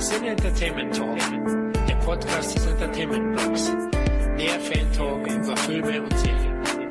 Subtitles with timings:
[0.00, 1.18] Sin Entertainment Talk,
[1.86, 3.66] der Podcast des Entertainment Blogs.
[4.38, 6.90] Der Fan Talk über Filme und Serien.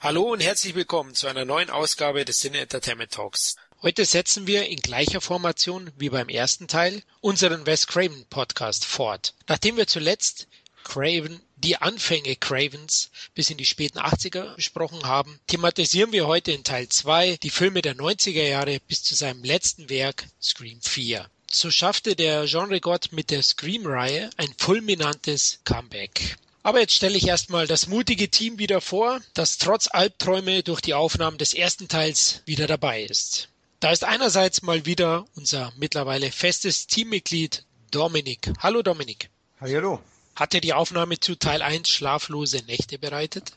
[0.00, 3.56] Hallo und herzlich willkommen zu einer neuen Ausgabe des Sin Entertainment Talks.
[3.82, 9.34] Heute setzen wir in gleicher Formation wie beim ersten Teil unseren Wes Craven Podcast fort.
[9.48, 10.48] Nachdem wir zuletzt
[10.82, 16.64] Craven, die Anfänge Cravens bis in die späten 80er besprochen haben, thematisieren wir heute in
[16.64, 21.26] Teil 2 die Filme der 90er Jahre bis zu seinem letzten Werk Scream 4.
[21.50, 26.36] So schaffte der Genregott mit der Scream-Reihe ein fulminantes Comeback.
[26.62, 30.94] Aber jetzt stelle ich erstmal das mutige Team wieder vor, das trotz Albträume durch die
[30.94, 33.48] Aufnahmen des ersten Teils wieder dabei ist.
[33.80, 38.52] Da ist einerseits mal wieder unser mittlerweile festes Teammitglied Dominik.
[38.60, 39.28] Hallo Dominik.
[39.60, 40.00] Hallo.
[40.34, 43.52] Hat dir die Aufnahme zu Teil 1 schlaflose Nächte bereitet?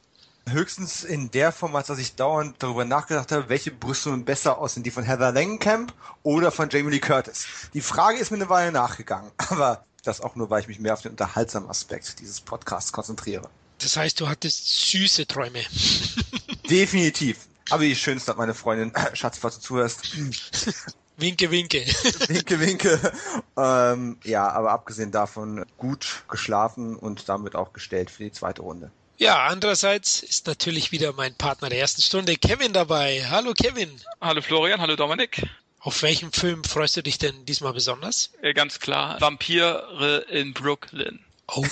[0.47, 4.59] Höchstens in der Form, als dass ich dauernd darüber nachgedacht habe, welche Brüste nun besser
[4.59, 7.47] aussehen, die von Heather Langenkamp oder von Jamie Lee Curtis.
[7.73, 10.93] Die Frage ist mir eine Weile nachgegangen, aber das auch nur, weil ich mich mehr
[10.93, 13.49] auf den unterhaltsamen Aspekt dieses Podcasts konzentriere.
[13.79, 15.63] Das heißt, du hattest süße Träume.
[16.69, 17.47] Definitiv.
[17.71, 20.15] Aber die schönste hat meine Freundin, Schatz, falls du zuhörst.
[21.17, 21.79] Winke, winke.
[22.27, 23.13] winke, winke.
[23.57, 28.91] Ähm, ja, aber abgesehen davon gut geschlafen und damit auch gestellt für die zweite Runde.
[29.17, 33.23] Ja, andererseits ist natürlich wieder mein Partner der ersten Stunde, Kevin, dabei.
[33.29, 33.89] Hallo Kevin.
[34.19, 35.41] Hallo Florian, hallo Dominik.
[35.79, 38.31] Auf welchen Film freust du dich denn diesmal besonders?
[38.41, 41.19] Äh, ganz klar, Vampire in Brooklyn.
[41.47, 41.65] Oh,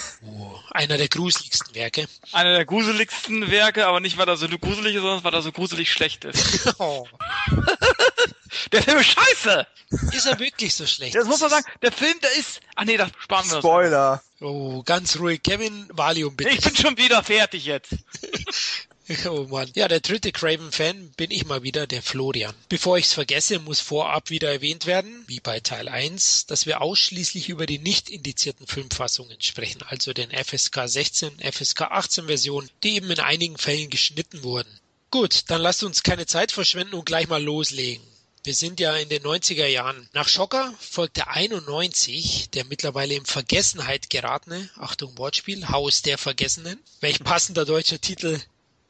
[0.72, 2.08] einer der gruseligsten Werke.
[2.32, 5.52] Einer der gruseligsten Werke, aber nicht, weil er so gruselig ist, sondern weil er so
[5.52, 6.74] gruselig schlecht ist.
[6.80, 7.08] Oh.
[8.72, 9.68] der Film ist scheiße!
[10.12, 11.16] Ist er wirklich so schlecht?
[11.16, 11.66] Das muss man sagen.
[11.82, 12.62] Der Film, der ist...
[12.76, 14.24] Ach nee, das sparen wir Spoiler.
[14.42, 15.42] Oh, ganz ruhig.
[15.44, 16.52] Kevin, Valium bitte.
[16.52, 17.90] Ich bin schon wieder fertig jetzt.
[19.28, 19.70] Oh Mann.
[19.76, 22.56] Ja, der dritte Craven-Fan bin ich mal wieder, der Florian.
[22.70, 27.50] Bevor ich's vergesse, muss vorab wieder erwähnt werden, wie bei Teil 1, dass wir ausschließlich
[27.50, 33.12] über die nicht indizierten Filmfassungen sprechen, also den FSK 16, FSK 18 Versionen, die eben
[33.12, 34.80] in einigen Fällen geschnitten wurden.
[35.12, 38.04] Gut, dann lasst uns keine Zeit verschwenden und gleich mal loslegen.
[38.46, 40.10] Wir sind ja in den 90er Jahren.
[40.14, 46.80] Nach Schocker folgte 91 der mittlerweile in Vergessenheit geratene, Achtung Wortspiel, Haus der Vergessenen.
[47.00, 48.42] Welch passender deutscher Titel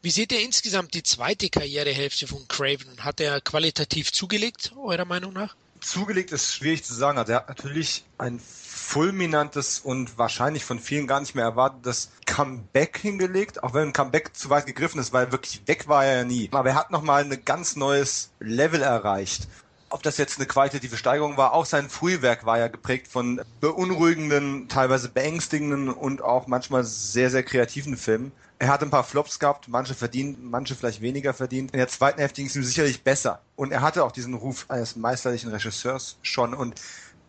[0.03, 2.99] wie seht ihr insgesamt die zweite Karrierehälfte von Craven?
[2.99, 5.55] Hat er qualitativ zugelegt, eurer Meinung nach?
[5.79, 7.17] Zugelegt ist schwierig zu sagen.
[7.17, 12.97] Also er hat natürlich ein fulminantes und wahrscheinlich von vielen gar nicht mehr erwartetes Comeback
[12.97, 16.23] hingelegt, auch wenn ein Comeback zu weit gegriffen ist, weil wirklich weg war er ja
[16.25, 16.49] nie.
[16.51, 19.47] Aber er hat nochmal ein ganz neues Level erreicht
[19.89, 21.53] ob das jetzt eine qualitative Steigerung war.
[21.53, 27.43] Auch sein Frühwerk war ja geprägt von beunruhigenden, teilweise beängstigenden und auch manchmal sehr, sehr
[27.43, 28.31] kreativen Filmen.
[28.59, 31.71] Er hat ein paar Flops gehabt, manche verdient, manche vielleicht weniger verdient.
[31.71, 33.41] In der zweiten Hälfte ging es ihm sicherlich besser.
[33.55, 36.79] Und er hatte auch diesen Ruf eines meisterlichen Regisseurs schon und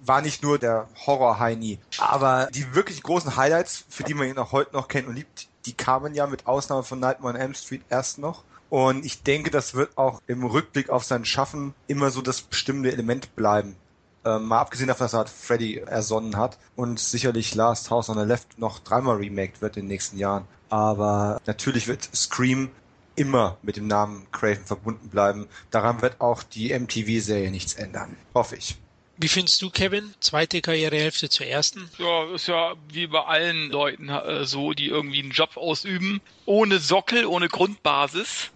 [0.07, 1.79] war nicht nur der Horror-Heini.
[1.99, 5.49] Aber die wirklich großen Highlights, für die man ihn auch heute noch kennt und liebt,
[5.67, 8.45] die kamen ja mit Ausnahme von Nightmare on Elm Street erst noch.
[8.71, 12.93] Und ich denke, das wird auch im Rückblick auf sein Schaffen immer so das bestimmende
[12.93, 13.77] Element bleiben.
[14.25, 18.19] Ähm, mal abgesehen davon, dass er halt Freddy ersonnen hat und sicherlich Last House on
[18.19, 20.47] the Left noch dreimal remaked wird in den nächsten Jahren.
[20.75, 22.69] Aber natürlich wird Scream
[23.15, 25.47] immer mit dem Namen Craven verbunden bleiben.
[25.71, 28.17] Daran wird auch die MTV-Serie nichts ändern.
[28.35, 28.75] Hoffe ich.
[29.17, 30.13] Wie findest du, Kevin?
[30.19, 31.89] Zweite Karrierehälfte zur ersten?
[31.99, 36.21] Ja, ist ja wie bei allen Leuten äh, so, die irgendwie einen Job ausüben.
[36.45, 38.51] Ohne Sockel, ohne Grundbasis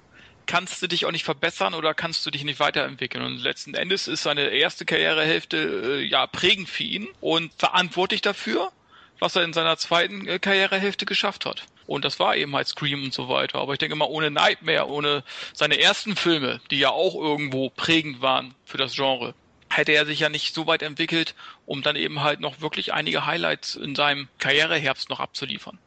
[0.46, 3.24] kannst du dich auch nicht verbessern oder kannst du dich nicht weiterentwickeln.
[3.24, 8.72] Und letzten Endes ist seine erste Karrierehälfte äh, ja prägend für ihn und verantwortlich dafür,
[9.20, 11.62] was er in seiner zweiten äh, Karrierehälfte geschafft hat.
[11.88, 13.58] Und das war eben halt Scream und so weiter.
[13.58, 18.20] Aber ich denke mal, ohne Nightmare, ohne seine ersten Filme, die ja auch irgendwo prägend
[18.20, 19.34] waren für das Genre,
[19.70, 21.34] hätte er sich ja nicht so weit entwickelt,
[21.64, 25.78] um dann eben halt noch wirklich einige Highlights in seinem Karriereherbst noch abzuliefern.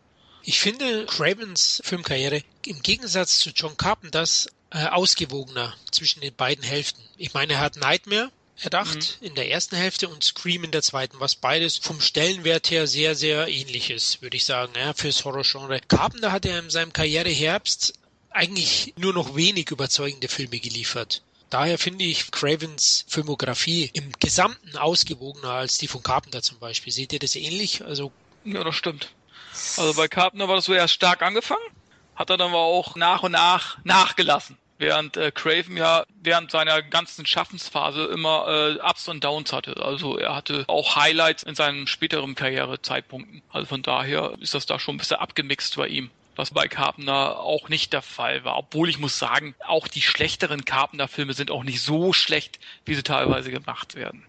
[0.43, 7.03] Ich finde Cravens Filmkarriere im Gegensatz zu John Carpenters äh, ausgewogener zwischen den beiden Hälften.
[7.17, 9.27] Ich meine, er hat Nightmare erdacht mhm.
[9.27, 13.15] in der ersten Hälfte und Scream in der zweiten, was beides vom Stellenwert her sehr,
[13.15, 15.81] sehr ähnlich ist, würde ich sagen, ja, fürs Horrorgenre.
[15.87, 17.93] Carpenter hat er in seinem Karriereherbst
[18.29, 21.21] eigentlich nur noch wenig überzeugende Filme geliefert.
[21.49, 26.93] Daher finde ich Cravens Filmografie im Gesamten ausgewogener als die von Carpenter zum Beispiel.
[26.93, 27.83] Seht ihr das ähnlich?
[27.83, 28.13] Also
[28.45, 29.11] ja, das stimmt.
[29.75, 31.61] Also bei Carpenter war das so erst stark angefangen,
[32.15, 34.57] hat er dann aber auch nach und nach nachgelassen.
[34.81, 39.75] Während äh, Craven ja während seiner ganzen Schaffensphase immer äh, Ups und Downs hatte.
[39.77, 43.43] Also er hatte auch Highlights in seinen späteren Karrierezeitpunkten.
[43.51, 46.09] Also von daher ist das da schon ein bisschen abgemixt bei ihm.
[46.35, 48.57] was bei Carpenter auch nicht der Fall war.
[48.57, 53.03] Obwohl ich muss sagen, auch die schlechteren Carpenter-Filme sind auch nicht so schlecht, wie sie
[53.03, 54.25] teilweise gemacht werden.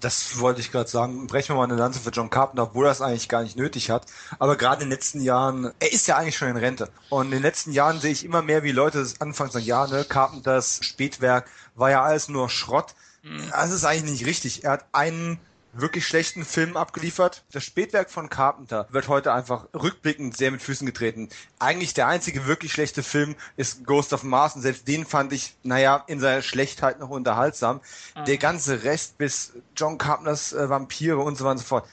[0.00, 1.26] Das wollte ich gerade sagen.
[1.26, 3.90] Brechen wir mal eine Lanze für John Carpenter, obwohl er es eigentlich gar nicht nötig
[3.90, 4.06] hat.
[4.38, 6.90] Aber gerade in den letzten Jahren, er ist ja eigentlich schon in Rente.
[7.08, 9.86] Und in den letzten Jahren sehe ich immer mehr, wie Leute anfangen zu sagen, ja,
[9.86, 12.94] ne, Carpenters Spätwerk war ja alles nur Schrott.
[13.22, 13.50] Mhm.
[13.50, 14.64] Das ist eigentlich nicht richtig.
[14.64, 15.40] Er hat einen
[15.80, 17.44] wirklich schlechten Film abgeliefert.
[17.52, 21.28] Das Spätwerk von Carpenter wird heute einfach rückblickend sehr mit Füßen getreten.
[21.58, 25.54] Eigentlich der einzige wirklich schlechte Film ist Ghost of Mars und selbst den fand ich,
[25.62, 27.80] naja, in seiner Schlechtheit noch unterhaltsam.
[28.16, 28.24] Mhm.
[28.24, 31.88] Der ganze Rest bis John Carpenters äh, Vampire und so weiter und so fort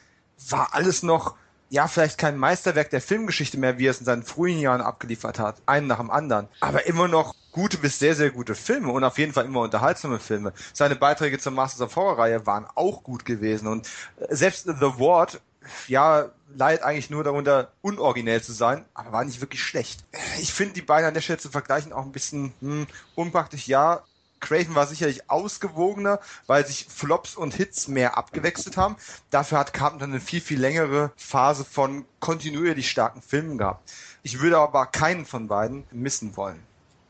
[0.49, 1.35] war alles noch
[1.73, 5.39] ja, vielleicht kein Meisterwerk der Filmgeschichte mehr, wie er es in seinen frühen Jahren abgeliefert
[5.39, 9.03] hat, einen nach dem anderen, aber immer noch gute bis sehr, sehr gute Filme und
[9.03, 10.53] auf jeden Fall immer unterhaltsame Filme.
[10.71, 13.87] Seine Beiträge zur Masters of Horror Reihe waren auch gut gewesen und
[14.19, 15.41] äh, selbst The Ward,
[15.87, 20.03] ja, leidet eigentlich nur darunter, unoriginell zu sein, aber war nicht wirklich schlecht.
[20.39, 22.85] Ich finde die beiden an der Stelle zu vergleichen auch ein bisschen hm,
[23.15, 23.67] unpraktisch.
[23.67, 24.03] Ja,
[24.43, 28.97] Craven war sicherlich ausgewogener, weil sich Flops und Hits mehr abgewechselt haben.
[29.29, 33.91] Dafür hat Carpenter eine viel, viel längere Phase von kontinuierlich starken Filmen gehabt.
[34.21, 36.61] Ich würde aber keinen von beiden missen wollen.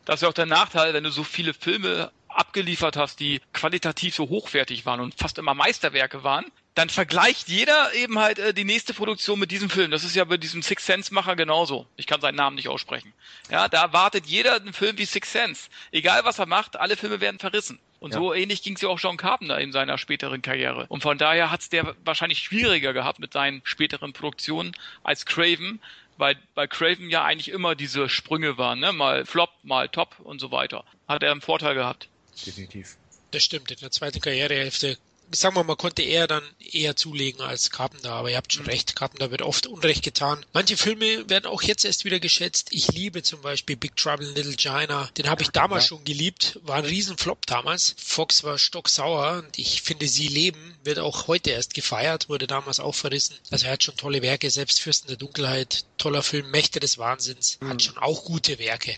[0.06, 4.16] Das ist ja auch der Nachteil, wenn du so viele Filme abgeliefert hast, die qualitativ
[4.16, 6.46] so hochwertig waren und fast immer Meisterwerke waren,
[6.76, 9.92] dann vergleicht jeder eben halt äh, die nächste Produktion mit diesem Film.
[9.92, 11.86] Das ist ja bei diesem Six Sense Macher genauso.
[11.98, 13.14] Ich kann seinen Namen nicht aussprechen.
[13.52, 15.70] Ja, da wartet jeder einen Film wie Six Sense.
[15.92, 17.80] Egal was er macht, alle Filme werden verrissen.
[18.00, 18.20] Und ja.
[18.20, 20.86] so ähnlich ging es ja auch John Carpenter in seiner späteren Karriere.
[20.90, 25.80] Und von daher hat es der wahrscheinlich schwieriger gehabt mit seinen späteren Produktionen als Craven,
[26.18, 28.92] weil bei Craven ja eigentlich immer diese Sprünge waren, ne?
[28.92, 30.84] Mal Flop, mal Top und so weiter.
[31.08, 32.10] Hat er einen Vorteil gehabt.
[32.46, 32.98] Definitiv.
[33.32, 33.72] Das stimmt.
[33.72, 34.98] In der zweiten Karrierehälfte
[35.34, 38.70] sagen wir mal, konnte er dann eher zulegen als Carpenter, aber ihr habt schon mhm.
[38.70, 40.46] recht, Carpenter wird oft Unrecht getan.
[40.54, 42.70] Manche Filme werden auch jetzt erst wieder geschätzt.
[42.72, 45.10] Ich liebe zum Beispiel Big Trouble in Little China.
[45.18, 45.90] Den habe ich damals ja.
[45.90, 47.96] schon geliebt, war ein Riesenflop damals.
[47.98, 52.80] Fox war stocksauer und ich finde, Sie leben wird auch heute erst gefeiert, wurde damals
[52.80, 53.36] auch verrissen.
[53.52, 57.58] Also er hat schon tolle Werke, selbst Fürsten der Dunkelheit, toller Film, Mächte des Wahnsinns,
[57.62, 57.70] mhm.
[57.70, 58.96] hat schon auch gute Werke.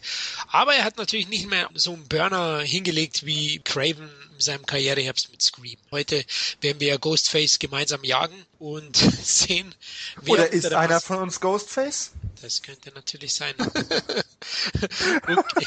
[0.47, 5.31] Aber er hat natürlich nicht mehr so einen Burner hingelegt wie Craven in seinem Karriereherbst
[5.31, 5.77] mit Scream.
[5.91, 6.23] Heute
[6.61, 9.73] werden wir ja Ghostface gemeinsam jagen und sehen.
[10.21, 12.11] Wer Oder ist einer von uns Ghostface?
[12.41, 13.55] Das könnte natürlich sein.
[15.27, 15.65] okay.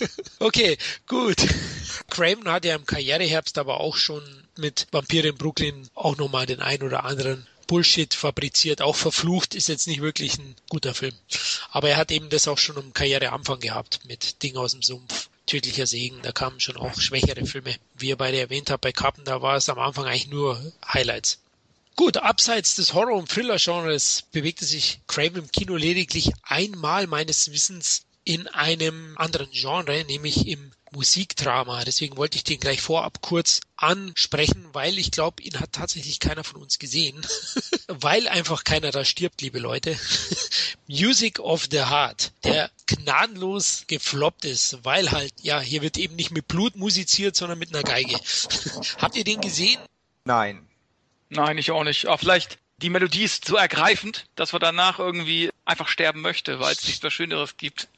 [0.38, 1.36] okay, gut.
[2.10, 4.22] Craven hat ja im Karriereherbst aber auch schon
[4.56, 9.68] mit Vampire in Brooklyn auch nochmal den ein oder anderen Bullshit fabriziert, auch verflucht, ist
[9.68, 11.14] jetzt nicht wirklich ein guter Film.
[11.70, 15.28] Aber er hat eben das auch schon am Karriereanfang gehabt mit Ding aus dem Sumpf
[15.48, 17.74] tödlicher Segen, da kamen schon auch schwächere Filme.
[17.96, 21.40] Wie ihr beide erwähnt habt, bei Carpenter war es am Anfang eigentlich nur Highlights.
[21.96, 28.02] Gut, abseits des Horror- und Thriller-Genres bewegte sich Craven im Kino lediglich einmal meines Wissens
[28.22, 31.84] in einem anderen Genre, nämlich im Musikdrama.
[31.84, 36.44] Deswegen wollte ich den gleich vorab kurz ansprechen, weil ich glaube, ihn hat tatsächlich keiner
[36.44, 37.20] von uns gesehen,
[37.88, 39.98] weil einfach keiner da stirbt, liebe Leute.
[40.88, 46.30] Music of the Heart, der gnadenlos gefloppt ist, weil halt, ja, hier wird eben nicht
[46.30, 48.18] mit Blut musiziert, sondern mit einer Geige.
[48.98, 49.80] Habt ihr den gesehen?
[50.24, 50.66] Nein.
[51.30, 52.06] Nein, ich auch nicht.
[52.06, 56.72] Aber vielleicht die Melodie ist so ergreifend, dass man danach irgendwie einfach sterben möchte, weil
[56.72, 57.88] es nichts mehr Schöneres gibt.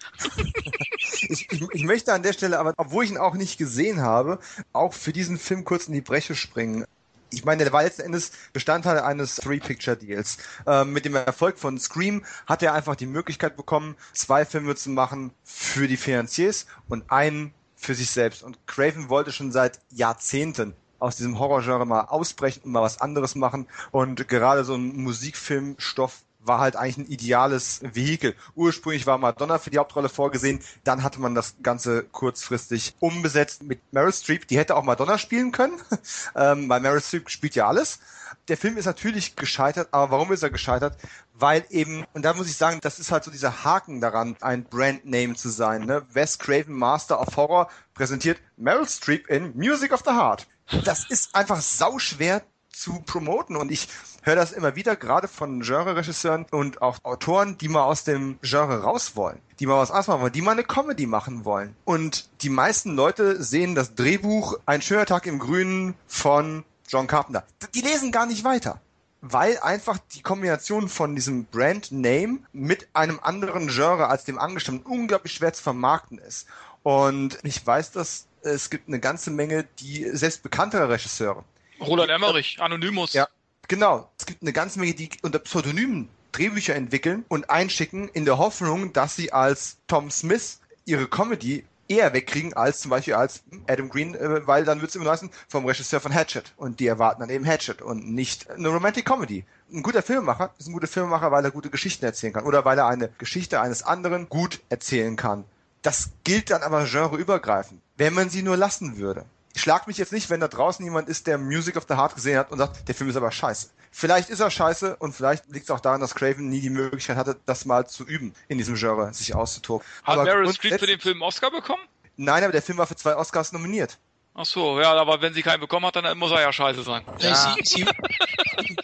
[0.97, 4.39] ich, ich, ich, möchte an der Stelle aber, obwohl ich ihn auch nicht gesehen habe,
[4.72, 6.87] auch für diesen Film kurz in die Breche springen.
[7.32, 10.39] Ich meine, der war letzten Endes Bestandteil eines Three-Picture-Deals.
[10.67, 14.91] Ähm, mit dem Erfolg von Scream hat er einfach die Möglichkeit bekommen, zwei Filme zu
[14.91, 18.43] machen für die Finanziers und einen für sich selbst.
[18.43, 23.35] Und Craven wollte schon seit Jahrzehnten aus diesem Horrorgenre mal ausbrechen und mal was anderes
[23.35, 23.67] machen.
[23.91, 28.35] Und gerade so ein Musikfilmstoff war halt eigentlich ein ideales Vehikel.
[28.55, 33.81] Ursprünglich war Madonna für die Hauptrolle vorgesehen, dann hatte man das Ganze kurzfristig umbesetzt mit
[33.93, 34.49] Meryl Streep.
[34.49, 35.81] Die hätte auch Madonna spielen können,
[36.35, 38.01] ähm, weil Meryl Streep spielt ja alles.
[38.49, 40.97] Der Film ist natürlich gescheitert, aber warum ist er gescheitert?
[41.35, 44.65] Weil eben, und da muss ich sagen, das ist halt so dieser Haken daran, ein
[44.65, 45.85] Brandname zu sein.
[45.85, 46.03] Ne?
[46.13, 50.47] Wes Craven, Master of Horror, präsentiert Meryl Streep in Music of the Heart
[50.84, 53.89] das ist einfach sauschwer zu promoten und ich
[54.22, 58.82] höre das immer wieder, gerade von Genre-Regisseuren und auch Autoren, die mal aus dem Genre
[58.82, 61.74] raus wollen, die mal was anderes machen wollen, die mal eine Comedy machen wollen.
[61.84, 67.44] Und die meisten Leute sehen das Drehbuch Ein schöner Tag im Grünen von John Carpenter.
[67.74, 68.81] Die lesen gar nicht weiter.
[69.22, 74.91] Weil einfach die Kombination von diesem Brand Name mit einem anderen Genre als dem angestammten
[74.91, 76.46] unglaublich schwer zu vermarkten ist.
[76.82, 81.44] Und ich weiß, dass es gibt eine ganze Menge, die selbst bekanntere Regisseure.
[81.81, 83.13] Roland Emmerich, Anonymous.
[83.13, 83.29] Ja,
[83.69, 84.11] genau.
[84.19, 88.93] Es gibt eine ganze Menge, die unter Pseudonymen Drehbücher entwickeln und einschicken in der Hoffnung,
[88.93, 94.15] dass sie als Tom Smith ihre Comedy eher wegkriegen als zum Beispiel als Adam Green,
[94.15, 97.31] äh, weil dann wird es immer heißen vom Regisseur von Hatchet und die erwarten dann
[97.31, 99.44] eben Hatchet und nicht eine Romantic Comedy.
[99.73, 102.79] Ein guter Filmemacher ist ein guter Filmemacher, weil er gute Geschichten erzählen kann oder weil
[102.79, 105.44] er eine Geschichte eines anderen gut erzählen kann.
[105.82, 109.25] Das gilt dann aber genreübergreifend, wenn man sie nur lassen würde.
[109.55, 112.15] Ich schlag mich jetzt nicht, wenn da draußen jemand ist, der Music of the Heart
[112.15, 113.69] gesehen hat und sagt, der Film ist aber scheiße.
[113.91, 117.17] Vielleicht ist er scheiße und vielleicht liegt es auch daran, dass Craven nie die Möglichkeit
[117.17, 119.84] hatte, das mal zu üben, in diesem Genre sich auszutoben.
[120.05, 121.82] Hat aber Meryl Streep für den Film Oscar bekommen?
[122.17, 123.99] Nein, aber der Film war für zwei Oscars nominiert.
[124.34, 127.05] Ach so, ja, aber wenn sie keinen bekommen hat, dann muss er ja scheiße sein.
[127.19, 127.56] Ja.
[127.63, 127.87] Sie, sie,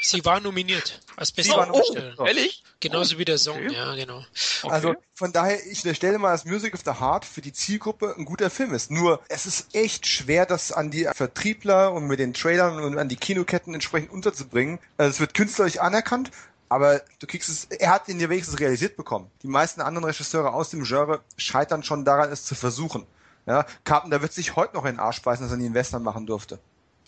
[0.01, 2.15] sie, war nominiert als beste oh, Darstellerin.
[2.19, 2.65] Oh, ehrlich?
[2.81, 3.73] Genauso oh, wie der Song, okay.
[3.73, 4.25] ja, genau.
[4.63, 4.75] Okay.
[4.75, 8.25] Also von daher, ich stelle mal, dass Music of the Heart für die Zielgruppe ein
[8.25, 8.91] guter Film ist.
[8.91, 13.09] Nur, es ist echt schwer, das an die Vertriebler und mit den Trailern und an
[13.09, 14.81] die Kinoketten entsprechend unterzubringen.
[14.99, 16.33] Also es wird künstlerisch anerkannt,
[16.69, 19.31] aber du kriegst es, er hat ihn ja wenigstens realisiert bekommen.
[19.43, 23.07] Die meisten anderen Regisseure aus dem Genre scheitern schon daran, es zu versuchen.
[23.47, 26.03] Ja, Carpenter wird sich heute noch in den Arsch beißen, dass er nie einen Western
[26.03, 26.59] machen durfte.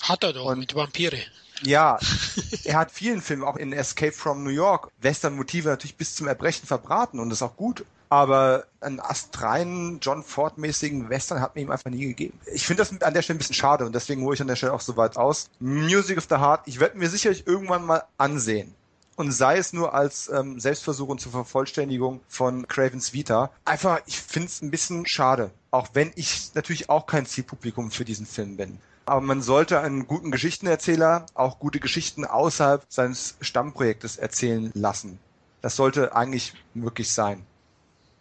[0.00, 1.18] Hat er doch, und, mit Vampire.
[1.62, 1.99] Ja,
[2.64, 6.66] er hat vielen Filmen, auch in Escape from New York, Western-Motive natürlich bis zum Erbrechen
[6.66, 7.85] verbraten und das ist auch gut.
[8.11, 12.40] Aber einen astreinen, John Ford-mäßigen Western hat mir ihm einfach nie gegeben.
[12.54, 14.57] Ich finde das an der Stelle ein bisschen schade und deswegen hole ich an der
[14.57, 15.50] Stelle auch so weit aus.
[15.61, 18.75] Music of the Heart, ich werde mir sicherlich irgendwann mal ansehen
[19.18, 23.50] und sei es nur als ähm, Selbstversuch und zur Vervollständigung von Cravens Vita.
[23.64, 28.04] Einfach, ich finde es ein bisschen schade, auch wenn ich natürlich auch kein Zielpublikum für
[28.04, 28.78] diesen Film bin.
[29.06, 35.18] Aber man sollte einen guten Geschichtenerzähler auch gute Geschichten außerhalb seines Stammprojektes erzählen lassen.
[35.62, 37.44] Das sollte eigentlich möglich sein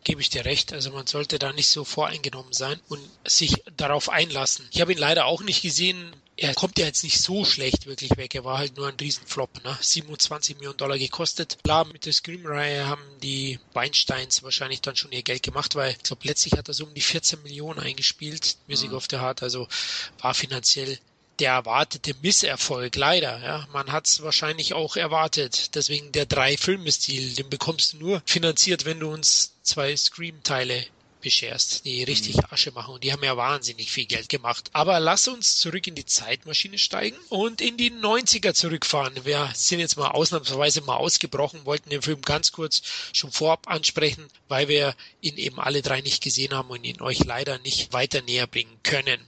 [0.03, 0.71] gebe ich dir recht.
[0.71, 4.65] Also man sollte da nicht so voreingenommen sein und sich darauf einlassen.
[4.71, 8.15] Ich habe ihn leider auch nicht gesehen er kommt ja jetzt nicht so schlecht wirklich
[8.15, 8.35] weg.
[8.35, 9.63] Er war halt nur ein Riesenflop.
[9.63, 9.75] Ne?
[9.81, 11.57] 27 Millionen Dollar gekostet.
[11.63, 16.03] Klar, mit der Scream-Reihe haben die Weinsteins wahrscheinlich dann schon ihr Geld gemacht, weil ich
[16.03, 18.97] glaube, letztlich hat er so um die 14 Millionen eingespielt, Music mhm.
[18.97, 19.41] of the Heart.
[19.41, 19.67] Also
[20.19, 20.99] war finanziell
[21.39, 23.39] der erwartete Misserfolg, leider.
[23.43, 25.75] Ja, man hat es wahrscheinlich auch erwartet.
[25.75, 30.85] Deswegen der drei Filmestil, den bekommst du nur finanziert, wenn du uns zwei Scream-Teile
[31.27, 32.43] bescherst, die richtig mhm.
[32.51, 32.93] Asche machen.
[32.93, 34.69] Und die haben ja wahnsinnig viel Geld gemacht.
[34.71, 39.25] Aber lass uns zurück in die Zeitmaschine steigen und in die 90er zurückfahren.
[39.25, 42.81] Wir sind jetzt mal ausnahmsweise mal ausgebrochen, wollten den Film ganz kurz
[43.11, 47.25] schon vorab ansprechen, weil wir ihn eben alle drei nicht gesehen haben und ihn euch
[47.25, 49.19] leider nicht weiter näher bringen können.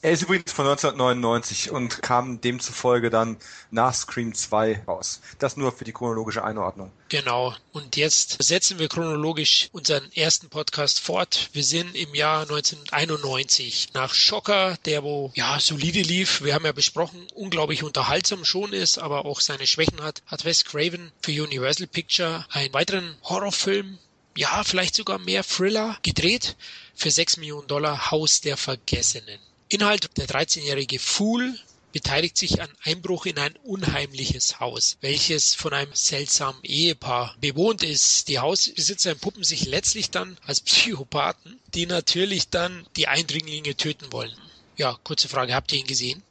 [0.00, 3.36] Er ist übrigens von 1999 und kam demzufolge dann
[3.72, 5.20] nach Scream 2 raus.
[5.40, 6.92] Das nur für die chronologische Einordnung.
[7.08, 7.52] Genau.
[7.72, 11.50] Und jetzt setzen wir chronologisch unseren ersten Podcast fort.
[11.52, 16.44] Wir sind im Jahr 1991 nach Schocker, der wo ja solide lief.
[16.44, 20.64] Wir haben ja besprochen, unglaublich unterhaltsam schon ist, aber auch seine Schwächen hat, hat Wes
[20.64, 23.98] Craven für Universal Picture einen weiteren Horrorfilm
[24.36, 26.54] ja, vielleicht sogar mehr Thriller gedreht
[26.94, 29.40] für 6 Millionen Dollar Haus der Vergessenen.
[29.70, 31.54] Inhalt der 13-jährige Fool
[31.92, 38.28] beteiligt sich an Einbruch in ein unheimliches Haus, welches von einem seltsamen Ehepaar bewohnt ist.
[38.28, 44.34] Die Hausbesitzer entpuppen sich letztlich dann als Psychopathen, die natürlich dann die Eindringlinge töten wollen.
[44.76, 46.22] Ja, kurze Frage, habt ihr ihn gesehen?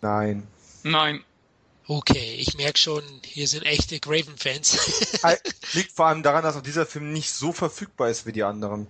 [0.00, 0.46] Nein.
[0.82, 1.24] Nein.
[1.88, 5.22] Okay, ich merke schon, hier sind echte Graven-Fans.
[5.74, 8.86] Liegt vor allem daran, dass auch dieser Film nicht so verfügbar ist wie die anderen.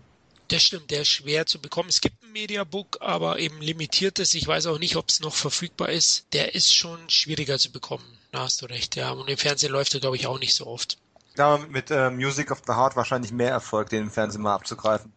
[0.49, 1.89] Das stimmt, der ist schwer zu bekommen.
[1.89, 4.35] Es gibt ein Mediabook, aber eben limitiertes.
[4.35, 6.27] Ich weiß auch nicht, ob es noch verfügbar ist.
[6.33, 8.05] Der ist schon schwieriger zu bekommen.
[8.31, 9.11] Da hast du recht, ja.
[9.11, 10.99] Und im Fernsehen läuft er, glaube ich, auch nicht so oft.
[11.35, 15.13] Da mit äh, Music of the Heart wahrscheinlich mehr Erfolg, den im Fernsehen mal abzugreifen.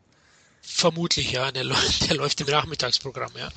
[0.62, 1.52] Vermutlich, ja.
[1.52, 1.64] Der,
[2.08, 3.50] der läuft im Nachmittagsprogramm, ja.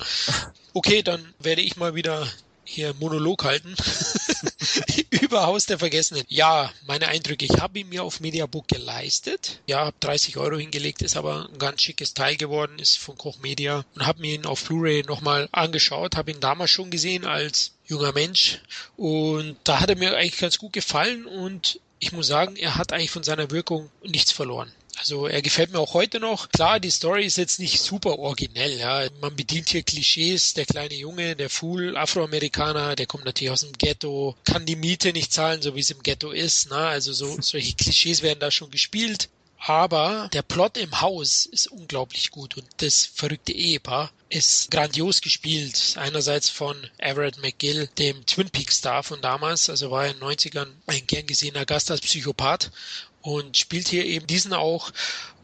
[0.73, 2.27] Okay, dann werde ich mal wieder
[2.65, 3.75] hier Monolog halten
[5.33, 6.23] über Haus der Vergessenen.
[6.27, 7.45] Ja, meine Eindrücke.
[7.45, 9.61] Ich habe ihn mir auf Mediabook geleistet.
[9.65, 13.39] Ja, habe 30 Euro hingelegt, ist aber ein ganz schickes Teil geworden, ist von Koch
[13.39, 17.71] Media und habe mir ihn auf Blu-ray nochmal angeschaut, habe ihn damals schon gesehen als
[17.87, 18.59] junger Mensch
[18.95, 22.93] und da hat er mir eigentlich ganz gut gefallen und ich muss sagen, er hat
[22.93, 24.71] eigentlich von seiner Wirkung nichts verloren.
[24.97, 26.49] Also er gefällt mir auch heute noch.
[26.49, 28.77] Klar, die Story ist jetzt nicht super originell.
[28.77, 29.07] Ja.
[29.21, 30.53] Man bedient hier Klischees.
[30.53, 35.11] Der kleine Junge, der Fool, Afroamerikaner, der kommt natürlich aus dem Ghetto, kann die Miete
[35.11, 36.69] nicht zahlen, so wie es im Ghetto ist.
[36.69, 36.77] Ne?
[36.77, 39.29] Also so, solche Klischees werden da schon gespielt.
[39.65, 45.95] Aber der Plot im Haus ist unglaublich gut und das verrückte Ehepaar ist grandios gespielt.
[45.95, 50.27] Einerseits von Everett McGill, dem Twin Peaks Star von damals, also war er in den
[50.27, 52.71] 90ern ein gern gesehener Gast als Psychopath
[53.23, 54.91] und spielt hier eben diesen auch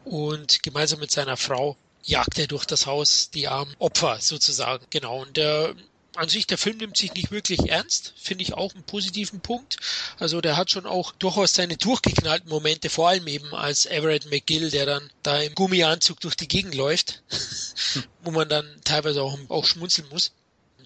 [0.04, 4.86] und gemeinsam mit seiner Frau jagt er durch das Haus die armen Opfer sozusagen.
[4.90, 5.22] Genau.
[5.22, 5.74] Und der
[6.16, 9.76] an sich, der Film nimmt sich nicht wirklich ernst, finde ich auch einen positiven Punkt.
[10.18, 14.70] Also der hat schon auch durchaus seine durchgeknallten Momente, vor allem eben als Everett McGill,
[14.70, 17.22] der dann da im Gummianzug durch die Gegend läuft,
[18.24, 20.32] wo man dann teilweise auch, auch schmunzeln muss.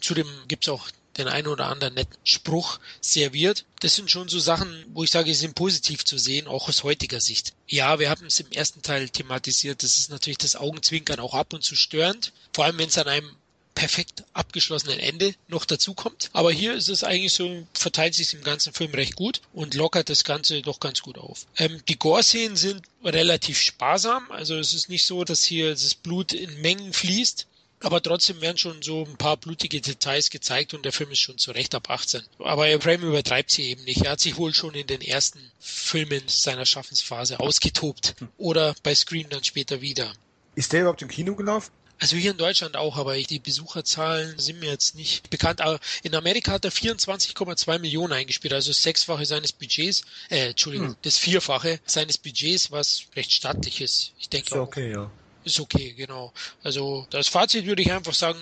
[0.00, 3.64] Zudem gibt's auch den einen oder anderen netten Spruch serviert.
[3.80, 6.84] Das sind schon so Sachen, wo ich sage, sie sind positiv zu sehen, auch aus
[6.84, 7.52] heutiger Sicht.
[7.66, 9.82] Ja, wir haben es im ersten Teil thematisiert.
[9.82, 12.32] Das ist natürlich das Augenzwinkern auch ab und zu störend.
[12.52, 13.30] Vor allem, wenn es an einem
[13.74, 16.30] perfekt abgeschlossenen Ende noch dazu kommt.
[16.32, 20.08] Aber hier ist es eigentlich so, verteilt sich im ganzen Film recht gut und lockert
[20.08, 21.46] das Ganze doch ganz gut auf.
[21.58, 24.30] Ähm, die Gore-Szenen sind relativ sparsam.
[24.30, 27.46] Also es ist nicht so, dass hier das Blut in Mengen fließt.
[27.84, 31.36] Aber trotzdem werden schon so ein paar blutige Details gezeigt und der Film ist schon
[31.36, 32.22] zu Recht ab 18.
[32.38, 34.04] Aber Frame übertreibt sie eben nicht.
[34.04, 38.14] Er hat sich wohl schon in den ersten Filmen seiner Schaffensphase ausgetobt.
[38.38, 40.12] Oder bei Scream dann später wieder.
[40.54, 41.70] Ist der überhaupt im Kino gelaufen?
[42.00, 45.60] Also hier in Deutschland auch, aber die Besucherzahlen sind mir jetzt nicht bekannt.
[45.60, 50.88] Aber in Amerika hat er 24,2 Millionen eingespielt, also das Sechsfache seines Budgets, äh, Entschuldigung,
[50.88, 50.96] hm.
[51.02, 54.12] das Vierfache seines Budgets, was recht stattlich ist.
[54.18, 54.62] Ich denke ist auch.
[54.62, 55.10] okay, ja.
[55.44, 56.32] Ist okay, genau.
[56.62, 58.38] Also das Fazit würde ich einfach sagen,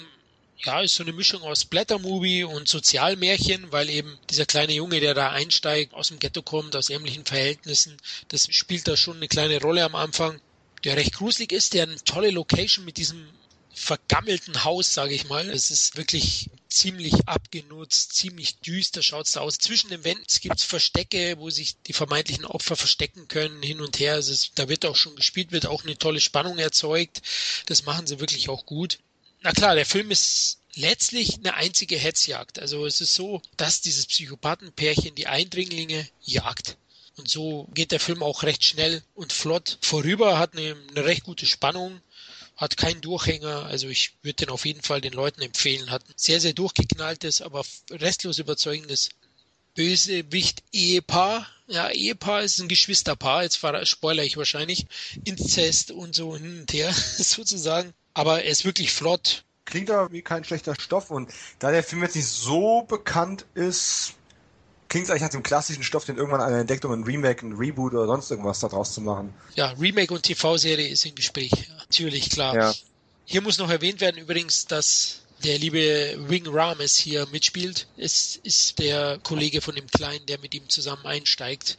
[0.65, 5.15] ja, ist so eine Mischung aus Blättermovie und Sozialmärchen, weil eben dieser kleine Junge, der
[5.15, 7.97] da einsteigt, aus dem Ghetto kommt, aus ärmlichen Verhältnissen,
[8.29, 10.41] das spielt da schon eine kleine Rolle am Anfang,
[10.85, 13.27] der recht gruselig ist, der eine tolle Location mit diesem
[13.75, 15.49] vergammelten Haus, sage ich mal.
[15.51, 19.59] Es ist wirklich ziemlich abgenutzt, ziemlich düster schaut's da aus.
[19.59, 24.19] Zwischen den Wänden gibt's Verstecke, wo sich die vermeintlichen Opfer verstecken können, hin und her.
[24.19, 27.23] Ist, da wird auch schon gespielt, wird auch eine tolle Spannung erzeugt.
[27.67, 28.99] Das machen sie wirklich auch gut.
[29.43, 32.59] Na klar, der Film ist letztlich eine einzige Hetzjagd.
[32.59, 36.77] Also es ist so, dass dieses Psychopathenpärchen die Eindringlinge jagt.
[37.17, 41.25] Und so geht der Film auch recht schnell und flott vorüber, hat eine, eine recht
[41.25, 42.01] gute Spannung
[42.63, 45.91] hat keinen Durchhänger, also ich würde den auf jeden Fall den Leuten empfehlen.
[45.91, 49.09] Hat ein sehr, sehr durchgeknalltes, aber restlos überzeugendes
[49.75, 51.49] Bösewicht-Ehepaar.
[51.67, 54.87] Ja, Ehepaar ist ein Geschwisterpaar, jetzt spoiler ich wahrscheinlich.
[55.25, 57.95] Inzest und so hin und her, sozusagen.
[58.15, 59.43] Aber er ist wirklich flott.
[59.65, 64.15] Klingt aber wie kein schlechter Stoff und da der Film jetzt nicht so bekannt ist,
[64.93, 67.95] klingt eigentlich nach dem klassischen Stoff, den irgendwann einer entdeckt, um ein Remake, ein Reboot
[67.95, 69.33] oder sonst irgendwas daraus zu machen.
[69.55, 71.51] Ja, Remake und TV-Serie ist im Gespräch.
[71.79, 72.55] Natürlich, klar.
[72.55, 72.75] Ja.
[73.25, 77.87] Hier muss noch erwähnt werden übrigens, dass der liebe Wing Rames hier mitspielt.
[77.97, 81.79] Es ist der Kollege von dem Kleinen, der mit ihm zusammen einsteigt.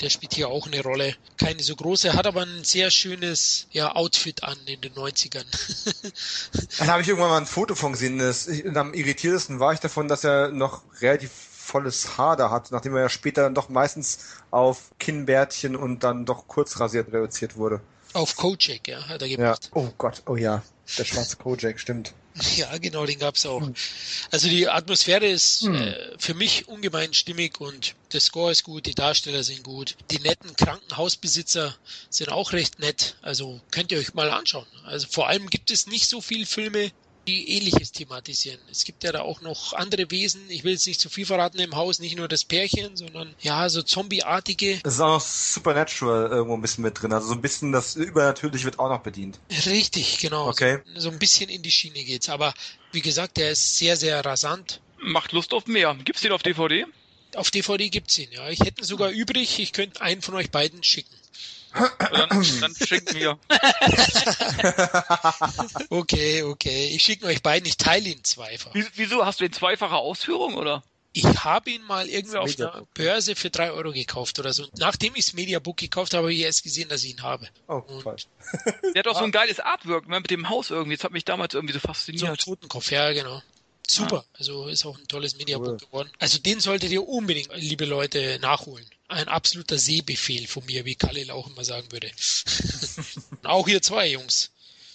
[0.00, 1.16] Der spielt hier auch eine Rolle.
[1.38, 5.44] Keine so große, hat aber ein sehr schönes ja, Outfit an in den 90ern.
[6.78, 8.18] Dann habe ich irgendwann mal ein Foto von gesehen.
[8.18, 11.30] Das, am irritiertesten war ich davon, dass er noch relativ
[11.72, 14.18] volles Haar da hat, nachdem er ja später dann doch meistens
[14.50, 17.80] auf Kinnbärtchen und dann doch kurz rasiert reduziert wurde.
[18.12, 19.70] Auf Kojak, ja, hat er gemacht.
[19.74, 19.80] Ja.
[19.80, 20.62] Oh Gott, oh ja,
[20.98, 22.12] der schwarze Kojak, stimmt.
[22.56, 23.60] Ja, genau, den gab's auch.
[23.60, 23.74] Hm.
[24.30, 25.74] Also die Atmosphäre ist hm.
[25.74, 30.18] äh, für mich ungemein stimmig und der Score ist gut, die Darsteller sind gut, die
[30.18, 31.74] netten Krankenhausbesitzer
[32.08, 33.16] sind auch recht nett.
[33.20, 34.66] Also könnt ihr euch mal anschauen.
[34.84, 36.90] Also vor allem gibt es nicht so viele Filme,
[37.26, 38.58] die ähnliches thematisieren.
[38.70, 41.58] Es gibt ja da auch noch andere Wesen, ich will jetzt nicht zu viel verraten
[41.58, 44.80] im Haus, nicht nur das Pärchen, sondern ja, so Zombie-artige.
[44.84, 47.96] Es ist auch noch Supernatural irgendwo ein bisschen mit drin, also so ein bisschen das
[47.96, 49.38] Übernatürliche wird auch noch bedient.
[49.66, 50.48] Richtig, genau.
[50.48, 50.78] Okay.
[50.94, 52.54] So, so ein bisschen in die Schiene geht's, aber
[52.92, 54.80] wie gesagt, der ist sehr, sehr rasant.
[54.98, 55.96] Macht Lust auf mehr.
[56.04, 56.86] Gibt's den auf DVD?
[57.34, 58.48] Auf DVD gibt's ihn, ja.
[58.50, 61.14] Ich hätte ihn sogar übrig, ich könnte einen von euch beiden schicken.
[61.98, 62.28] Dann,
[62.60, 63.38] dann schicken wir.
[65.90, 66.90] okay, okay.
[66.94, 68.72] Ich schicke euch beiden, ich teile ihn zweifach.
[68.94, 69.24] Wieso?
[69.24, 70.82] Hast du den zweifache Ausführung oder?
[71.14, 74.66] Ich habe ihn mal irgendwie auf der Börse für drei Euro gekauft oder so.
[74.78, 77.48] Nachdem ich das Mediabook gekauft habe, habe ich erst gesehen, dass ich ihn habe.
[77.68, 78.16] Oh, toll.
[78.94, 80.96] Der hat auch so ein geiles Artwork ne, mit dem Haus irgendwie.
[80.96, 82.20] Das hat mich damals irgendwie so fasziniert.
[82.20, 83.42] So ein Totenkopf, ja, genau.
[83.86, 84.24] Super.
[84.26, 84.36] Ah.
[84.38, 85.76] Also ist auch ein tolles Mediabook cool.
[85.76, 86.10] geworden.
[86.18, 88.86] Also den solltet ihr unbedingt, liebe Leute, nachholen.
[89.12, 92.10] Ein absoluter Sehbefehl von mir, wie Khalil auch immer sagen würde.
[93.42, 94.50] auch hier zwei Jungs.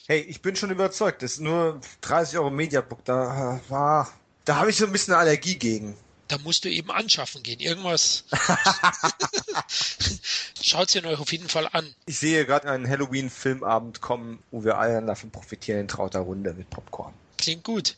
[0.07, 1.21] Hey, ich bin schon überzeugt.
[1.21, 3.05] Das ist nur 30 Euro Mediabook.
[3.05, 4.11] Da war,
[4.43, 5.95] da habe ich so ein bisschen eine Allergie gegen.
[6.29, 7.59] Da musst du eben anschaffen gehen.
[7.59, 8.23] Irgendwas.
[10.61, 11.93] Schaut sie euch auf jeden Fall an.
[12.07, 16.71] Ich sehe gerade einen Halloween-Filmabend kommen, wo wir alle davon profitieren in trauter Runde mit
[16.71, 17.13] Popcorn.
[17.37, 17.95] Klingt gut.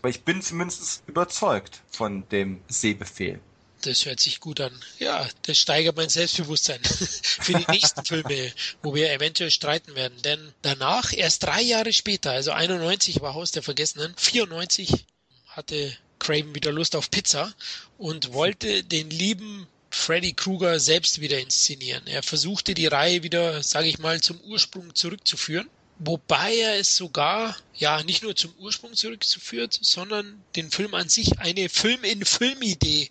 [0.00, 3.40] Aber ich bin zumindest überzeugt von dem Sehbefehl.
[3.82, 4.72] Das hört sich gut an.
[4.98, 10.20] Ja, das steigert mein Selbstbewusstsein für die nächsten Filme, wo wir eventuell streiten werden.
[10.22, 15.06] Denn danach, erst drei Jahre später, also 91 war Haus der Vergessenen, 94
[15.46, 17.54] hatte Craven wieder Lust auf Pizza
[17.96, 22.06] und wollte den lieben Freddy Krueger selbst wieder inszenieren.
[22.06, 25.68] Er versuchte die Reihe wieder, sage ich mal, zum Ursprung zurückzuführen
[26.00, 31.38] wobei er es sogar ja nicht nur zum Ursprung zurückzuführt, sondern den Film an sich
[31.38, 33.10] eine Film-in-Film-Idee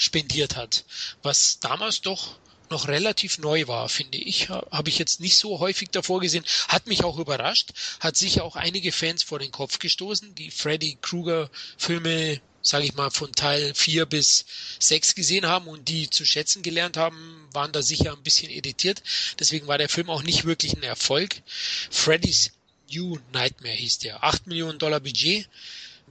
[0.00, 0.84] spendiert hat,
[1.22, 2.38] was damals doch
[2.70, 4.48] noch relativ neu war, finde ich.
[4.48, 6.44] Habe ich jetzt nicht so häufig davor gesehen.
[6.68, 7.70] Hat mich auch überrascht.
[7.98, 12.94] Hat sicher auch einige Fans vor den Kopf gestoßen, die Freddy Krueger Filme, sage ich
[12.94, 14.46] mal, von Teil 4 bis
[14.78, 19.02] 6 gesehen haben und die zu schätzen gelernt haben, waren da sicher ein bisschen editiert.
[19.38, 21.42] Deswegen war der Film auch nicht wirklich ein Erfolg.
[21.90, 22.52] Freddy's
[22.90, 24.24] New Nightmare hieß der.
[24.24, 25.48] 8 Millionen Dollar Budget.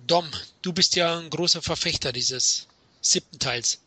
[0.08, 0.30] Dom,
[0.62, 2.68] du bist ja ein großer Verfechter dieses
[3.01, 3.79] siebten Teils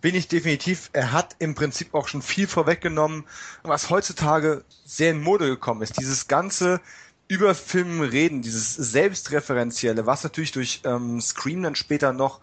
[0.00, 0.90] bin ich definitiv.
[0.92, 3.24] Er hat im Prinzip auch schon viel vorweggenommen,
[3.62, 5.98] was heutzutage sehr in Mode gekommen ist.
[5.98, 6.80] Dieses ganze
[7.28, 12.40] über Filmen reden, dieses selbstreferenzielle, was natürlich durch ähm, Scream dann später noch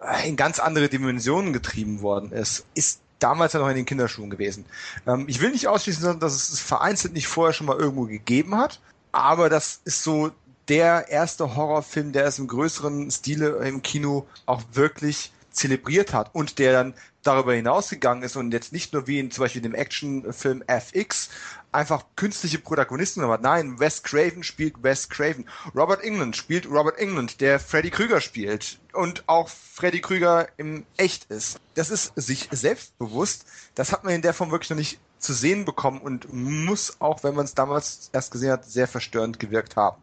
[0.00, 4.30] äh, in ganz andere Dimensionen getrieben worden ist, ist damals ja noch in den Kinderschuhen
[4.30, 4.64] gewesen.
[5.06, 8.80] Ähm, ich will nicht ausschließen, dass es vereinzelt nicht vorher schon mal irgendwo gegeben hat,
[9.12, 10.30] aber das ist so
[10.68, 16.58] der erste Horrorfilm, der es im größeren Stile im Kino auch wirklich zelebriert hat und
[16.58, 20.62] der dann darüber hinausgegangen ist und jetzt nicht nur wie in zum Beispiel dem Actionfilm
[20.66, 21.28] FX
[21.72, 23.42] einfach künstliche Protagonisten hat.
[23.42, 25.48] Nein, Wes Craven spielt Wes Craven.
[25.74, 31.30] Robert England spielt Robert England, der Freddy Krüger spielt und auch Freddy Krüger im Echt
[31.30, 31.60] ist.
[31.74, 33.46] Das ist sich selbstbewusst.
[33.74, 37.22] Das hat man in der Form wirklich noch nicht zu sehen bekommen und muss auch,
[37.22, 40.00] wenn man es damals erst gesehen hat, sehr verstörend gewirkt haben.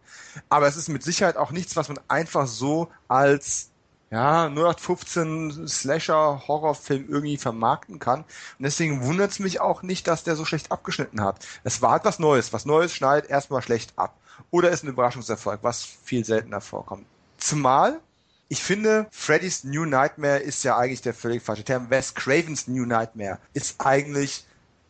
[0.47, 3.71] Aber es ist mit Sicherheit auch nichts, was man einfach so als
[4.09, 8.21] ja, 0815 Slasher-Horrorfilm irgendwie vermarkten kann.
[8.21, 11.45] Und deswegen wundert es mich auch nicht, dass der so schlecht abgeschnitten hat.
[11.63, 12.53] Es war etwas Neues.
[12.53, 14.15] Was Neues schneidet erstmal schlecht ab.
[14.49, 17.05] Oder ist ein Überraschungserfolg, was viel seltener vorkommt.
[17.37, 17.99] Zumal,
[18.47, 21.89] ich finde, Freddy's New Nightmare ist ja eigentlich der völlig falsche Term.
[21.89, 24.46] Wes Cravens New Nightmare ist eigentlich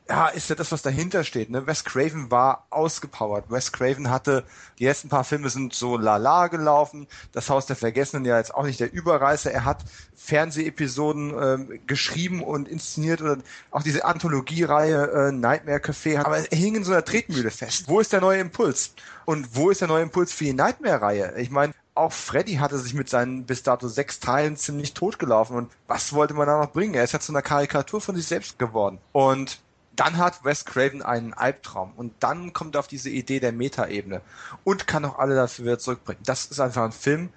[0.09, 1.49] ja, ist ja das, was dahinter steht.
[1.49, 1.67] Ne?
[1.67, 3.45] Wes Craven war ausgepowert.
[3.49, 4.43] Wes Craven hatte,
[4.79, 7.07] die letzten paar Filme sind so lala gelaufen.
[7.31, 9.51] Das Haus der Vergessenen ja jetzt auch nicht der Überreißer.
[9.51, 9.83] Er hat
[10.15, 13.37] Fernsehepisoden ähm, geschrieben und inszeniert oder
[13.71, 16.19] auch diese Anthologiereihe äh, Nightmare Café.
[16.19, 17.87] Aber er hing in so einer Tretmühle fest.
[17.87, 18.93] Wo ist der neue Impuls?
[19.25, 21.33] Und wo ist der neue Impuls für die Nightmare-Reihe?
[21.37, 25.55] Ich meine, auch Freddy hatte sich mit seinen bis dato sechs Teilen ziemlich totgelaufen.
[25.57, 26.93] Und was wollte man da noch bringen?
[26.93, 28.99] Er ist ja zu einer Karikatur von sich selbst geworden.
[29.11, 29.59] Und
[29.97, 34.21] dann hat Wes Craven einen Albtraum und dann kommt er auf diese Idee der Metaebene
[34.63, 36.21] und kann auch alle dafür wieder zurückbringen.
[36.25, 37.29] Das ist einfach ein Film,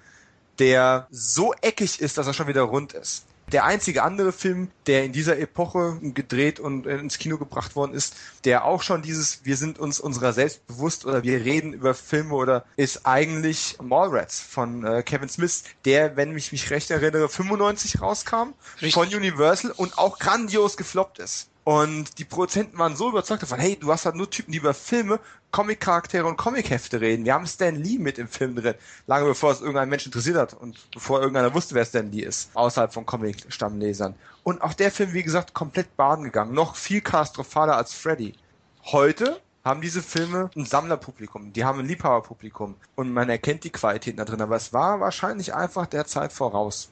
[0.59, 3.25] der so eckig ist, dass er schon wieder rund ist.
[3.51, 8.15] Der einzige andere Film, der in dieser Epoche gedreht und ins Kino gebracht worden ist,
[8.45, 12.35] der auch schon dieses Wir sind uns unserer selbst bewusst oder wir reden über Filme
[12.35, 17.99] oder ist eigentlich Mallrats von äh, Kevin Smith, der, wenn ich mich recht erinnere, 95
[17.99, 18.93] rauskam Richtig.
[18.93, 21.50] von Universal und auch grandios gefloppt ist.
[21.63, 24.73] Und die Produzenten waren so überzeugt davon, hey, du hast halt nur Typen, die über
[24.73, 25.19] Filme,
[25.51, 27.23] Comic-Charaktere und Comic-Hefte reden.
[27.23, 28.73] Wir haben Stan Lee mit im Film drin,
[29.05, 32.49] lange bevor es irgendein Mensch interessiert hat und bevor irgendeiner wusste, wer Stan Lee ist,
[32.55, 34.15] außerhalb von Comic-Stammlesern.
[34.43, 38.33] Und auch der Film, wie gesagt, komplett baden gegangen, noch viel katastrophaler als Freddy.
[38.85, 44.17] Heute haben diese Filme ein Sammlerpublikum, die haben ein Liebhaberpublikum und man erkennt die Qualitäten
[44.17, 46.89] da drin, aber es war wahrscheinlich einfach der Zeit voraus.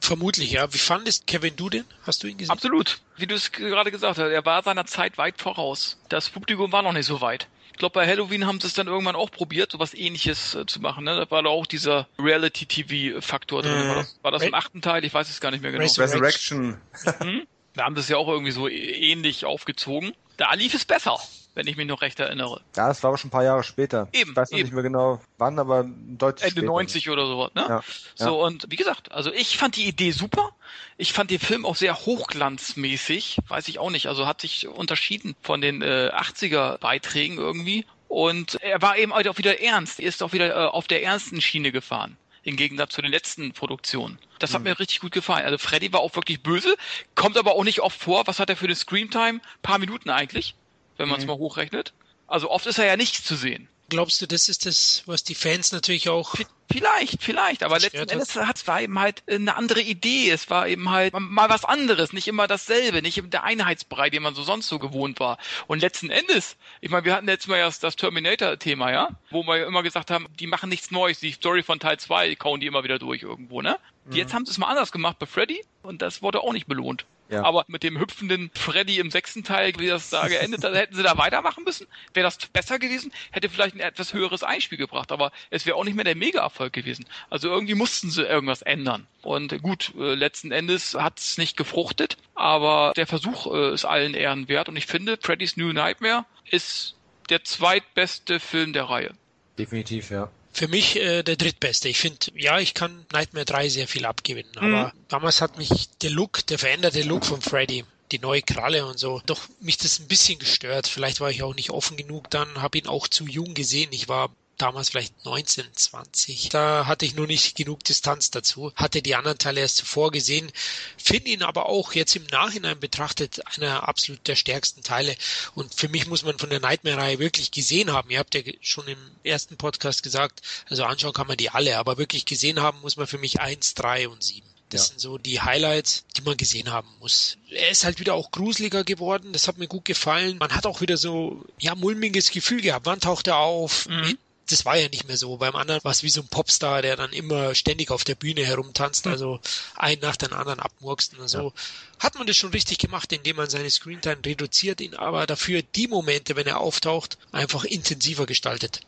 [0.00, 0.72] Vermutlich, ja.
[0.72, 1.84] Wie fandest Kevin du den?
[2.04, 2.52] Hast du ihn gesehen?
[2.52, 3.00] Absolut.
[3.16, 5.98] Wie du es gerade gesagt hast, er war seiner Zeit weit voraus.
[6.08, 7.48] Das Publikum war noch nicht so weit.
[7.72, 10.80] Ich glaube, bei Halloween haben sie es dann irgendwann auch probiert, sowas ähnliches äh, zu
[10.80, 11.04] machen.
[11.04, 11.16] Ne?
[11.16, 13.84] Da war da auch dieser Reality-TV-Faktor drin.
[13.84, 13.88] Mhm.
[13.88, 15.04] War das, war das im achten Teil?
[15.04, 15.84] Ich weiß es gar nicht mehr genau.
[15.84, 16.80] Resurrection.
[17.20, 17.46] Mhm.
[17.78, 20.12] Da haben sie es ja auch irgendwie so ähnlich aufgezogen.
[20.36, 21.18] Da lief es besser
[21.58, 22.60] wenn ich mich noch recht erinnere.
[22.76, 24.06] Ja, das war aber schon ein paar Jahre später.
[24.12, 24.30] Eben.
[24.30, 24.66] Ich weiß noch eben.
[24.66, 26.66] nicht mehr genau wann, aber deutlich Ende später.
[26.66, 27.66] 90 oder sowas, ne?
[27.68, 27.82] Ja,
[28.14, 28.46] so, ja.
[28.46, 30.50] und wie gesagt, also ich fand die Idee super.
[30.98, 33.38] Ich fand den Film auch sehr hochglanzmäßig.
[33.48, 34.06] Weiß ich auch nicht.
[34.06, 37.86] Also hat sich unterschieden von den äh, 80er Beiträgen irgendwie.
[38.06, 39.98] Und er war eben auch wieder ernst.
[39.98, 43.52] Er ist auch wieder äh, auf der ernsten Schiene gefahren im Gegensatz zu den letzten
[43.52, 44.18] Produktionen.
[44.38, 44.68] Das hat mhm.
[44.68, 45.44] mir richtig gut gefallen.
[45.44, 46.76] Also Freddy war auch wirklich böse,
[47.14, 48.26] kommt aber auch nicht oft vor.
[48.26, 49.40] Was hat er für eine Screamtime?
[49.62, 50.54] Paar Minuten eigentlich,
[50.96, 51.32] wenn man es Mhm.
[51.32, 51.92] mal hochrechnet.
[52.26, 53.68] Also oft ist er ja nicht zu sehen.
[53.88, 56.34] Glaubst du, das ist das, was die Fans natürlich auch
[56.70, 60.28] Vielleicht, vielleicht, aber letzten Endes hat es war eben halt eine andere Idee.
[60.30, 64.34] Es war eben halt mal was anderes, nicht immer dasselbe, nicht der Einheitsbrei, den man
[64.34, 65.38] so sonst so gewohnt war.
[65.66, 69.44] Und letzten Endes, ich meine, wir hatten letztes Mal ja das, das Terminator-Thema, ja, wo
[69.44, 72.66] wir immer gesagt haben, die machen nichts Neues, die Story von Teil 2 kauen die
[72.66, 73.78] immer wieder durch irgendwo, ne?
[74.10, 77.06] Jetzt haben sie es mal anders gemacht bei Freddy und das wurde auch nicht belohnt.
[77.28, 77.44] Ja.
[77.44, 81.02] Aber mit dem hüpfenden Freddy im sechsten Teil, wie das da geendet hat, hätten sie
[81.02, 81.86] da weitermachen müssen.
[82.14, 85.84] Wäre das besser gewesen, hätte vielleicht ein etwas höheres Einspiel gebracht, aber es wäre auch
[85.84, 87.04] nicht mehr der Mega-Erfolg gewesen.
[87.28, 89.06] Also irgendwie mussten sie irgendwas ändern.
[89.22, 94.14] Und gut, äh, letzten Endes hat es nicht gefruchtet, aber der Versuch äh, ist allen
[94.14, 94.68] Ehren wert.
[94.68, 96.96] Und ich finde, Freddy's New Nightmare ist
[97.28, 99.12] der zweitbeste Film der Reihe.
[99.58, 100.30] Definitiv, ja.
[100.58, 101.88] Für mich äh, der drittbeste.
[101.88, 104.74] Ich finde, ja, ich kann Nightmare 3 sehr viel abgewinnen, Mhm.
[104.74, 108.98] aber damals hat mich der Look, der veränderte Look von Freddy, die neue Kralle und
[108.98, 110.88] so, doch mich das ein bisschen gestört.
[110.88, 113.90] Vielleicht war ich auch nicht offen genug dann, habe ihn auch zu jung gesehen.
[113.92, 116.48] Ich war damals vielleicht 19, 20.
[116.50, 120.50] Da hatte ich nur nicht genug Distanz dazu, hatte die anderen Teile erst zuvor gesehen,
[120.96, 125.16] finde ihn aber auch jetzt im Nachhinein betrachtet einer absolut der stärksten Teile.
[125.54, 128.10] Und für mich muss man von der Nightmare-Reihe wirklich gesehen haben.
[128.10, 131.98] Ihr habt ja schon im ersten Podcast gesagt, also anschauen kann man die alle, aber
[131.98, 134.46] wirklich gesehen haben muss man für mich eins, drei und sieben.
[134.70, 134.86] Das Ja.
[134.88, 137.38] sind so die Highlights, die man gesehen haben muss.
[137.50, 139.32] Er ist halt wieder auch gruseliger geworden.
[139.32, 140.36] Das hat mir gut gefallen.
[140.36, 142.84] Man hat auch wieder so, ja, mulmiges Gefühl gehabt.
[142.84, 143.88] Wann taucht er auf?
[143.88, 144.18] Mhm.
[144.50, 145.36] Das war ja nicht mehr so.
[145.36, 148.44] Beim anderen war es wie so ein Popstar, der dann immer ständig auf der Bühne
[148.44, 149.40] herumtanzt, also
[149.76, 151.52] einen nach dem anderen abmurkst und so.
[151.98, 155.88] Hat man das schon richtig gemacht, indem man seine Screentime reduziert, ihn aber dafür die
[155.88, 158.80] Momente, wenn er auftaucht, einfach intensiver gestaltet.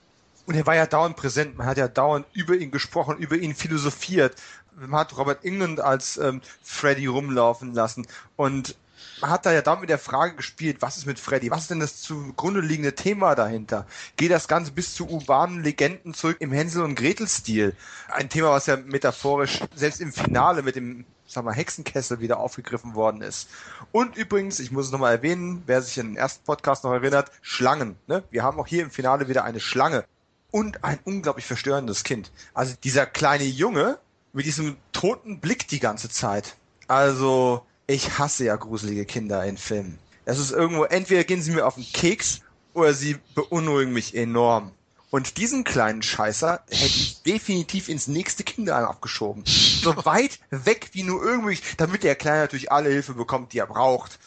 [0.46, 1.57] Und er war ja dauernd präsent.
[1.57, 4.35] Man hat ja dauernd über ihn gesprochen, über ihn philosophiert.
[4.75, 8.07] Man hat Robert England als ähm, Freddy rumlaufen lassen.
[8.37, 8.75] Und
[9.21, 11.51] man hat da ja dauernd mit der Frage gespielt, was ist mit Freddy?
[11.51, 13.87] Was ist denn das zugrunde liegende Thema dahinter?
[14.17, 17.77] Geht das Ganze bis zu urbanen Legenden zurück im Hänsel und Gretel-Stil?
[18.09, 22.95] Ein Thema, was ja metaphorisch selbst im Finale mit dem sag mal, Hexenkessel wieder aufgegriffen
[22.95, 23.49] worden ist.
[23.93, 27.31] Und übrigens, ich muss es nochmal erwähnen, wer sich an den ersten Podcast noch erinnert,
[27.41, 27.97] Schlangen.
[28.07, 28.25] Ne?
[28.31, 30.05] Wir haben auch hier im Finale wieder eine Schlange
[30.51, 32.33] und ein unglaublich verstörendes Kind.
[32.53, 33.99] Also dieser kleine Junge
[34.33, 36.57] mit diesem toten Blick die ganze Zeit.
[36.89, 39.98] Also ich hasse ja gruselige Kinder in Filmen.
[40.24, 42.40] Das ist irgendwo, entweder gehen sie mir auf den Keks
[42.72, 44.72] oder sie beunruhigen mich enorm.
[45.11, 49.42] Und diesen kleinen Scheißer hätte ich definitiv ins nächste Kinderheim abgeschoben.
[49.44, 53.66] So weit weg wie nur irgendwie, damit der Kleine natürlich alle Hilfe bekommt, die er
[53.66, 54.20] braucht.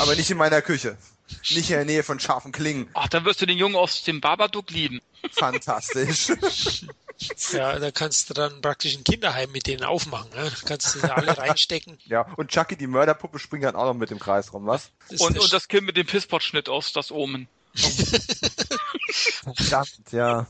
[0.00, 0.96] Aber nicht in meiner Küche.
[1.50, 2.88] Nicht in der Nähe von scharfen Klingen.
[2.94, 5.00] Ach, dann wirst du den Jungen aus dem Babadook lieben.
[5.30, 6.32] Fantastisch.
[7.52, 10.30] Ja, da kannst du dann praktisch ein Kinderheim mit denen aufmachen.
[10.30, 10.50] Ne?
[10.50, 11.98] Da kannst du da alle reinstecken.
[12.06, 14.90] Ja, und Chucky, die Mörderpuppe, springt dann auch noch mit dem Kreis rum, was?
[15.08, 17.48] Das Und, und das Kind mit dem Pisspot-Schnitt aus das Omen.
[19.54, 20.46] Verdammt, ja.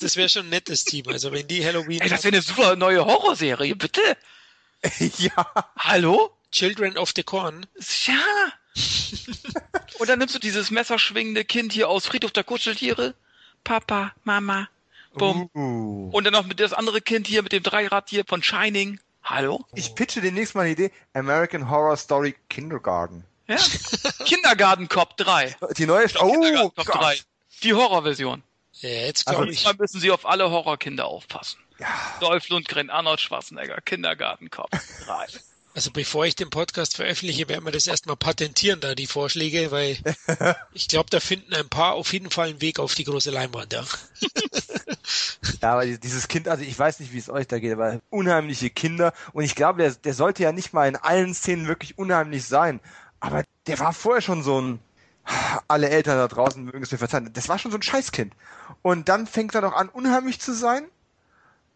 [0.00, 1.08] das wäre schon ein nettes Team.
[1.08, 4.00] Also wenn die Halloween Ey, das wäre eine super neue Horrorserie, bitte.
[5.18, 5.46] ja.
[5.78, 6.34] Hallo?
[6.50, 7.66] Children of the Corn,
[8.04, 8.52] Ja.
[9.98, 13.14] Und dann nimmst du dieses messerschwingende Kind hier aus Friedhof der Kuscheltiere.
[13.64, 14.68] Papa, Mama,
[15.12, 15.50] bumm.
[15.54, 16.10] Uh.
[16.12, 19.00] Und dann noch mit das andere Kind hier mit dem Dreirad hier von Shining.
[19.22, 19.64] Hallo?
[19.74, 20.90] Ich pitche demnächst mal eine Idee.
[21.14, 23.24] American Horror Story Kindergarten.
[23.46, 23.56] Ja.
[24.24, 25.56] Kindergarten Cop 3.
[25.76, 26.08] Die neue...
[26.08, 26.94] St oh Cop Gott.
[26.94, 27.18] 3.
[27.62, 28.42] Die Horrorversion.
[28.80, 29.58] ja, jetzt Also glaube ich.
[29.58, 31.60] Diesmal müssen sie auf alle Horrorkinder aufpassen.
[31.78, 31.88] Ja.
[32.20, 35.26] Dolph Lundgren, Arnold Schwarzenegger, Kindergarten Cop 3.
[35.74, 39.96] Also bevor ich den Podcast veröffentliche, werden wir das erstmal patentieren, da die Vorschläge, weil
[40.72, 43.72] ich glaube, da finden ein paar auf jeden Fall einen Weg auf die große Leinwand.
[43.72, 43.84] Ja.
[45.60, 48.70] Ja, aber dieses Kind, also ich weiß nicht, wie es euch da geht, aber unheimliche
[48.70, 49.12] Kinder.
[49.32, 52.80] Und ich glaube, der, der sollte ja nicht mal in allen Szenen wirklich unheimlich sein.
[53.20, 54.78] Aber der war vorher schon so ein,
[55.68, 58.34] alle Eltern da draußen mögen es mir verzeihen, das war schon so ein Scheißkind.
[58.82, 60.88] Und dann fängt er noch an, unheimlich zu sein.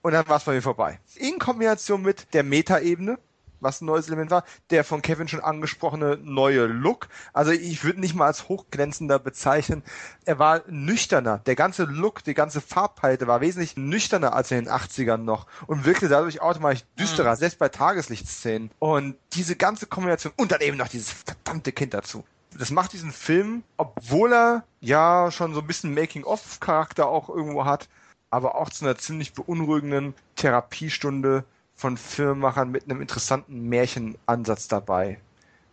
[0.03, 1.01] Und dann war es bei mir vorbei.
[1.15, 3.19] In Kombination mit der Meta-Ebene,
[3.67, 7.09] was ein neues Element war, der von Kevin schon angesprochene neue Look.
[7.33, 9.83] Also ich würde nicht mal als hochglänzender bezeichnen.
[10.25, 11.39] Er war nüchterner.
[11.47, 15.85] Der ganze Look, die ganze Farbpalette war wesentlich nüchterner als in den 80ern noch und
[15.85, 18.71] wirkte dadurch automatisch düsterer, selbst bei Tageslichtszenen.
[18.79, 22.25] Und diese ganze Kombination und dann eben noch dieses verdammte Kind dazu.
[22.57, 27.89] Das macht diesen Film, obwohl er ja schon so ein bisschen Making-of-Charakter auch irgendwo hat,
[28.31, 31.45] aber auch zu einer ziemlich beunruhigenden Therapiestunde
[31.77, 35.19] von Filmemachern mit einem interessanten Märchenansatz dabei.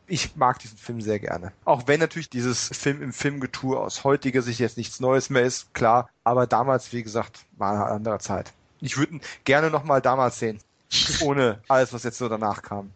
[0.05, 1.53] Ich mag diesen Film sehr gerne.
[1.63, 5.73] Auch wenn natürlich dieses Film im Filmgetue aus heutiger Sicht jetzt nichts Neues mehr ist,
[5.73, 6.09] klar.
[6.25, 8.51] Aber damals, wie gesagt, war eine andere Zeit.
[8.81, 10.59] Ich würde ihn gerne nochmal damals sehen.
[11.21, 12.91] Ohne alles, was jetzt so danach kam.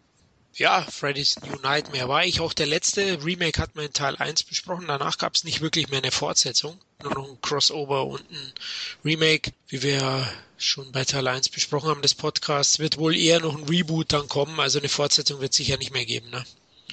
[0.58, 3.24] Ja, Freddy's New Nightmare war ich auch der letzte.
[3.24, 4.88] Remake hat man in Teil 1 besprochen.
[4.88, 6.76] Danach gab es nicht wirklich mehr eine Fortsetzung.
[7.00, 8.52] Nur noch ein Crossover und ein
[9.04, 12.80] Remake, wie wir schon bei Teil 1 besprochen haben des Podcasts.
[12.80, 14.58] Wird wohl eher noch ein Reboot dann kommen.
[14.58, 16.44] Also eine Fortsetzung wird sicher nicht mehr geben, ne?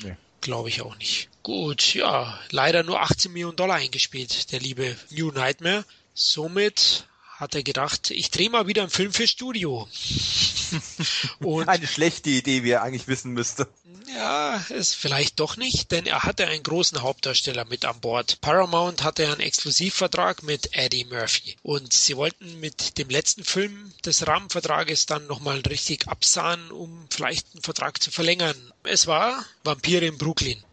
[0.03, 0.15] Nee.
[0.41, 1.29] Glaube ich auch nicht.
[1.41, 5.85] Gut, ja, leider nur 18 Millionen Dollar eingespielt, der liebe New Nightmare.
[6.13, 9.87] Somit hat er gedacht, ich drehe mal wieder einen Film für Studio.
[11.39, 13.67] Und Eine schlechte Idee, wie er eigentlich wissen müsste.
[14.15, 18.39] ja, ist vielleicht doch nicht, denn er hatte einen großen Hauptdarsteller mit an Bord.
[18.41, 24.25] Paramount hatte einen Exklusivvertrag mit Eddie Murphy und sie wollten mit dem letzten Film des
[24.25, 28.55] Rahmenvertrages dann nochmal richtig absahen, um vielleicht einen Vertrag zu verlängern.
[28.83, 30.63] Es war Vampire in Brooklyn.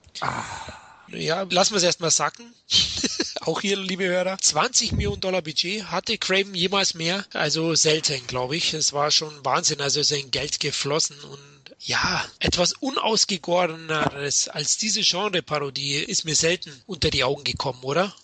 [1.14, 2.52] Ja, lassen wir es erstmal sacken.
[3.40, 4.38] auch hier, liebe Hörer.
[4.38, 5.84] 20 Millionen Dollar Budget.
[5.84, 7.24] Hatte Craven jemals mehr?
[7.32, 8.74] Also selten, glaube ich.
[8.74, 9.80] Es war schon Wahnsinn.
[9.80, 11.38] Also sein Geld geflossen und
[11.84, 18.14] ja, etwas unausgegoreneres als diese Genre-Parodie ist mir selten unter die Augen gekommen, oder?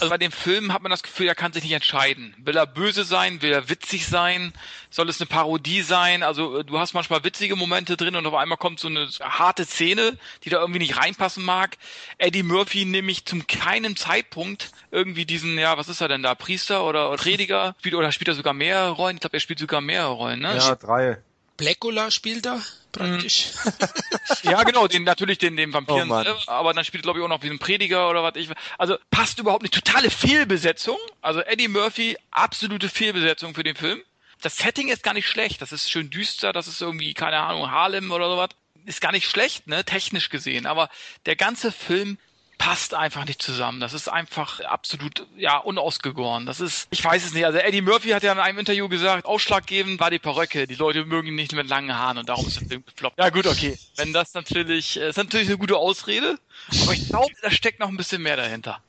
[0.00, 2.34] Also bei dem Film hat man das Gefühl, er kann sich nicht entscheiden.
[2.38, 3.42] Will er böse sein?
[3.42, 4.52] Will er witzig sein?
[4.90, 6.22] Soll es eine Parodie sein?
[6.22, 9.64] Also äh, du hast manchmal witzige Momente drin und auf einmal kommt so eine harte
[9.64, 11.76] Szene, die da irgendwie nicht reinpassen mag.
[12.18, 16.34] Eddie Murphy nämlich zum keinem Zeitpunkt irgendwie diesen, ja, was ist er denn da?
[16.34, 17.74] Priester oder, oder Prediger?
[17.78, 19.16] Spielt, oder spielt er sogar mehrere Rollen?
[19.16, 20.56] Ich glaube, er spielt sogar mehrere Rollen, ne?
[20.56, 21.18] Ja, drei.
[21.56, 22.60] Blackula spielt er
[22.94, 23.52] praktisch.
[24.42, 27.28] ja, genau, den natürlich den, den Vampiren, Oh äh, aber dann spielt glaube ich auch
[27.28, 28.48] noch wie ein Prediger oder was ich.
[28.78, 29.74] Also passt überhaupt nicht.
[29.74, 30.98] Totale Fehlbesetzung.
[31.20, 34.00] Also Eddie Murphy, absolute Fehlbesetzung für den Film.
[34.40, 35.62] Das Setting ist gar nicht schlecht.
[35.62, 36.52] Das ist schön düster.
[36.52, 38.50] Das ist irgendwie keine Ahnung Harlem oder sowas.
[38.86, 40.66] Ist gar nicht schlecht, ne, technisch gesehen.
[40.66, 40.90] Aber
[41.26, 42.18] der ganze Film
[42.58, 43.80] passt einfach nicht zusammen.
[43.80, 46.46] Das ist einfach absolut, ja, unausgegoren.
[46.46, 47.44] Das ist, ich weiß es nicht.
[47.44, 50.66] Also Eddie Murphy hat ja in einem Interview gesagt, ausschlaggebend war die Perücke.
[50.66, 53.18] Die Leute mögen ihn nicht mit langen Haaren und darum ist der Film gefloppt.
[53.18, 53.78] Ja gut, okay.
[53.96, 56.38] Wenn das natürlich, äh, ist natürlich eine gute Ausrede,
[56.82, 58.80] aber ich glaube, da steckt noch ein bisschen mehr dahinter.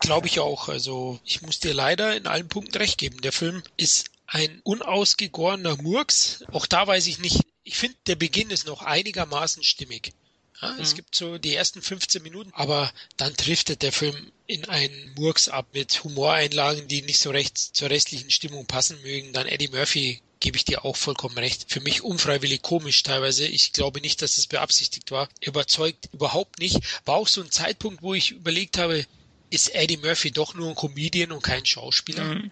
[0.00, 0.68] Glaube ich auch.
[0.68, 3.20] Also ich muss dir leider in allen Punkten recht geben.
[3.20, 6.44] Der Film ist ein unausgegorener Murks.
[6.52, 7.40] Auch da weiß ich nicht.
[7.64, 10.12] Ich finde, der Beginn ist noch einigermaßen stimmig.
[10.60, 10.96] Ja, Es Mhm.
[10.96, 15.68] gibt so die ersten 15 Minuten, aber dann driftet der Film in einen Murks ab
[15.72, 19.32] mit Humoreinlagen, die nicht so recht zur restlichen Stimmung passen mögen.
[19.32, 21.66] Dann Eddie Murphy gebe ich dir auch vollkommen recht.
[21.68, 23.46] Für mich unfreiwillig komisch teilweise.
[23.46, 25.28] Ich glaube nicht, dass das beabsichtigt war.
[25.40, 26.78] Überzeugt überhaupt nicht.
[27.04, 29.04] War auch so ein Zeitpunkt, wo ich überlegt habe,
[29.50, 32.24] ist Eddie Murphy doch nur ein Comedian und kein Schauspieler?
[32.24, 32.50] Mhm.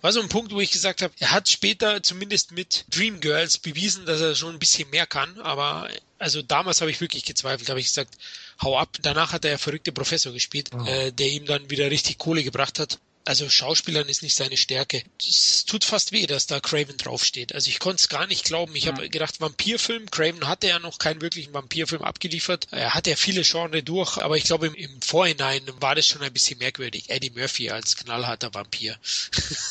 [0.00, 4.06] War so ein Punkt, wo ich gesagt habe, er hat später zumindest mit Dreamgirls bewiesen,
[4.06, 7.80] dass er schon ein bisschen mehr kann, aber also damals habe ich wirklich gezweifelt, habe
[7.80, 8.16] ich gesagt,
[8.62, 8.96] hau ab.
[9.02, 12.78] Danach hat er ja verrückte Professor gespielt, äh, der ihm dann wieder richtig Kohle gebracht
[12.78, 12.98] hat.
[13.28, 15.02] Also Schauspielern ist nicht seine Stärke.
[15.20, 17.54] Es tut fast weh, dass da Craven draufsteht.
[17.54, 18.74] Also ich konnte es gar nicht glauben.
[18.74, 20.10] Ich habe gedacht, Vampirfilm.
[20.10, 22.68] Craven hatte ja noch keinen wirklichen Vampirfilm abgeliefert.
[22.70, 26.22] Er hat ja viele Genre durch, aber ich glaube im, im Vorhinein war das schon
[26.22, 27.10] ein bisschen merkwürdig.
[27.10, 28.96] Eddie Murphy als knallharter Vampir.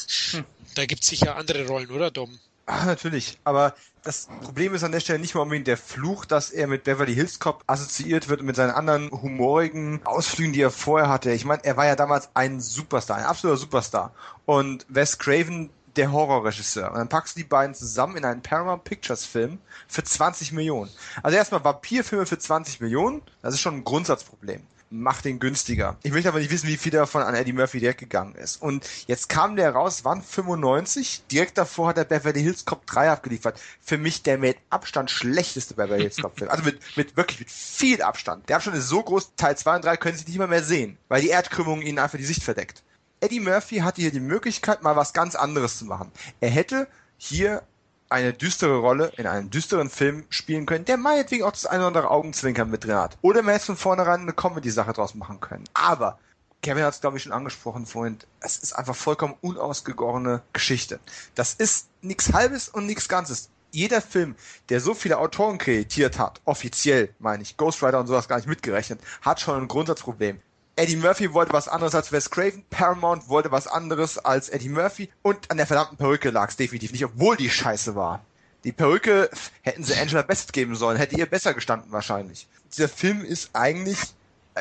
[0.76, 2.40] da gibt's sicher andere Rollen, oder Dom?
[2.70, 3.40] Ah, natürlich.
[3.46, 6.84] Aber das Problem ist an der Stelle nicht mal unbedingt der Fluch, dass er mit
[6.84, 11.32] Beverly Hills Cop assoziiert wird und mit seinen anderen humorigen Ausflügen, die er vorher hatte.
[11.32, 14.14] Ich meine, er war ja damals ein Superstar, ein absoluter Superstar.
[14.46, 16.92] Und Wes Craven, der Horrorregisseur.
[16.92, 20.92] Und dann packst du die beiden zusammen in einen Paramount Pictures Film für 20 Millionen.
[21.24, 24.62] Also erstmal Vampirfilme für 20 Millionen, das ist schon ein Grundsatzproblem.
[24.90, 25.98] Macht den günstiger.
[26.04, 28.62] Ich möchte aber nicht wissen, wie viel davon an Eddie Murphy direkt gegangen ist.
[28.62, 31.24] Und jetzt kam der raus, wann 95?
[31.30, 33.60] Direkt davor hat er Beverly Hills Cop 3 abgeliefert.
[33.82, 36.50] Für mich der mit Abstand schlechteste Beverly Hills Cop Film.
[36.50, 38.48] Also mit, mit wirklich mit viel Abstand.
[38.48, 40.98] Der Abstand ist so groß, Teil 2 und 3 können sich nicht mal mehr sehen,
[41.10, 42.84] weil die Erdkrümmung ihnen einfach die Sicht verdeckt.
[43.20, 46.12] Eddie Murphy hatte hier die Möglichkeit, mal was ganz anderes zu machen.
[46.40, 47.64] Er hätte hier
[48.10, 51.88] eine düstere Rolle in einem düsteren Film spielen können, der meinetwegen auch das eine oder
[51.88, 53.18] andere Augenzwinkern mit drin hat.
[53.22, 55.66] Oder man hätte von vornherein eine Comedy-Sache draus machen können.
[55.74, 56.20] Aber
[56.62, 58.18] Kevin hat es, glaube ich, schon angesprochen vorhin.
[58.40, 61.00] Es ist einfach vollkommen unausgegorene Geschichte.
[61.36, 63.50] Das ist nichts Halbes und nichts Ganzes.
[63.72, 64.36] Jeder Film,
[64.70, 69.00] der so viele Autoren kreditiert hat, offiziell meine ich, Ghostwriter und sowas gar nicht mitgerechnet,
[69.22, 70.42] hat schon ein Grundsatzproblem.
[70.78, 75.10] Eddie Murphy wollte was anderes als Wes Craven, Paramount wollte was anderes als Eddie Murphy
[75.24, 78.24] und an der verdammten Perücke lag es definitiv nicht, obwohl die scheiße war.
[78.64, 79.32] Die Perücke
[79.64, 82.48] hätten sie Angela Bassett geben sollen, hätte ihr besser gestanden wahrscheinlich.
[82.72, 83.98] Dieser Film ist eigentlich,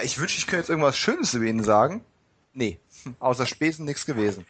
[0.02, 2.02] ich wünschte, ich könnte jetzt irgendwas Schönes über ihn sagen.
[2.55, 2.79] Nee,
[3.18, 4.46] außer Spesen nichts gewesen.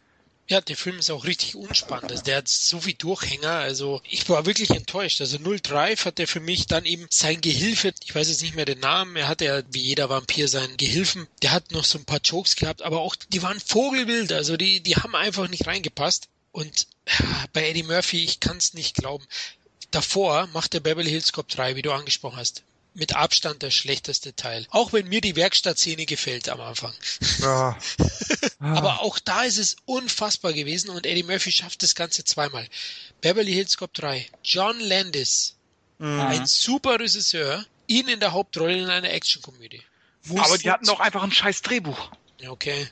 [0.49, 2.09] Ja, der Film ist auch richtig unspannend.
[2.09, 3.51] Also der hat so viel Durchhänger.
[3.51, 5.19] Also ich war wirklich enttäuscht.
[5.19, 8.55] Also Null Drive hat der für mich dann eben sein Gehilfe, ich weiß jetzt nicht
[8.55, 11.27] mehr den Namen, er hatte ja wie jeder Vampir seinen Gehilfen.
[11.41, 14.31] Der hat noch so ein paar Jokes gehabt, aber auch die waren vogelwild.
[14.31, 16.29] Also die, die haben einfach nicht reingepasst.
[16.53, 17.11] Und äh,
[17.51, 19.25] bei Eddie Murphy, ich kann es nicht glauben.
[19.91, 22.63] Davor macht der Beverly Hills Cop 3, wie du angesprochen hast.
[22.99, 24.65] Mit Abstand der schlechteste Teil.
[24.71, 26.93] Auch wenn mir die Werkstattszene gefällt am Anfang.
[27.39, 27.77] Ja.
[28.59, 32.67] Aber auch da ist es unfassbar gewesen und Eddie Murphy schafft das Ganze zweimal.
[33.21, 34.25] Beverly Hills Cop 3.
[34.43, 35.53] John Landis,
[35.99, 36.19] Mhm.
[36.21, 39.81] ein super Regisseur, ihn in der Hauptrolle in einer Actionkomödie.
[40.35, 42.11] Aber die hatten doch einfach ein scheiß Drehbuch.
[42.47, 42.87] Okay.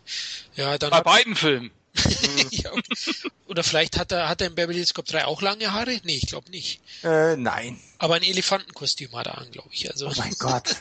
[0.56, 1.72] Ja, dann Bei beiden Filmen.
[2.52, 3.14] ja, okay.
[3.48, 6.00] Oder vielleicht hat er, hat er in Beverly Hills Cop 3 auch lange Haare?
[6.04, 6.82] Nee, ich glaube nicht.
[7.04, 7.80] Äh, nein.
[7.98, 9.90] Aber ein Elefantenkostüm hat er an, glaube ich.
[9.90, 10.76] Also, Oh mein Gott.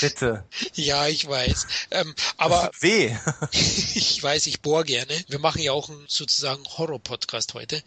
[0.00, 0.44] Bitte.
[0.74, 1.66] ja, ich weiß.
[1.92, 3.14] Ähm, Aber weh.
[3.52, 5.14] ich weiß, ich bohr gerne.
[5.28, 7.82] Wir machen ja auch einen sozusagen Horror-Podcast heute.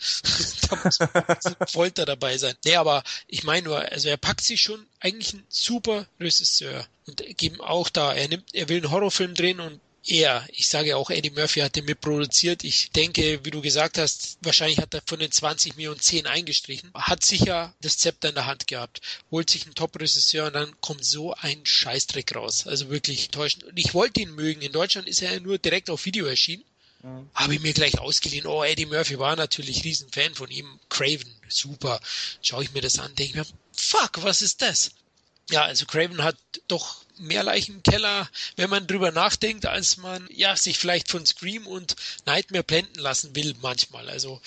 [0.69, 0.99] da muss
[1.71, 2.55] Folter dabei sein.
[2.65, 7.21] Nee, aber ich meine nur, also er packt sich schon eigentlich ein super Regisseur und
[7.37, 11.09] geben auch da, er nimmt, er will einen Horrorfilm drehen und er, ich sage auch,
[11.09, 12.63] Eddie Murphy hat den mitproduziert.
[12.63, 16.91] Ich denke, wie du gesagt hast, wahrscheinlich hat er von den 20 Millionen 10 eingestrichen.
[16.93, 19.01] Hat sicher das Zepter in der Hand gehabt.
[19.31, 22.67] Holt sich einen Top-Regisseur und dann kommt so ein Scheißdreck raus.
[22.67, 23.63] Also wirklich täuschend.
[23.63, 24.61] Und ich wollte ihn mögen.
[24.61, 26.63] In Deutschland ist er ja nur direkt auf Video erschienen.
[27.01, 27.29] Mhm.
[27.33, 28.45] Habe ich mir gleich ausgeliehen.
[28.45, 30.79] Oh, Eddie Murphy war natürlich riesen Fan von ihm.
[30.89, 32.01] Craven, super.
[32.41, 34.91] Schaue ich mir das an, denke mir, fuck, was ist das?
[35.49, 36.37] Ja, also Craven hat
[36.67, 41.25] doch mehr Leichen im Keller, wenn man drüber nachdenkt, als man ja sich vielleicht von
[41.25, 44.09] Scream und Nightmare blenden lassen will manchmal.
[44.09, 44.41] Also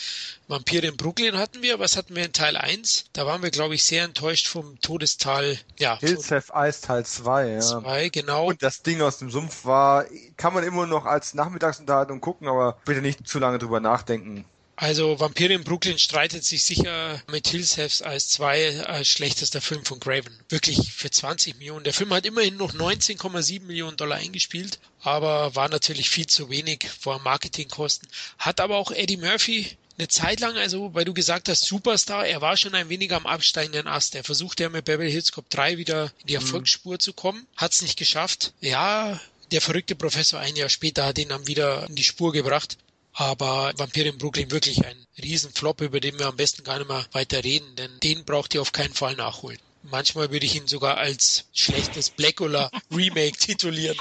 [0.48, 3.06] Vampire in Brooklyn hatten wir, was hatten wir in Teil 1?
[3.12, 5.58] Da waren wir, glaube ich, sehr enttäuscht vom Todestal.
[5.78, 7.60] Ja, Hills Have Ice Teil 2, ja.
[7.60, 8.48] 2, genau.
[8.48, 12.78] Und das Ding aus dem Sumpf war, kann man immer noch als Nachmittagsunterhaltung gucken, aber
[12.84, 14.44] bitte nicht zu lange drüber nachdenken.
[14.76, 19.86] Also Vampire in Brooklyn streitet sich sicher mit Hills Have als zwei als schlechtester Film
[19.86, 20.38] von Craven.
[20.50, 21.84] Wirklich für 20 Millionen.
[21.84, 26.86] Der Film hat immerhin noch 19,7 Millionen Dollar eingespielt, aber war natürlich viel zu wenig
[27.00, 28.06] vor Marketingkosten.
[28.38, 32.42] Hat aber auch Eddie Murphy eine Zeit lang, also weil du gesagt hast, Superstar, er
[32.42, 34.14] war schon ein wenig am absteigenden Ast.
[34.14, 36.42] Er versuchte ja mit Beverly Hills Cop 3 wieder in die mhm.
[36.42, 38.52] Erfolgsspur zu kommen, hat es nicht geschafft.
[38.60, 39.18] Ja,
[39.52, 42.76] der verrückte Professor ein Jahr später hat ihn dann wieder in die Spur gebracht.
[43.18, 47.04] Aber Vampire in Brooklyn wirklich ein Riesenflop, über den wir am besten gar nicht mehr
[47.12, 49.58] weiter reden, denn den braucht ihr auf keinen Fall nachholen.
[49.84, 53.96] Manchmal würde ich ihn sogar als schlechtes Blackula Remake titulieren.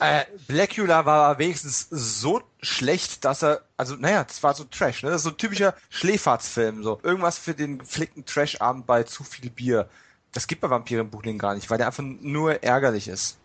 [0.00, 5.10] Äh, Blackula war wenigstens so schlecht, dass er, also naja, das war so Trash, ne?
[5.10, 7.00] Das ist so ein typischer Schläferzfilm, so.
[7.02, 9.88] Irgendwas für den geflickten Trash-Abend bei zu viel Bier.
[10.32, 13.38] Das gibt bei Vampire in Brooklyn gar nicht, weil der einfach nur ärgerlich ist.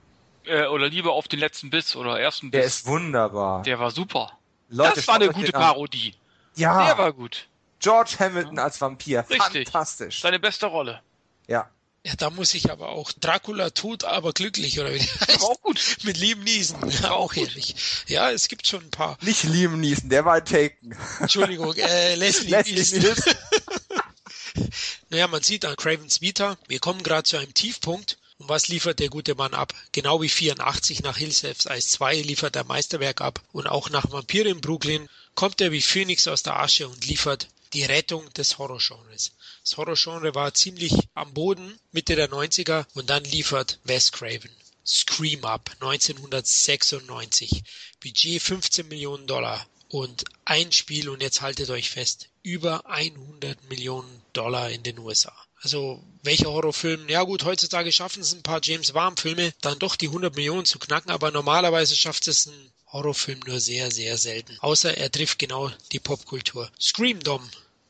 [0.46, 2.60] Äh, oder lieber auf den letzten Biss oder ersten Biss.
[2.60, 3.64] Der ist wunderbar.
[3.64, 4.38] Der war super.
[4.70, 6.14] Leute, das war eine gute Parodie.
[6.56, 6.86] Ja.
[6.86, 7.48] Der war gut.
[7.80, 8.64] George Hamilton ja.
[8.64, 9.26] als Vampir.
[9.30, 9.70] Richtig.
[9.70, 10.22] Fantastisch.
[10.22, 11.02] Seine beste Rolle.
[11.48, 11.70] Ja.
[12.08, 15.42] Ja, da muss ich aber auch Dracula tot, aber glücklich, oder wie der heißt.
[15.44, 15.98] Auch gut.
[16.04, 16.90] Mit Liam Neeson.
[17.02, 17.76] Ja, auch herrlich.
[18.08, 19.18] Ja, es gibt schon ein paar.
[19.22, 20.96] Nicht Liam Neeson, der war Taken.
[21.20, 23.26] Entschuldigung, äh, Leslie, Leslie Neeson.
[25.10, 29.00] naja, man sieht an Cravens Vita, wir kommen gerade zu einem Tiefpunkt und was liefert
[29.00, 29.74] der gute Mann ab?
[29.92, 34.50] Genau wie 84 nach Hills Ice 2 liefert er Meisterwerk ab und auch nach Vampire
[34.50, 39.32] in Brooklyn kommt er wie Phoenix aus der Asche und liefert die Rettung des Horrorgenres.
[39.62, 44.52] Das Horrorgenre war ziemlich am Boden Mitte der 90er und dann liefert Wes Craven.
[44.86, 47.64] Scream Up 1996.
[48.02, 54.22] Budget 15 Millionen Dollar und ein Spiel und jetzt haltet euch fest, über 100 Millionen
[54.34, 55.34] Dollar in den USA.
[55.62, 57.10] Also welcher Horrorfilm?
[57.10, 60.80] Ja gut, heutzutage schaffen es ein paar James Warm-Filme, dann doch die 100 Millionen zu
[60.80, 64.58] knacken, aber normalerweise schafft es ein Horrorfilm nur sehr, sehr selten.
[64.60, 66.70] Außer er trifft genau die Popkultur.
[66.80, 67.42] Scream Dom.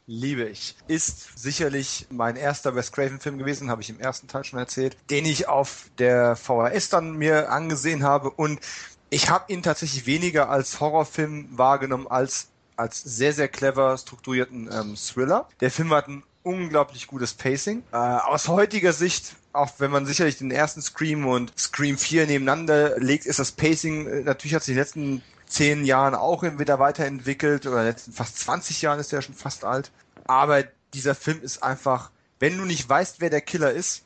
[0.09, 0.76] Liebe ich.
[0.88, 5.26] Ist sicherlich mein erster Wes Craven-Film gewesen, habe ich im ersten Teil schon erzählt, den
[5.26, 8.61] ich auf der VHS dann mir angesehen habe und
[9.09, 12.47] ich habe ihn tatsächlich weniger als Horrorfilm wahrgenommen als
[12.78, 15.49] als sehr, sehr clever strukturierten ähm, Thriller.
[15.59, 17.84] Der Film hat ein unglaublich gutes Pacing.
[17.91, 22.98] Äh, aus heutiger Sicht, auch wenn man sicherlich den ersten Scream und Scream 4 nebeneinander
[23.00, 26.80] legt, ist das Pacing, äh, natürlich hat sich in den letzten zehn Jahren auch wieder
[26.80, 29.91] weiterentwickelt, oder in den letzten fast 20 Jahren ist der schon fast alt.
[30.26, 34.04] Aber dieser Film ist einfach, wenn du nicht weißt, wer der Killer ist,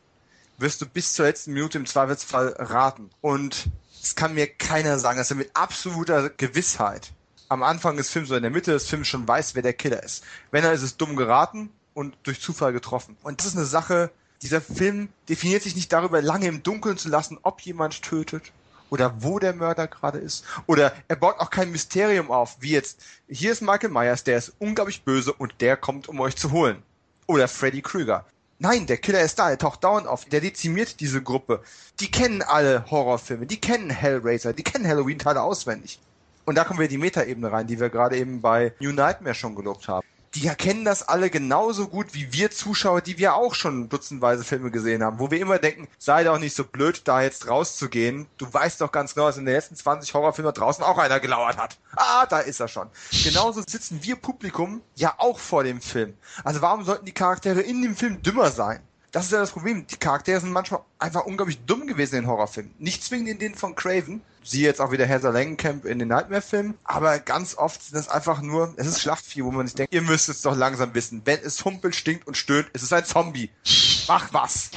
[0.57, 3.09] wirst du bis zur letzten Minute im Zweifelsfall raten.
[3.21, 3.69] Und
[4.01, 7.11] es kann mir keiner sagen, dass er mit absoluter Gewissheit
[7.49, 10.01] am Anfang des Films oder in der Mitte des Films schon weiß, wer der Killer
[10.01, 10.23] ist.
[10.51, 13.17] Wenn er ist es dumm geraten, und durch Zufall getroffen.
[13.23, 14.11] Und das ist eine Sache,
[14.41, 18.51] dieser Film definiert sich nicht darüber, lange im Dunkeln zu lassen, ob jemand tötet
[18.89, 20.45] oder wo der Mörder gerade ist.
[20.65, 24.53] Oder er baut auch kein Mysterium auf, wie jetzt, hier ist Michael Myers, der ist
[24.59, 26.81] unglaublich böse und der kommt, um euch zu holen.
[27.27, 28.25] Oder Freddy Krüger.
[28.59, 31.63] Nein, der Killer ist da, er taucht dauernd auf, der dezimiert diese Gruppe.
[31.99, 35.99] Die kennen alle Horrorfilme, die kennen Hellraiser, die kennen Halloween-Teile auswendig.
[36.45, 39.35] Und da kommen wir in die Metaebene rein, die wir gerade eben bei New Nightmare
[39.35, 40.05] schon gelobt haben
[40.35, 44.71] die erkennen das alle genauso gut wie wir Zuschauer, die wir auch schon dutzendweise Filme
[44.71, 48.27] gesehen haben, wo wir immer denken, sei doch nicht so blöd, da jetzt rauszugehen.
[48.37, 51.57] Du weißt doch ganz genau, dass in den letzten 20 Horrorfilmen draußen auch einer gelauert
[51.57, 51.77] hat.
[51.95, 52.87] Ah, da ist er schon.
[53.23, 56.13] Genauso sitzen wir Publikum ja auch vor dem Film.
[56.43, 58.81] Also warum sollten die Charaktere in dem Film dümmer sein?
[59.11, 59.85] Das ist ja das Problem.
[59.87, 62.73] Die Charaktere sind manchmal einfach unglaublich dumm gewesen in Horrorfilmen.
[62.79, 64.21] Nicht zwingend in denen von Craven.
[64.43, 66.77] Siehe jetzt auch wieder Heather Langenkamp in den Nightmare-Filmen.
[66.83, 70.01] Aber ganz oft sind das einfach nur, es ist Schlachtvieh, wo man sich denkt, ihr
[70.01, 71.21] müsst es doch langsam wissen.
[71.25, 73.49] Wenn es humpelt, stinkt und stöhnt, ist es ein Zombie.
[74.07, 74.71] Mach was.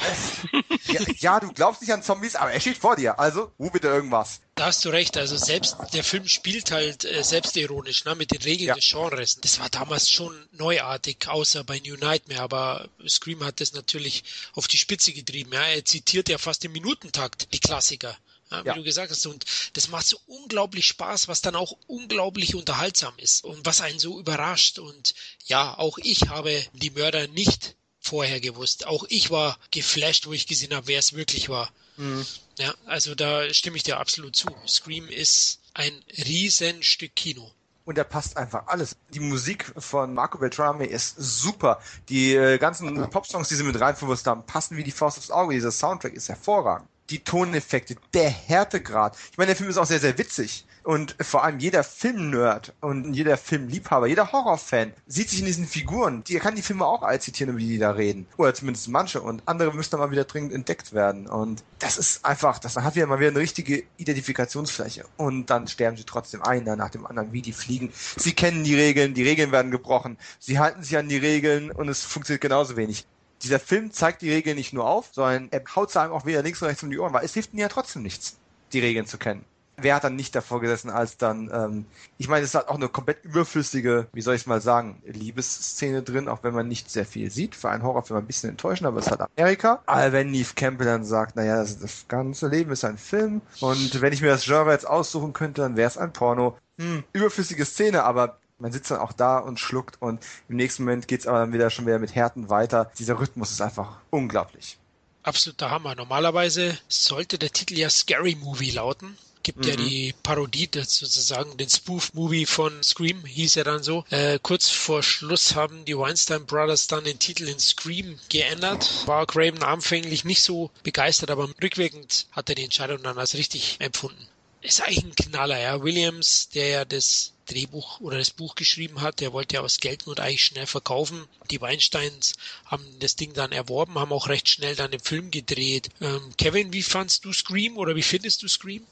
[0.86, 3.18] ja, ja, du glaubst nicht an Zombies, aber er steht vor dir.
[3.18, 4.40] Also, wo bitte irgendwas.
[4.54, 5.16] Da hast du recht.
[5.16, 8.74] Also selbst der Film spielt halt äh, selbstironisch ne, mit den Regeln ja.
[8.74, 9.40] des Genres.
[9.40, 12.40] Das war damals schon neuartig, außer bei New Nightmare.
[12.40, 15.52] Aber Scream hat das natürlich auf die Spitze getrieben.
[15.52, 15.62] Ja.
[15.62, 18.16] Er zitiert ja fast im Minutentakt die Klassiker.
[18.50, 18.74] Wie ja.
[18.74, 19.26] du gesagt hast.
[19.26, 23.98] Und das macht so unglaublich Spaß, was dann auch unglaublich unterhaltsam ist und was einen
[23.98, 24.78] so überrascht.
[24.78, 25.14] Und
[25.46, 28.86] ja, auch ich habe die Mörder nicht vorher gewusst.
[28.86, 31.72] Auch ich war geflasht, wo ich gesehen habe, wer es wirklich war.
[31.96, 32.26] Mhm.
[32.58, 34.48] Ja, also da stimme ich dir absolut zu.
[34.66, 37.50] Scream ist ein Riesenstück Kino.
[37.84, 38.96] Und da passt einfach alles.
[39.10, 41.80] Die Musik von Marco Beltrame ist super.
[42.08, 45.54] Die äh, ganzen Popsongs, die sie mit reinverwurst haben, passen wie die Faust aufs Auge.
[45.54, 46.88] Dieser Soundtrack ist hervorragend.
[47.10, 49.16] Die Toneffekte, der Härtegrad.
[49.30, 50.66] Ich meine, der Film ist auch sehr, sehr witzig.
[50.84, 56.22] Und vor allem jeder Filmnerd und jeder Filmliebhaber, jeder Horrorfan sieht sich in diesen Figuren.
[56.24, 58.26] Die kann die Filme auch all zitieren, wie die da reden.
[58.36, 59.22] Oder zumindest manche.
[59.22, 61.26] Und andere müssen dann mal wieder dringend entdeckt werden.
[61.26, 65.06] Und das ist einfach, das hat wieder mal wieder eine richtige Identifikationsfläche.
[65.16, 67.90] Und dann sterben sie trotzdem einer nach dem anderen, wie die fliegen.
[68.16, 70.18] Sie kennen die Regeln, die Regeln werden gebrochen.
[70.38, 73.06] Sie halten sich an die Regeln und es funktioniert genauso wenig
[73.44, 76.42] dieser Film zeigt die Regeln nicht nur auf, sondern er haut sie einem auch wieder
[76.42, 78.38] links und rechts um die Ohren, weil es hilft ihnen ja trotzdem nichts,
[78.72, 79.44] die Regeln zu kennen
[79.76, 81.86] wer hat dann nicht davor gesessen, als dann, ähm,
[82.18, 86.02] ich meine, es hat auch eine komplett überflüssige, wie soll ich es mal sagen, Liebesszene
[86.02, 87.54] drin, auch wenn man nicht sehr viel sieht.
[87.54, 89.82] Für einen Horrorfilm ein bisschen enttäuschend, aber es hat Amerika.
[89.86, 94.00] Aber wenn Neve Campbell dann sagt, naja, das, das ganze Leben ist ein Film und
[94.00, 96.56] wenn ich mir das Genre jetzt aussuchen könnte, dann wäre es ein Porno.
[96.78, 101.08] Hm, überflüssige Szene, aber man sitzt dann auch da und schluckt und im nächsten Moment
[101.08, 102.90] geht's aber dann wieder schon wieder mit Härten weiter.
[102.98, 104.78] Dieser Rhythmus ist einfach unglaublich.
[105.22, 105.94] Absoluter Hammer.
[105.94, 109.68] Normalerweise sollte der Titel ja Scary Movie lauten gibt mhm.
[109.68, 114.04] ja die Parodie, das sozusagen den Spoof-Movie von Scream, hieß er dann so.
[114.10, 119.06] Äh, kurz vor Schluss haben die Weinstein Brothers dann den Titel in Scream geändert.
[119.06, 123.76] War Craven anfänglich nicht so begeistert, aber rückwirkend hat er die Entscheidung dann als richtig
[123.78, 124.26] empfunden.
[124.64, 125.82] Ist eigentlich ein Knaller, ja.
[125.82, 130.20] Williams, der ja das Drehbuch oder das Buch geschrieben hat, der wollte ja aus Geldnot
[130.20, 131.28] eigentlich schnell verkaufen.
[131.50, 132.34] Die Weinsteins
[132.64, 135.90] haben das Ding dann erworben, haben auch recht schnell dann den Film gedreht.
[136.00, 138.86] Ähm, Kevin, wie fandst du Scream oder wie findest du Scream?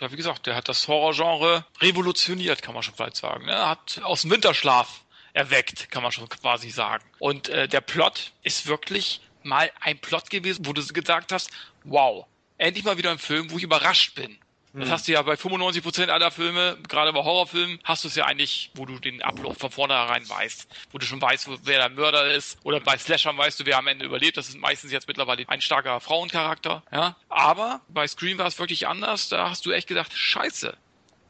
[0.00, 3.46] ja, wie gesagt, der hat das Horrorgenre revolutioniert, kann man schon vielleicht sagen.
[3.46, 3.52] Ne?
[3.52, 5.02] Er hat aus dem Winterschlaf
[5.32, 7.04] erweckt, kann man schon quasi sagen.
[7.18, 11.50] Und äh, der Plot ist wirklich mal ein Plot gewesen, wo du gesagt hast,
[11.84, 12.26] wow,
[12.58, 14.38] endlich mal wieder ein Film, wo ich überrascht bin.
[14.74, 14.90] Das hm.
[14.90, 18.70] hast du ja bei 95% aller Filme, gerade bei Horrorfilmen, hast du es ja eigentlich,
[18.74, 20.68] wo du den Ablauf von vornherein weißt.
[20.92, 22.58] Wo du schon weißt, wer der Mörder ist.
[22.64, 24.36] Oder bei Slashern weißt du, wer am Ende überlebt.
[24.36, 26.82] Das ist meistens jetzt mittlerweile ein starker Frauencharakter.
[26.92, 27.16] Ja.
[27.28, 29.28] Aber bei Scream war es wirklich anders.
[29.28, 30.76] Da hast du echt gedacht, scheiße.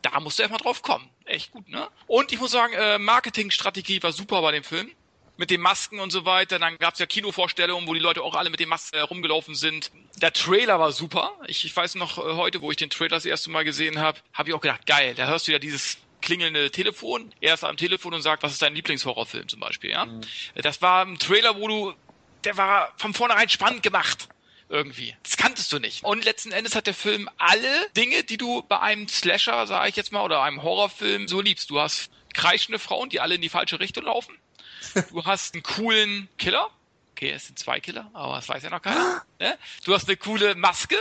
[0.03, 1.09] Da musst du erstmal drauf kommen.
[1.24, 1.89] Echt gut, ne?
[2.07, 4.91] Und ich muss sagen, äh, Marketingstrategie war super bei dem Film
[5.39, 6.59] mit den Masken und so weiter.
[6.59, 9.91] Dann gab es ja Kinovorstellungen, wo die Leute auch alle mit den Masken herumgelaufen sind.
[10.16, 11.32] Der Trailer war super.
[11.47, 14.18] Ich, ich weiß noch äh, heute, wo ich den Trailer das erste Mal gesehen habe,
[14.34, 17.32] habe ich auch gedacht, geil, da hörst du ja dieses klingelnde Telefon.
[17.41, 20.07] Er ist am Telefon und sagt, was ist dein Lieblingshorrorfilm zum Beispiel, ja?
[20.07, 20.20] Mhm.
[20.57, 21.95] Das war ein Trailer, wo du,
[22.43, 24.28] der war von vornherein spannend gemacht
[24.68, 25.16] irgendwie.
[25.22, 26.05] Das kanntest du nicht.
[26.05, 29.97] Und letzten Endes hat der Film alle Dinge, die du bei einem Slasher, sage ich
[29.97, 31.70] jetzt mal, oder einem Horrorfilm so liebst.
[31.70, 34.36] Du hast kreischende Frauen, die alle in die falsche Richtung laufen.
[35.11, 36.70] Du hast einen coolen Killer.
[37.12, 39.22] Okay, es sind zwei Killer, aber das weiß ja noch keiner.
[39.41, 39.59] ne?
[39.85, 40.97] Du hast eine coole Maske.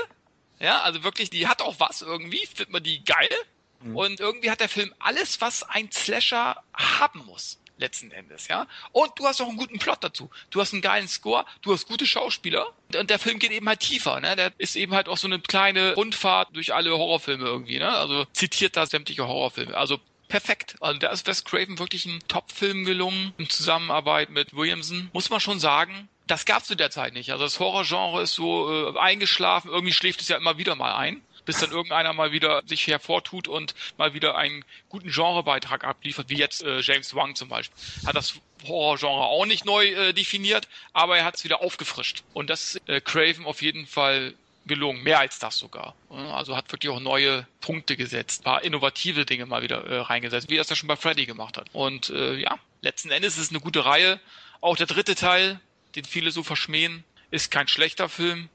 [0.60, 3.30] Ja, also wirklich, die hat auch was irgendwie, findet man die geil.
[3.82, 3.96] Mhm.
[3.96, 8.68] Und irgendwie hat der Film alles, was ein Slasher haben muss letzten Endes, ja.
[8.92, 10.30] Und du hast auch einen guten Plot dazu.
[10.50, 13.80] Du hast einen geilen Score, du hast gute Schauspieler und der Film geht eben halt
[13.80, 14.36] tiefer, ne?
[14.36, 17.90] Der ist eben halt auch so eine kleine Rundfahrt durch alle Horrorfilme irgendwie, ne?
[17.90, 19.76] Also zitiert da sämtliche Horrorfilme.
[19.76, 20.76] Also perfekt.
[20.80, 25.10] Also da ist Wes Craven wirklich ein Top-Film gelungen in Zusammenarbeit mit Williamson.
[25.14, 26.10] Muss man schon sagen.
[26.28, 27.32] Das gab es zu der Zeit nicht.
[27.32, 29.72] Also das Horrorgenre ist so äh, eingeschlafen.
[29.72, 33.48] Irgendwie schläft es ja immer wieder mal ein bis dann irgendeiner mal wieder sich hervortut
[33.48, 37.76] und mal wieder einen guten Genrebeitrag abliefert, wie jetzt äh, James Wang zum Beispiel.
[38.06, 38.36] Hat das
[38.68, 42.24] Horrorgenre auch nicht neu äh, definiert, aber er hat es wieder aufgefrischt.
[42.34, 44.34] Und das äh, Craven auf jeden Fall
[44.68, 45.96] gelungen, mehr als das sogar.
[46.10, 50.58] Also hat wirklich auch neue Punkte gesetzt, paar innovative Dinge mal wieder äh, reingesetzt, wie
[50.58, 51.70] er es ja schon bei Freddy gemacht hat.
[51.74, 54.20] Und äh, ja, letzten Endes ist es eine gute Reihe.
[54.62, 55.60] Auch der dritte Teil,
[55.96, 58.50] den viele so verschmähen, ist kein schlechter Film.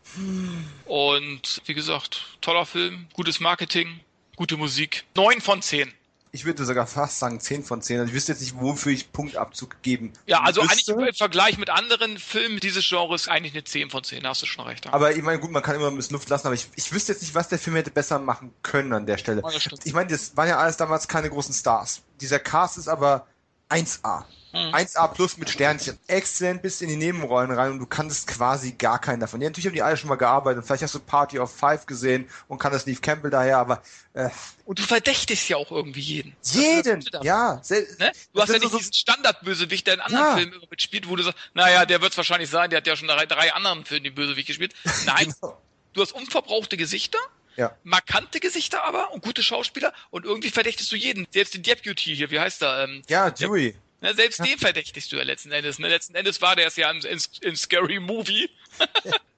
[0.86, 4.00] Und wie gesagt, toller Film, gutes Marketing,
[4.36, 5.04] gute Musik.
[5.14, 5.92] Neun von zehn
[6.34, 8.00] ich würde sogar fast sagen 10 von 10.
[8.00, 10.94] Also ich wüsste jetzt nicht, wofür ich Punktabzug geben Ja, also müsste.
[10.94, 14.40] eigentlich im Vergleich mit anderen Filmen dieses Genres eigentlich eine 10 von 10, da hast
[14.40, 14.86] du schon recht.
[14.86, 17.12] Aber ich meine, gut, man kann immer ein bisschen Luft lassen, aber ich, ich wüsste
[17.12, 19.42] jetzt nicht, was der Film hätte besser machen können an der Stelle.
[19.84, 22.00] ich meine, das waren ja alles damals keine großen Stars.
[22.22, 23.26] Dieser Cast ist aber
[23.68, 24.24] 1A.
[24.52, 24.74] Mhm.
[24.74, 25.98] 1A plus mit Sternchen.
[26.06, 29.40] Exzellent bis in die Nebenrollen rein und du kanntest quasi gar keinen davon.
[29.40, 30.64] Ja, natürlich haben die alle schon mal gearbeitet.
[30.66, 33.82] Vielleicht hast du Party of Five gesehen und kannst Steve Campbell daher, aber
[34.14, 34.28] äh,
[34.64, 36.36] und du verdächtigst ja auch irgendwie jeden.
[36.42, 37.60] Jeden, ja.
[37.68, 38.12] Ne?
[38.32, 40.36] Du hast ja nicht so diesen Standardbösewicht, der in anderen ja.
[40.36, 42.94] Filmen immer mitspielt, wo du sagst, naja, der wird es wahrscheinlich sein, der hat ja
[42.94, 44.74] schon drei, drei anderen Filmen den Bösewicht gespielt.
[45.06, 45.60] Nein, genau.
[45.94, 47.18] du hast unverbrauchte Gesichter,
[47.56, 47.74] Ja.
[47.84, 51.26] Markante Gesichter aber und gute Schauspieler und irgendwie verdächtest du jeden.
[51.30, 52.84] Selbst den Deputy hier, wie heißt er?
[52.84, 53.74] Ähm, Ja, Dewey.
[54.02, 55.78] Na, selbst den verdächtigst du ja letzten Endes.
[55.78, 55.88] Ne?
[55.88, 58.50] Letzten Endes war der es ja in, in, in Scary Movie.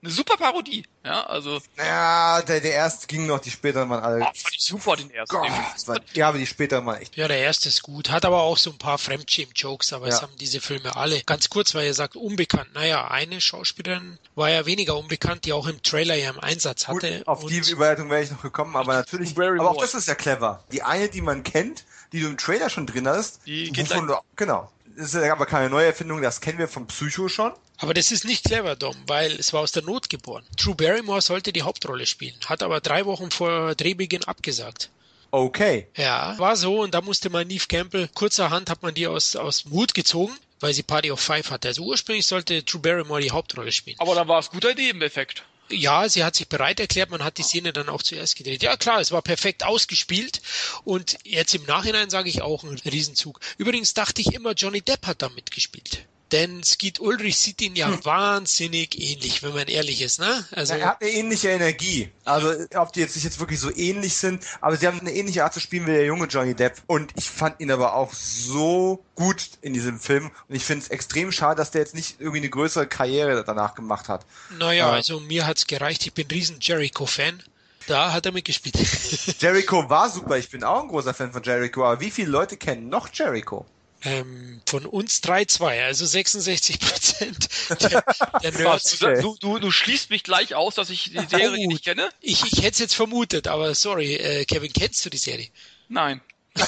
[0.03, 0.85] Eine super Parodie.
[1.03, 4.21] Ja, also Ja, der, der erste ging noch, die späteren waren alle.
[4.21, 5.35] oh, fand ich super den ersten.
[5.35, 5.49] Gott,
[5.87, 7.17] war, ja, aber die späteren waren echt.
[7.17, 10.23] Ja, der erste ist gut, hat aber auch so ein paar Fremdschäm-Jokes, aber es Ja.
[10.23, 11.23] haben diese Filme alle.
[11.25, 12.75] Ganz kurz, weil ihr sagt, unbekannt.
[12.75, 17.03] Naja, eine Schauspielerin war ja weniger unbekannt, die auch im Trailer ja im Einsatz Gut,
[17.03, 17.23] hatte.
[17.27, 19.37] auf die Überleitung wäre ich noch gekommen, aber natürlich.
[19.39, 20.63] Aber auch das ist ja clever.
[20.71, 21.85] Die eine, die man kennt,
[22.15, 24.71] die du im Trailer schon drin hast, Die geht wovon du, genau.
[24.97, 27.53] Das ist aber keine neue Erfindung, das kennen wir vom Psycho schon.
[27.79, 30.45] aber das ist nicht clever, Dom, weil es war aus der Not geboren.
[30.57, 34.91] Drew Barrymore sollte die Hauptrolle spielen, hat aber drei Wochen vor Drehbeginn abgesagt.
[35.33, 35.89] Okay.
[35.97, 39.65] Ja, war so und da musste man Neve Campbell, kurzerhand hat man die aus, aus
[39.65, 41.67] dem Hut gezogen, weil sie Party of Five hatte.
[41.67, 43.97] Also ursprünglich sollte Drew Barrymore die Hauptrolle spielen.
[43.99, 45.43] Aber dann war es guter Nebeneffekt.
[45.71, 48.63] Ja, sie hat sich bereit erklärt, man hat die Szene dann auch zuerst gedreht.
[48.63, 50.43] Ja klar, es war perfekt ausgespielt
[50.85, 53.41] und jetzt im Nachhinein sage ich auch ein Riesenzug.
[53.57, 56.07] Übrigens dachte ich immer, Johnny Depp hat da mitgespielt.
[56.33, 60.45] Denn Skeet Ulrich sieht ihn ja wahnsinnig ähnlich, wenn man ehrlich ist, ne?
[60.53, 62.11] Also, er hat eine ähnliche Energie.
[62.25, 65.45] Also, ob die jetzt nicht jetzt wirklich so ähnlich sind, aber sie haben eine ähnliche
[65.45, 66.83] Art zu spielen wie der junge Johnny Depp.
[66.87, 70.31] Und ich fand ihn aber auch so gut in diesem Film.
[70.49, 73.75] Und ich finde es extrem schade, dass der jetzt nicht irgendwie eine größere Karriere danach
[73.75, 74.25] gemacht hat.
[74.59, 74.93] naja, Ja.
[74.93, 76.05] also mir hat's gereicht.
[76.07, 77.43] Ich bin riesen Jericho-Fan.
[77.87, 78.77] Da hat er mitgespielt.
[79.41, 80.39] Jericho war super.
[80.39, 81.85] Ich bin auch ein großer Fan von Jericho.
[81.85, 83.67] Aber wie viele Leute kennen noch Jericho?
[84.05, 87.49] Ähm, von uns 3-2, also 66 Prozent
[87.81, 88.05] der,
[88.43, 88.99] der Nerds.
[88.99, 91.67] Du, du, du, du schließt mich gleich aus, dass ich die Serie Oh.
[91.69, 92.09] nicht kenne?
[92.21, 95.49] Ich, ich hätte es jetzt vermutet, aber sorry, äh, Kevin, kennst du die Serie?
[95.89, 96.21] Nein.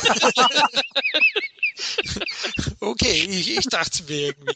[2.81, 4.55] Okay, ich, ich dachte mir irgendwie.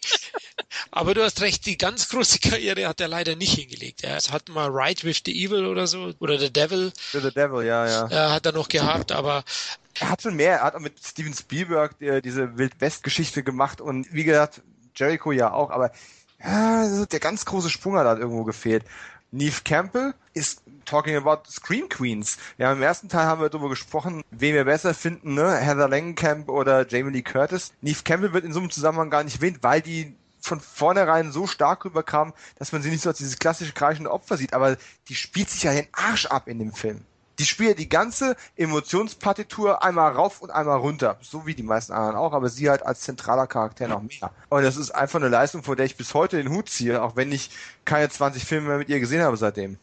[0.91, 4.05] Aber du hast recht, die ganz große Karriere hat er leider nicht hingelegt.
[4.05, 7.87] Er hat mal Ride with the Evil oder so, oder The Devil The Devil, ja,
[7.87, 8.09] ja.
[8.09, 9.45] äh, hat er noch gehabt, aber
[9.99, 10.59] Er hat schon mehr.
[10.59, 14.63] Er hat auch mit Steven Spielberg äh, diese Wild-West-Geschichte gemacht und wie gesagt,
[14.95, 15.93] Jericho ja auch, aber
[16.43, 18.85] ja, der ganz große Sprung hat halt irgendwo gefehlt.
[19.33, 22.37] Neve Campbell ist talking about Scream Queens.
[22.59, 25.57] Ja, im ersten Teil haben wir darüber gesprochen, wen wir besser finden, ne?
[25.57, 27.73] Heather Langenkamp oder Jamie Lee Curtis.
[27.81, 31.47] Neve Campbell wird in so einem Zusammenhang gar nicht erwähnt, weil die von vornherein so
[31.47, 34.77] stark rüberkam, dass man sie nicht so als dieses klassische kreischende Opfer sieht, aber
[35.09, 37.05] die spielt sich ja den Arsch ab in dem Film.
[37.41, 41.19] Die spielt die ganze Emotionspartitur einmal rauf und einmal runter.
[41.23, 44.31] So wie die meisten anderen auch, aber sie halt als zentraler Charakter noch mehr.
[44.51, 47.17] Und das ist einfach eine Leistung, vor der ich bis heute den Hut ziehe, auch
[47.17, 47.49] wenn ich
[47.87, 49.79] keine 20 Filme mehr mit ihr gesehen habe seitdem.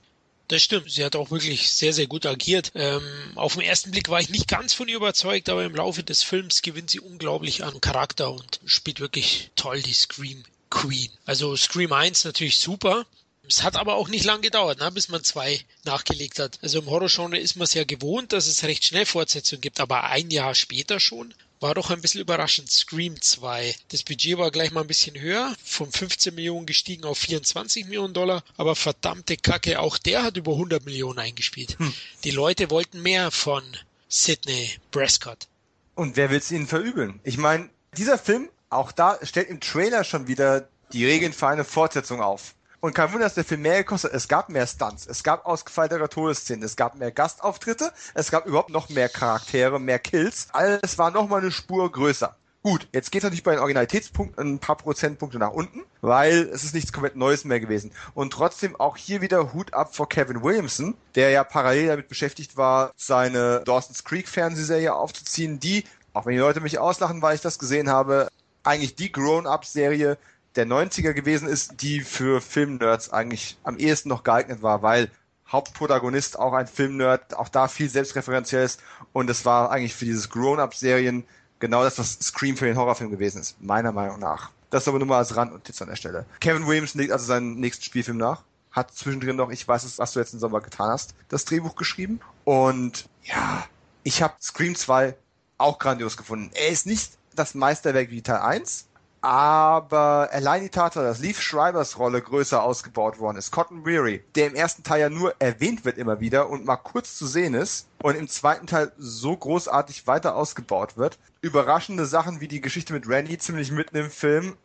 [0.50, 0.92] das stimmt.
[0.92, 2.74] Sie hat auch wirklich sehr, sehr gut agiert.
[2.76, 3.02] Ähm,
[3.34, 6.22] auf den ersten Blick war ich nicht ganz von ihr überzeugt, aber im Laufe des
[6.22, 11.10] Films gewinnt sie unglaublich an Charakter und spielt wirklich toll die Scream Queen.
[11.26, 13.08] Also Scream 1 natürlich super.
[13.48, 16.60] Es hat aber auch nicht lang gedauert, ne, bis man zwei nachgelegt hat.
[16.62, 20.04] Also im Horrorgenre ist man es ja gewohnt, dass es recht schnell Fortsetzungen gibt, aber
[20.04, 22.70] ein Jahr später schon war doch ein bisschen überraschend.
[22.70, 23.76] Scream 2.
[23.90, 28.14] Das Budget war gleich mal ein bisschen höher, von 15 Millionen gestiegen auf 24 Millionen
[28.14, 31.78] Dollar, aber verdammte Kacke, auch der hat über 100 Millionen eingespielt.
[32.24, 33.64] Die Leute wollten mehr von
[34.08, 35.48] Sidney Prescott.
[35.96, 37.20] Und wer will es ihnen verübeln?
[37.24, 41.66] Ich meine, dieser Film, auch da, stellt im Trailer schon wieder die Regeln für eine
[41.66, 42.54] Fortsetzung auf.
[42.80, 44.18] Und kein Wunder, dass der Film mehr gekostet hat.
[44.18, 48.70] Es gab mehr Stunts, es gab ausgefeiltere Todesszenen, es gab mehr Gastauftritte, es gab überhaupt
[48.70, 50.48] noch mehr Charaktere, mehr Kills.
[50.52, 52.36] Alles war nochmal eine Spur größer.
[52.64, 56.74] Gut, jetzt geht natürlich bei den Originalitätspunkten ein paar Prozentpunkte nach unten, weil es ist
[56.76, 57.94] nichts komplett Neues mehr gewesen.
[58.14, 62.58] Und trotzdem auch hier wieder Hut ab vor Kevin Williamson, der ja parallel damit beschäftigt
[62.58, 67.42] war, seine Dawson's Creek Fernsehserie aufzuziehen, die, auch wenn die Leute mich auslachen, weil ich
[67.42, 68.28] das gesehen habe,
[68.64, 70.18] eigentlich die Grown-Up-Serie
[70.58, 75.10] der 90er gewesen ist, die für Filmnerds eigentlich am ehesten noch geeignet war, weil
[75.48, 78.82] Hauptprotagonist auch ein Filmnerd, auch da viel selbstreferenziell ist
[79.14, 81.24] und es war eigentlich für dieses Grown-Up-Serien
[81.60, 84.52] genau das, was Scream für den Horrorfilm gewesen ist, meiner Meinung nach.
[84.70, 86.26] Das aber nur mal als Randnotiz an der Stelle.
[86.42, 90.12] Kevin Williamson legt also seinen nächsten Spielfilm nach, hat zwischendrin noch, ich weiß es, was
[90.12, 93.66] du jetzt im Sommer getan hast, das Drehbuch geschrieben und ja,
[94.04, 95.16] ich habe Scream 2
[95.58, 96.52] auch grandios gefunden.
[96.54, 98.87] Er ist nicht das Meisterwerk wie Teil 1,
[99.28, 104.48] aber allein die Tatsache, dass Leaf Schreibers Rolle größer ausgebaut worden ist, Cotton Weary, der
[104.48, 107.88] im ersten Teil ja nur erwähnt wird immer wieder und mal kurz zu sehen ist
[108.02, 111.20] und im zweiten Teil so großartig weiter ausgebaut wird.
[111.42, 114.56] Überraschende Sachen wie die Geschichte mit Randy ziemlich mitten im Film,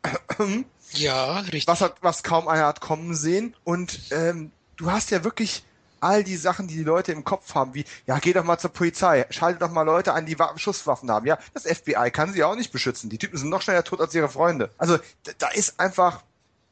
[0.93, 1.67] Ja, richtig.
[1.67, 5.65] was hat, was kaum einer hat kommen sehen und ähm, du hast ja wirklich
[6.03, 8.73] all die Sachen, die die Leute im Kopf haben, wie, ja, geh doch mal zur
[8.73, 11.27] Polizei, schalte doch mal Leute an, die Wa- Schusswaffen haben.
[11.27, 13.09] Ja, das FBI kann sie auch nicht beschützen.
[13.11, 14.71] Die Typen sind noch schneller tot als ihre Freunde.
[14.79, 16.23] Also, da, da ist einfach,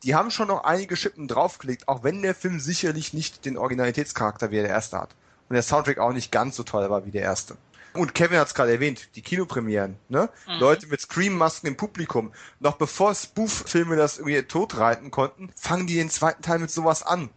[0.03, 4.51] die haben schon noch einige Schippen draufgelegt, auch wenn der Film sicherlich nicht den Originalitätscharakter
[4.51, 5.11] wie der erste hat.
[5.49, 7.57] und der Soundtrack auch nicht ganz so toll war wie der erste.
[7.93, 10.29] Und Kevin hat es gerade erwähnt, die Kinopremieren, ne?
[10.47, 10.61] Mhm.
[10.61, 12.33] Leute mit Scream-Masken im Publikum.
[12.61, 17.31] Noch bevor Spoof-Filme das irgendwie totreiten konnten, fangen die den zweiten Teil mit sowas an.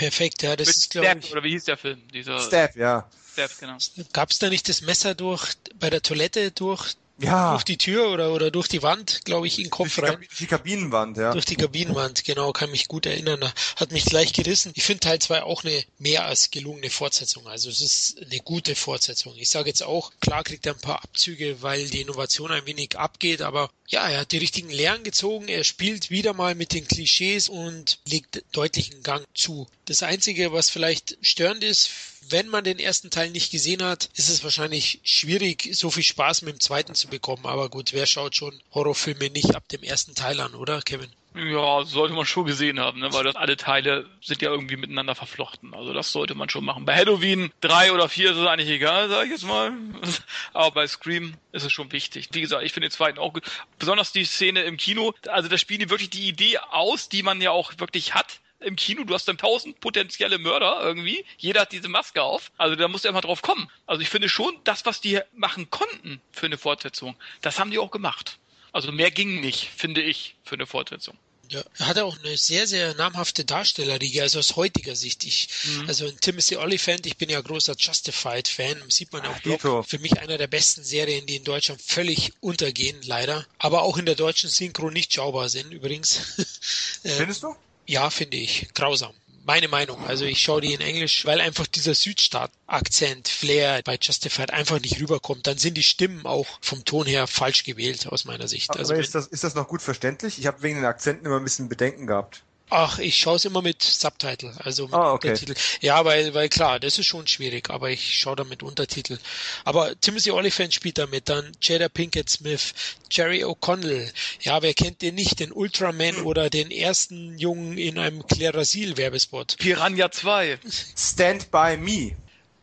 [0.00, 1.30] Perfekt, ja, das Mit ist, glaube ich.
[1.30, 2.00] Oder wie hieß der Film?
[2.08, 3.06] Dieser Stab, ja.
[3.34, 3.76] Stab, genau.
[4.14, 8.10] Gab es da nicht das Messer durch bei der Toilette durch Ja, durch die Tür
[8.10, 10.12] oder, oder durch die Wand, glaube ich, in den durch Kopf die, rein.
[10.14, 11.32] Kabi- die Kabinenwand, ja.
[11.32, 13.40] Durch die Kabinenwand, genau, kann mich gut erinnern.
[13.76, 14.72] Hat mich gleich gerissen.
[14.74, 17.46] Ich finde Teil 2 auch eine mehr als gelungene Fortsetzung.
[17.46, 19.34] Also es ist eine gute Fortsetzung.
[19.36, 22.98] Ich sage jetzt auch, klar kriegt er ein paar Abzüge, weil die Innovation ein wenig
[22.98, 25.48] abgeht, aber ja, er hat die richtigen Lehren gezogen.
[25.48, 29.66] Er spielt wieder mal mit den Klischees und legt deutlichen Gang zu.
[29.86, 31.90] Das Einzige, was vielleicht störend ist,
[32.30, 36.42] wenn man den ersten Teil nicht gesehen hat, ist es wahrscheinlich schwierig, so viel Spaß
[36.42, 37.46] mit dem zweiten zu bekommen.
[37.46, 41.10] Aber gut, wer schaut schon Horrorfilme nicht ab dem ersten Teil an, oder, Kevin?
[41.34, 43.12] Ja, sollte man schon gesehen haben, ne?
[43.12, 45.74] weil das alle Teile sind ja irgendwie miteinander verflochten.
[45.74, 46.84] Also das sollte man schon machen.
[46.84, 49.72] Bei Halloween drei oder vier ist es eigentlich egal, sag ich jetzt mal.
[50.52, 52.30] Aber bei Scream ist es schon wichtig.
[52.32, 53.44] Wie gesagt, ich finde den zweiten auch gut.
[53.78, 55.14] Besonders die Szene im Kino.
[55.28, 58.76] Also da spielen die wirklich die Idee aus, die man ja auch wirklich hat im
[58.76, 59.04] Kino.
[59.04, 61.24] Du hast dann tausend potenzielle Mörder irgendwie.
[61.38, 62.50] Jeder hat diese Maske auf.
[62.56, 63.70] Also da musst du immer drauf kommen.
[63.86, 67.78] Also ich finde schon, das, was die machen konnten für eine Fortsetzung, das haben die
[67.78, 68.38] auch gemacht.
[68.72, 71.16] Also mehr ging nicht, finde ich, für eine Fortsetzung.
[71.48, 75.24] Ja, er hatte auch eine sehr, sehr namhafte Darstellerriege, also aus heutiger Sicht.
[75.24, 75.88] Ich, Mhm.
[75.88, 79.36] also in Timothy Olyphant, ich bin ja großer Justified-Fan, sieht man auch.
[79.40, 79.84] Blog.
[79.88, 83.44] Für mich einer der besten Serien, die in Deutschland völlig untergehen, leider.
[83.58, 86.38] Aber auch in der deutschen Synchro nicht schaubar sind, übrigens.
[87.02, 87.56] äh, Findest du?
[87.90, 88.68] Ja, finde ich.
[88.74, 89.12] Grausam.
[89.44, 90.04] Meine Meinung.
[90.06, 95.00] Also ich schaue die in Englisch, weil einfach dieser Südstaat-Akzent, Flair bei Justified einfach nicht
[95.00, 95.46] rüberkommt.
[95.46, 98.70] Dann sind die Stimmen auch vom Ton her falsch gewählt, aus meiner Sicht.
[98.70, 100.38] Aber Also ist, das, ist das noch gut verständlich?
[100.38, 102.44] Ich habe wegen den Akzenten immer ein bisschen Bedenken gehabt.
[102.70, 105.30] Ach, ich schaue es immer mit Subtitle, also mit Ah, okay.
[105.30, 105.54] Untertitel.
[105.80, 109.18] Ja, weil, weil klar, das ist schon schwierig, aber ich schaue da mit Untertitel.
[109.64, 112.72] Aber Timothy Olyphant spielt da mit, dann Jada Pinkett Smith,
[113.10, 114.12] Jerry O'Connell.
[114.42, 115.40] Ja, wer kennt den nicht?
[115.40, 116.26] Den Ultraman Hm.
[116.26, 119.56] oder den ersten Jungen in einem Clarasil Werbespot.
[119.58, 120.58] Piranha 2.
[120.96, 122.16] Stand by Me.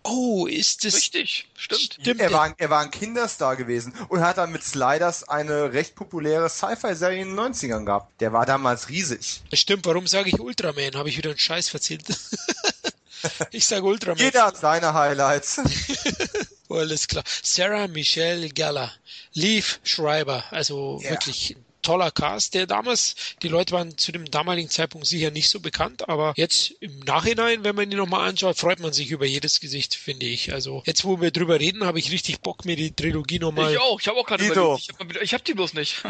[0.09, 1.97] Oh, ist das Richtig, stimmt.
[2.01, 2.19] Stimmt.
[2.21, 6.49] Er war, er war ein Kinderstar gewesen und hat dann mit Sliders eine recht populäre
[6.49, 8.21] Sci-Fi-Serie in den 90ern gehabt.
[8.21, 9.41] Der war damals riesig.
[9.51, 10.95] Stimmt, warum sage ich Ultraman?
[10.95, 12.03] Habe ich wieder einen Scheiß verzählt?
[13.51, 14.17] ich sage Ultraman.
[14.17, 15.59] Jeder hat seine Highlights.
[16.69, 17.23] Oh, alles klar.
[17.43, 18.93] Sarah Michelle Gellar,
[19.33, 21.11] Leaf Schreiber, also Ja.
[21.11, 25.49] wirklich ein toller Cast, der damals, die Leute waren zu dem damaligen Zeitpunkt sicher nicht
[25.49, 29.25] so bekannt, aber jetzt im Nachhinein, wenn man ihn nochmal anschaut, freut man sich über
[29.25, 30.51] jedes Gesicht, finde ich.
[30.51, 33.71] Also jetzt, wo wir drüber reden, habe ich richtig Bock, mir die Trilogie nochmal.
[33.71, 34.89] Ich auch, ich habe auch gerade überlegt.
[34.89, 36.03] Ich habe hab die bloß nicht.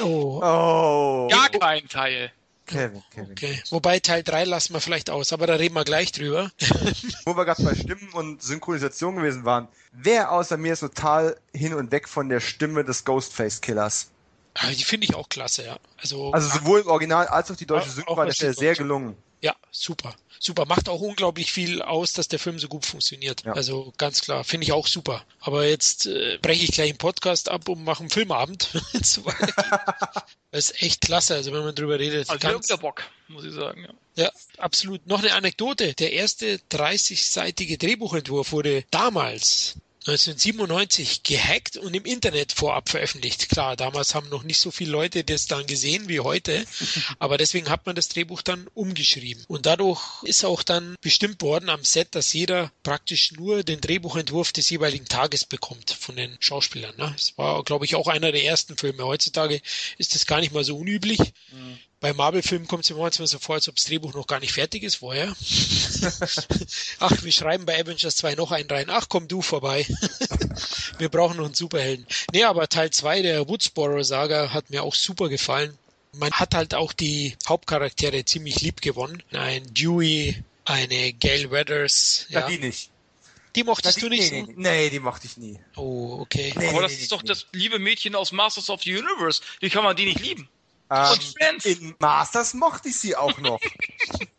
[0.00, 1.28] Oh, Oh.
[1.30, 2.32] Gar keinen Teil.
[2.66, 3.32] Kevin, Kevin.
[3.32, 3.62] okay.
[3.70, 6.50] Wobei Teil 3 lassen wir vielleicht aus, aber da reden wir gleich drüber.
[7.24, 9.68] Wo wir gerade bei Stimmen und Synchronisation gewesen waren.
[9.92, 14.10] Wer außer mir ist total hin und weg von der Stimme des Ghostface-Killers?
[14.10, 14.13] Ah,
[14.76, 15.78] die finde ich auch klasse, ja.
[15.98, 18.36] Also, Also sowohl im Original als auch die deutsche Auch- Synchro auch war der was
[18.36, 19.16] die Stelle sehr gelungen.
[19.40, 20.14] Ja, super.
[20.40, 20.64] Super.
[20.66, 23.44] Macht auch unglaublich viel aus, dass der Film so gut funktioniert.
[23.44, 23.52] Ja.
[23.52, 24.44] Also ganz klar.
[24.44, 25.24] Finde ich auch super.
[25.40, 28.68] Aber jetzt äh, breche ich gleich einen Podcast ab und mache einen Filmabend.
[28.92, 29.20] das
[30.52, 32.28] ist echt klasse, also wenn man drüber redet.
[32.28, 33.86] Also ich hab ganz, wieder Bock, muss ich sagen.
[34.16, 34.24] Ja.
[34.24, 35.06] ja, absolut.
[35.06, 35.94] Noch eine Anekdote.
[35.94, 39.76] Der erste 30-seitige Drehbuchentwurf wurde damals
[40.06, 43.48] 1997 gehackt und im Internet vorab veröffentlicht.
[43.48, 46.66] Klar, damals haben noch nicht so viele Leute das dann gesehen wie heute,
[47.18, 49.42] aber deswegen hat man das Drehbuch dann umgeschrieben.
[49.48, 54.52] Und dadurch ist auch dann bestimmt worden am Set, dass jeder praktisch nur den Drehbuchentwurf
[54.52, 56.94] des jeweiligen Tages bekommt von den Schauspielern.
[56.98, 57.10] Ne?
[57.16, 59.04] Das war, glaube ich, auch einer der ersten Filme.
[59.04, 59.62] Heutzutage
[59.96, 61.18] ist das gar nicht mal so unüblich.
[62.04, 64.52] Bei Marvel-Filmen kommt es mir manchmal so vor, als ob das Drehbuch noch gar nicht
[64.52, 65.34] fertig ist vorher.
[67.00, 68.90] Ach, wir schreiben bei Avengers 2 noch einen rein.
[68.90, 69.86] Ach, komm du vorbei.
[70.98, 72.06] wir brauchen noch einen Superhelden.
[72.30, 75.78] Nee, aber Teil 2 der Woodsboro-Saga hat mir auch super gefallen.
[76.12, 79.22] Man hat halt auch die Hauptcharaktere ziemlich lieb gewonnen.
[79.32, 82.26] Ein Dewey, eine Gail Weathers.
[82.28, 82.48] Ja, Ja.
[82.48, 82.90] die nicht.
[83.56, 84.46] Die Na, mochtest die, du nicht nee, so?
[84.48, 85.58] nee, nee, die mochte ich nie.
[85.74, 86.52] Oh, okay.
[86.54, 87.28] Nee, Aber nee, das nee, ist doch nee.
[87.28, 89.40] das liebe Mädchen aus Masters of the Universe.
[89.60, 90.50] Wie kann man die nicht lieben?
[90.90, 91.64] Ähm, Und Friends.
[91.64, 93.60] in Masters mochte ich sie auch noch.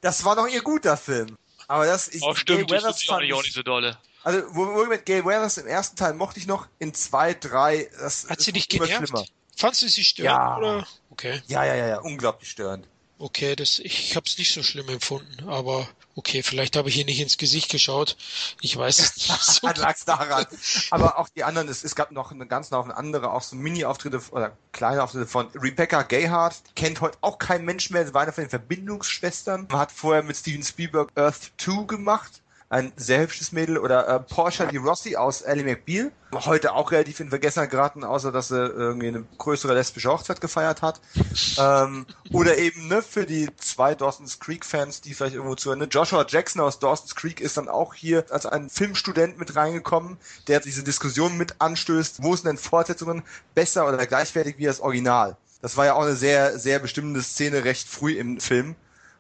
[0.02, 1.36] das war doch ihr guter Film.
[1.68, 3.98] Aber das, ich, Oh, stimmt, das Weathers ist fand nicht, auch ich, nicht so dolle.
[4.24, 7.90] also, wo, wo mit Gail Weathers im ersten Teil mochte ich noch, in zwei, drei,
[8.00, 9.08] das Hat sie dich genervt?
[9.08, 9.26] schlimmer.
[9.58, 10.32] Fandst du sie störend?
[10.36, 10.58] Ja.
[10.58, 10.88] Oder?
[11.10, 11.42] Okay.
[11.48, 12.88] Ja, ja, ja, ja, unglaublich störend.
[13.18, 17.06] Okay, das, ich habe es nicht so schlimm empfunden, aber okay, vielleicht habe ich ihr
[17.06, 18.18] nicht ins Gesicht geschaut.
[18.62, 19.68] Ich weiß es nicht so.
[19.68, 20.46] Lag's daran.
[20.90, 24.22] Aber auch die anderen, es, es gab noch eine ganze Haufen andere, auch so Mini-Auftritte
[24.32, 26.56] oder kleine Auftritte von Rebecca Gayhart.
[26.76, 29.68] Kennt heute auch kein Mensch mehr, sie war eine von den Verbindungsschwestern.
[29.70, 32.42] Man hat vorher mit Steven Spielberg Earth 2 gemacht.
[32.70, 33.78] Ein sehr hübsches Mädel.
[33.78, 36.12] Oder äh, Portia Di Rossi aus Ellie McBeal.
[36.34, 40.82] Heute auch relativ in Vergessenheit geraten, außer dass sie irgendwie eine größere lesbische Hochzeit gefeiert
[40.82, 41.00] hat.
[41.58, 45.80] ähm, oder eben ne, für die zwei Dawson's Creek-Fans, die vielleicht irgendwo zuhören.
[45.80, 45.88] Ne?
[45.90, 50.60] Joshua Jackson aus Dawson's Creek ist dann auch hier als ein Filmstudent mit reingekommen, der
[50.60, 55.38] diese Diskussion mit anstößt, wo sind denn Fortsetzungen besser oder gleichwertig wie das Original.
[55.62, 58.76] Das war ja auch eine sehr, sehr bestimmende Szene recht früh im Film,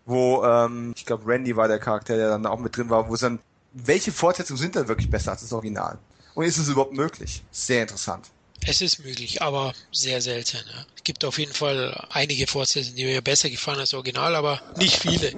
[0.05, 3.13] wo, ähm, ich glaube, Randy war der Charakter, der dann auch mit drin war, wo
[3.15, 3.39] es dann,
[3.73, 5.97] welche Fortsetzungen sind denn wirklich besser als das Original?
[6.35, 7.43] Und ist es überhaupt möglich?
[7.51, 8.27] Sehr interessant.
[8.67, 10.57] Es ist möglich, aber sehr selten.
[10.57, 10.85] Ja.
[10.95, 14.61] Es gibt auf jeden Fall einige Fortsetzungen, die mir besser gefallen als das Original, aber
[14.77, 15.33] nicht viele.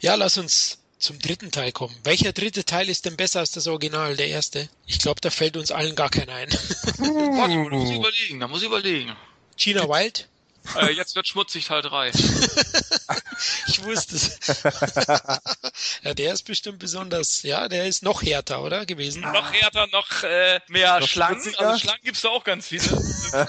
[0.00, 1.94] Ja, lass uns zum dritten Teil kommen.
[2.04, 4.68] Welcher dritte Teil ist denn besser als das Original, der erste?
[4.86, 6.50] Ich glaube, da fällt uns allen gar keiner ein.
[6.50, 9.16] Warte, da muss ich überlegen, da muss ich überlegen.
[9.56, 10.28] Gina Wild?
[10.76, 12.10] Äh, jetzt wird schmutzig Teil 3.
[13.66, 14.62] ich wusste es.
[16.02, 18.86] ja, der ist bestimmt besonders, ja, der ist noch härter, oder?
[18.86, 19.22] Gewesen.
[19.22, 21.42] Noch härter, noch äh, mehr noch Schlangen.
[21.42, 21.68] Schmutziger?
[21.68, 22.82] Also Schlangen gibt's da auch ganz viele.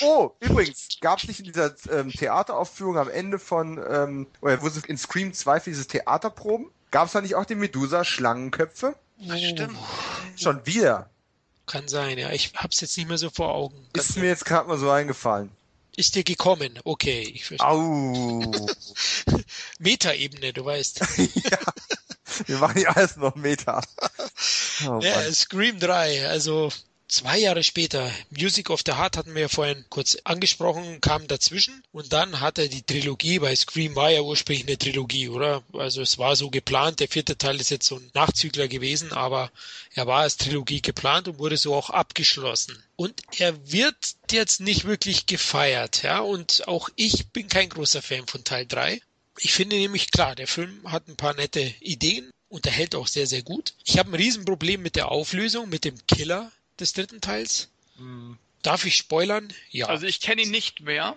[0.00, 4.68] Oh, übrigens, gab es nicht in dieser ähm, Theateraufführung am Ende von, ähm, oder wo
[4.68, 8.96] sie in Scream 2 für dieses Theaterproben, gab es da nicht auch die Medusa-Schlangenköpfe?
[9.18, 9.78] Das stimmt.
[10.36, 11.10] Schon wieder.
[11.68, 12.30] Kann sein, ja.
[12.30, 13.76] Ich hab's jetzt nicht mehr so vor Augen.
[13.92, 15.50] Ist mir jetzt gerade mal so eingefallen.
[15.96, 16.78] Ist dir gekommen?
[16.84, 17.68] Okay, ich verstehe.
[17.68, 18.66] Au.
[19.78, 21.00] Meta-Ebene, du weißt.
[21.18, 21.58] ja.
[22.46, 23.82] Wir machen ja alles noch Meta.
[24.86, 26.70] Oh, ja, Scream 3, also
[27.08, 31.82] zwei Jahre später, Music of the Heart hatten wir ja vorhin kurz angesprochen, kam dazwischen
[31.90, 35.62] und dann hat er die Trilogie, weil Scream war ja ursprünglich eine Trilogie, oder?
[35.72, 39.50] Also es war so geplant, der vierte Teil ist jetzt so ein Nachzügler gewesen, aber
[39.94, 42.82] er war als Trilogie geplant und wurde so auch abgeschlossen.
[42.96, 43.96] Und er wird
[44.30, 49.00] jetzt nicht wirklich gefeiert, ja, und auch ich bin kein großer Fan von Teil 3.
[49.40, 53.42] Ich finde nämlich klar, der Film hat ein paar nette Ideen, unterhält auch sehr, sehr
[53.42, 53.74] gut.
[53.84, 56.50] Ich habe ein Riesenproblem mit der Auflösung, mit dem Killer
[56.80, 57.68] des dritten Teils.
[57.96, 58.38] Hm.
[58.62, 59.52] Darf ich spoilern?
[59.70, 59.86] Ja.
[59.86, 61.16] Also ich kenne ihn nicht mehr,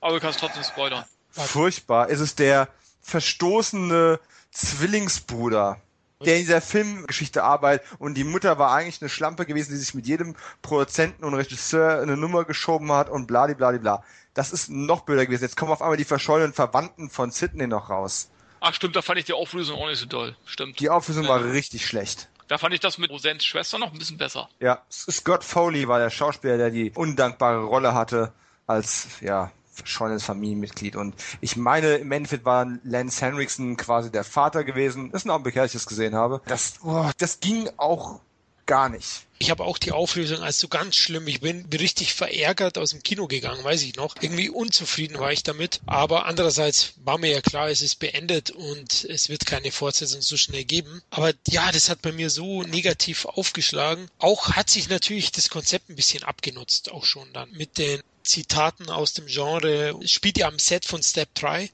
[0.00, 1.04] aber du kannst trotzdem spoilern.
[1.30, 2.10] Furchtbar.
[2.10, 2.68] Es ist der
[3.02, 4.18] verstoßene
[4.50, 5.80] Zwillingsbruder,
[6.24, 9.94] der in dieser Filmgeschichte arbeitet und die Mutter war eigentlich eine Schlampe gewesen, die sich
[9.94, 14.02] mit jedem Produzenten und Regisseur eine Nummer geschoben hat und bladibladibla.
[14.34, 15.42] Das ist noch blöder gewesen.
[15.42, 18.30] Jetzt kommen auf einmal die verschollenen Verwandten von Sidney noch raus.
[18.60, 20.36] Ach stimmt, da fand ich die Auflösung auch nicht so doll.
[20.44, 20.80] Stimmt.
[20.80, 21.30] Die Auflösung ja.
[21.30, 22.28] war richtig schlecht.
[22.48, 24.48] Da fand ich das mit Rosens Schwester noch ein bisschen besser.
[24.58, 28.32] Ja, Scott Foley war der Schauspieler, der die undankbare Rolle hatte
[28.66, 30.96] als, ja, verschollenes Familienmitglied.
[30.96, 35.12] Und ich meine, im Endeffekt war Lance Henriksen quasi der Vater gewesen.
[35.12, 36.40] Das ist ein Augenblick, als ich das gesehen habe.
[36.46, 38.20] Das, oh, das ging auch
[38.68, 39.26] gar nicht.
[39.40, 41.26] Ich habe auch die Auflösung als so ganz schlimm.
[41.26, 44.16] Ich bin richtig verärgert aus dem Kino gegangen, weiß ich noch.
[44.20, 45.80] Irgendwie unzufrieden war ich damit.
[45.86, 50.36] Aber andererseits war mir ja klar, es ist beendet und es wird keine Fortsetzung so
[50.36, 51.02] schnell geben.
[51.10, 54.08] Aber ja, das hat bei mir so negativ aufgeschlagen.
[54.18, 57.50] Auch hat sich natürlich das Konzept ein bisschen abgenutzt, auch schon dann.
[57.52, 59.98] Mit den Zitaten aus dem Genre.
[60.02, 61.70] Es spielt ja am Set von Step 3.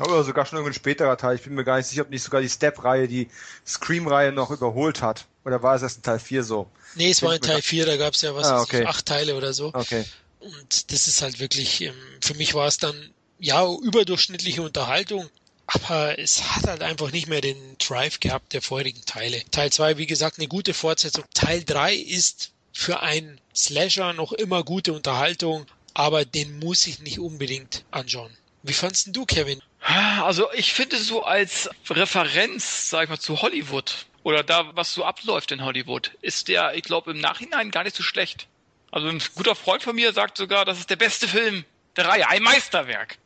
[0.00, 1.36] Oder sogar schon irgendein späterer Teil.
[1.36, 3.30] Ich bin mir gar nicht sicher, ob nicht sogar die Step-Reihe die
[3.66, 5.26] Scream-Reihe noch überholt hat.
[5.46, 6.68] Oder war es erst in Teil 4 so?
[6.96, 8.84] Nee, es war in Teil 4, da gab es ja was, ah, okay.
[8.84, 9.72] acht Teile oder so.
[9.72, 10.04] Okay.
[10.40, 15.30] Und das ist halt wirklich, ähm, für mich war es dann, ja, überdurchschnittliche Unterhaltung,
[15.68, 19.40] aber es hat halt einfach nicht mehr den Drive gehabt der vorherigen Teile.
[19.52, 21.24] Teil 2, wie gesagt, eine gute Fortsetzung.
[21.32, 27.20] Teil 3 ist für einen Slasher noch immer gute Unterhaltung, aber den muss ich nicht
[27.20, 28.36] unbedingt anschauen.
[28.64, 29.62] Wie fandst du, Kevin?
[29.80, 35.04] Also ich finde so als Referenz, sag ich mal, zu Hollywood oder da, was so
[35.04, 38.48] abläuft in Hollywood, ist der, ich glaube, im Nachhinein gar nicht so schlecht.
[38.90, 41.64] Also ein guter Freund von mir sagt sogar, das ist der beste Film
[41.94, 43.18] der Reihe, ein Meisterwerk.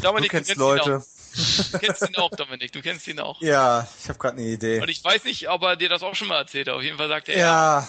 [0.00, 1.04] Dominik, du kennst, du kennst Leute.
[1.72, 3.38] Du kennst ihn auch, Dominik, du kennst ihn auch.
[3.42, 4.80] Ja, ich habe gerade eine Idee.
[4.80, 6.74] Und ich weiß nicht, ob er dir das auch schon mal erzählt hat.
[6.74, 7.88] Auf jeden Fall sagt er, ja.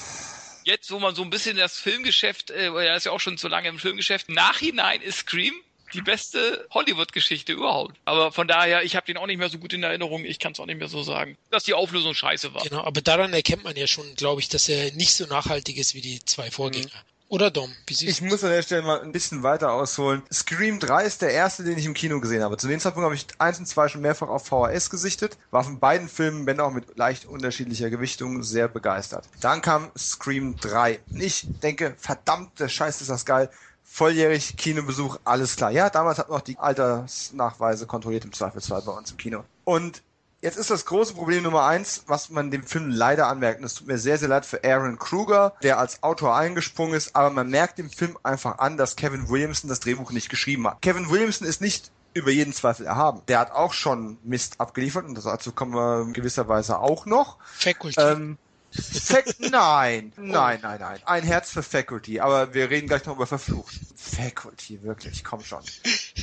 [0.66, 3.48] Jetzt, wo man so ein bisschen das Filmgeschäft, äh, er ist ja auch schon so
[3.48, 5.54] lange im Filmgeschäft, Nachhinein ist Scream
[5.94, 7.98] die beste Hollywood-Geschichte überhaupt.
[8.06, 10.26] Aber von daher, ich habe den auch nicht mehr so gut in Erinnerung.
[10.26, 12.64] Ich kann es auch nicht mehr so sagen, dass die Auflösung scheiße war.
[12.64, 15.94] Genau, aber daran erkennt man ja schon, glaube ich, dass er nicht so nachhaltig ist
[15.94, 16.88] wie die zwei Vorgänger.
[16.88, 17.12] Mhm.
[17.32, 20.22] Oder Dom, wie siehst Ich muss an der Stelle mal ein bisschen weiter ausholen.
[20.34, 22.58] Scream 3 ist der erste, den ich im Kino gesehen habe.
[22.58, 25.38] Zu dem Zeitpunkt habe ich eins und zwei schon mehrfach auf VHS gesichtet.
[25.50, 29.30] War von beiden Filmen, wenn auch mit leicht unterschiedlicher Gewichtung, sehr begeistert.
[29.40, 31.00] Dann kam Scream 3.
[31.14, 33.50] Ich denke, verdammte Scheiße ist das geil
[33.92, 35.70] volljährig Kinobesuch, alles klar.
[35.72, 39.44] Ja, damals hat man noch die Altersnachweise kontrolliert im Zweifelsfall bei uns im Kino.
[39.66, 40.02] Und
[40.42, 43.60] jetzt ist das große Problem Nummer eins, was man dem Film leider anmerkt.
[43.60, 47.16] Und es tut mir sehr, sehr leid für Aaron Kruger, der als Autor eingesprungen ist,
[47.18, 50.82] aber man merkt dem Film einfach an, dass Kevin Williamson das Drehbuch nicht geschrieben hat.
[50.82, 53.22] Kevin Williamson ist nicht über jeden Zweifel erhaben.
[53.28, 57.38] Der hat auch schon Mist abgeliefert und dazu kommen wir in gewisser Weise auch noch.
[57.44, 58.00] Faculty.
[58.00, 58.38] Ähm,
[58.74, 61.00] Fac nein, nein, nein, nein.
[61.06, 63.74] Ein Herz für Faculty, aber wir reden gleich noch über Verflucht.
[63.96, 65.62] Faculty, wirklich, komm schon.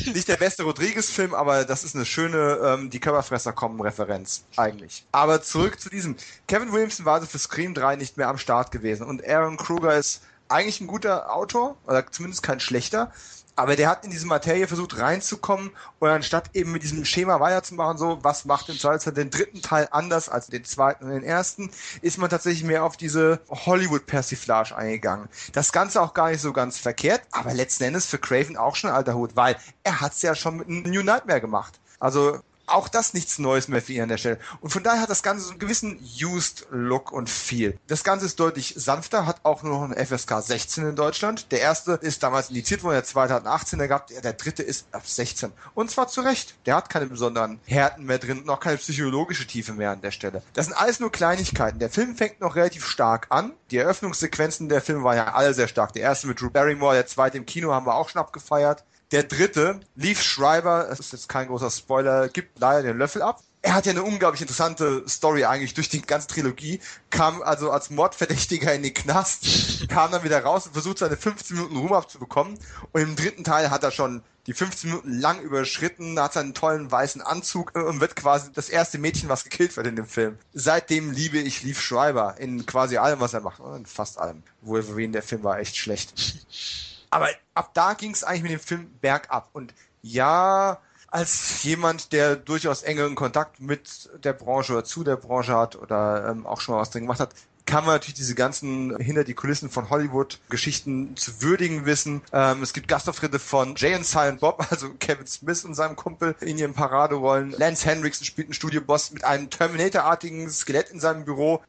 [0.06, 5.04] Nicht der beste Rodriguez-Film, aber das ist eine schöne ähm, Die Körperfresser kommen Referenz, eigentlich.
[5.12, 6.16] Aber zurück zu diesem.
[6.46, 9.96] Kevin Williamson war also für Scream 3 nicht mehr am Start gewesen und Aaron Kruger
[9.96, 13.12] ist eigentlich ein guter Autor, oder zumindest kein schlechter,
[13.58, 17.98] aber der hat in diese Materie versucht reinzukommen und anstatt eben mit diesem Schema weiterzumachen,
[17.98, 21.68] so was macht den Salzer den dritten Teil anders als den zweiten und den ersten,
[22.00, 25.28] ist man tatsächlich mehr auf diese Hollywood-Persiflage eingegangen.
[25.52, 28.90] Das Ganze auch gar nicht so ganz verkehrt, aber letzten Endes für Craven auch schon
[28.90, 31.80] alter Hut, weil er hat's ja schon mit New Nightmare gemacht.
[31.98, 32.38] Also
[32.70, 34.38] auch das nichts Neues mehr für ihn an der Stelle.
[34.60, 37.78] Und von daher hat das Ganze so einen gewissen Used Look und Feel.
[37.86, 41.50] Das Ganze ist deutlich sanfter, hat auch nur noch eine FSK 16 in Deutschland.
[41.52, 44.86] Der erste ist damals indiziert worden, der zweite hat einen 18er gehabt, der dritte ist
[44.92, 45.52] ab 16.
[45.74, 46.54] Und zwar zu Recht.
[46.66, 50.42] Der hat keine besonderen Härten mehr drin, noch keine psychologische Tiefe mehr an der Stelle.
[50.54, 51.78] Das sind alles nur Kleinigkeiten.
[51.78, 53.52] Der Film fängt noch relativ stark an.
[53.70, 55.92] Die Eröffnungssequenzen der Filme waren ja alle sehr stark.
[55.92, 58.84] Der erste mit Drew Barrymore, der zweite im Kino haben wir auch schon abgefeiert.
[59.10, 63.42] Der dritte, Leaf Schreiber, das ist jetzt kein großer Spoiler, gibt leider den Löffel ab.
[63.62, 67.88] Er hat ja eine unglaublich interessante Story eigentlich durch die ganze Trilogie, kam also als
[67.88, 69.46] Mordverdächtiger in den Knast,
[69.88, 72.58] kam dann wieder raus und versucht seine 15 Minuten Ruhm abzubekommen.
[72.92, 76.90] Und im dritten Teil hat er schon die 15 Minuten lang überschritten, hat seinen tollen
[76.90, 80.38] weißen Anzug und wird quasi das erste Mädchen, was gekillt wird in dem Film.
[80.52, 84.42] Seitdem liebe ich Leaf Schreiber in quasi allem, was er macht, in fast allem.
[84.60, 86.12] Wolverine, der Film war echt schlecht.
[87.10, 89.50] Aber ab da ging es eigentlich mit dem Film bergab.
[89.52, 90.78] Und ja,
[91.08, 96.28] als jemand, der durchaus engeren Kontakt mit der Branche oder zu der Branche hat oder
[96.30, 97.34] ähm, auch schon mal was drin gemacht hat,
[97.64, 102.22] kann man natürlich diese ganzen hinter die Kulissen von Hollywood-Geschichten zu würdigen wissen.
[102.32, 106.34] Ähm, es gibt Gastauftritte von Jay und Silent Bob, also Kevin Smith und seinem Kumpel
[106.40, 107.50] in ihren Paraderollen.
[107.50, 111.62] Lance Hendrickson spielt einen Studioboss mit einem Terminator-artigen Skelett in seinem Büro.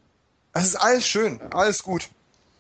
[0.54, 2.10] Es ist alles schön, alles gut.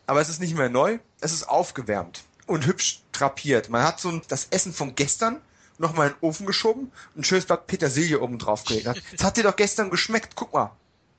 [0.05, 3.69] Aber es ist nicht mehr neu, es ist aufgewärmt und hübsch drapiert.
[3.69, 5.41] Man hat so ein, das Essen von gestern
[5.77, 8.87] nochmal in den Ofen geschoben und ein schönes Blatt Petersilie oben drauf gelegt.
[9.11, 10.35] Das hat dir doch gestern geschmeckt.
[10.35, 10.71] Guck mal.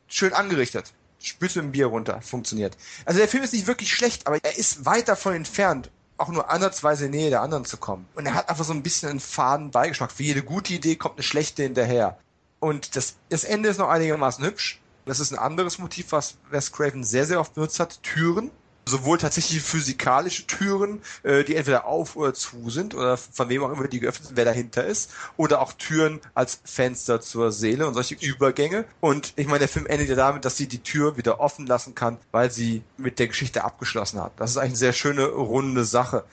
[0.07, 0.93] Schön angerichtet.
[1.39, 2.21] Mit dem Bier runter.
[2.21, 2.77] Funktioniert.
[3.05, 6.51] Also der Film ist nicht wirklich schlecht, aber er ist weit davon entfernt, auch nur
[6.51, 8.07] ansatzweise in Nähe der anderen zu kommen.
[8.15, 10.13] Und er hat einfach so ein bisschen einen faden Beigeschmack.
[10.13, 12.19] Für jede gute Idee kommt eine schlechte hinterher.
[12.59, 14.81] Und das, das Ende ist noch einigermaßen hübsch.
[15.07, 18.03] Das ist ein anderes Motiv, was Wes Craven sehr, sehr oft benutzt hat.
[18.03, 18.51] Türen
[18.91, 23.71] sowohl tatsächlich physikalische Türen, äh, die entweder auf oder zu sind oder von wem auch
[23.71, 27.95] immer die geöffnet sind, wer dahinter ist, oder auch Türen als Fenster zur Seele und
[27.95, 28.85] solche Übergänge.
[29.01, 31.95] Und ich meine, der Film endet ja damit, dass sie die Tür wieder offen lassen
[31.95, 34.33] kann, weil sie mit der Geschichte abgeschlossen hat.
[34.37, 36.25] Das ist eigentlich eine sehr schöne, runde Sache.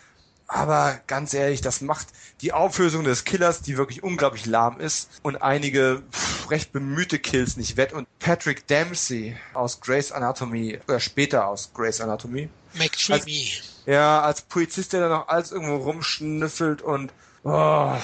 [0.47, 2.07] Aber ganz ehrlich, das macht
[2.41, 7.57] die Auflösung des Killers, die wirklich unglaublich lahm ist, und einige pff, recht bemühte Kills
[7.57, 7.91] nicht wett.
[7.91, 12.49] Und Patrick Dempsey aus Grace Anatomy, oder später aus Grace Anatomy.
[12.73, 13.51] McDreamy.
[13.85, 17.11] Ja, als Polizist, der da noch alles irgendwo rumschnüffelt und
[17.43, 17.95] oh,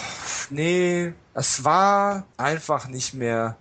[0.49, 3.57] nee, es war einfach nicht mehr.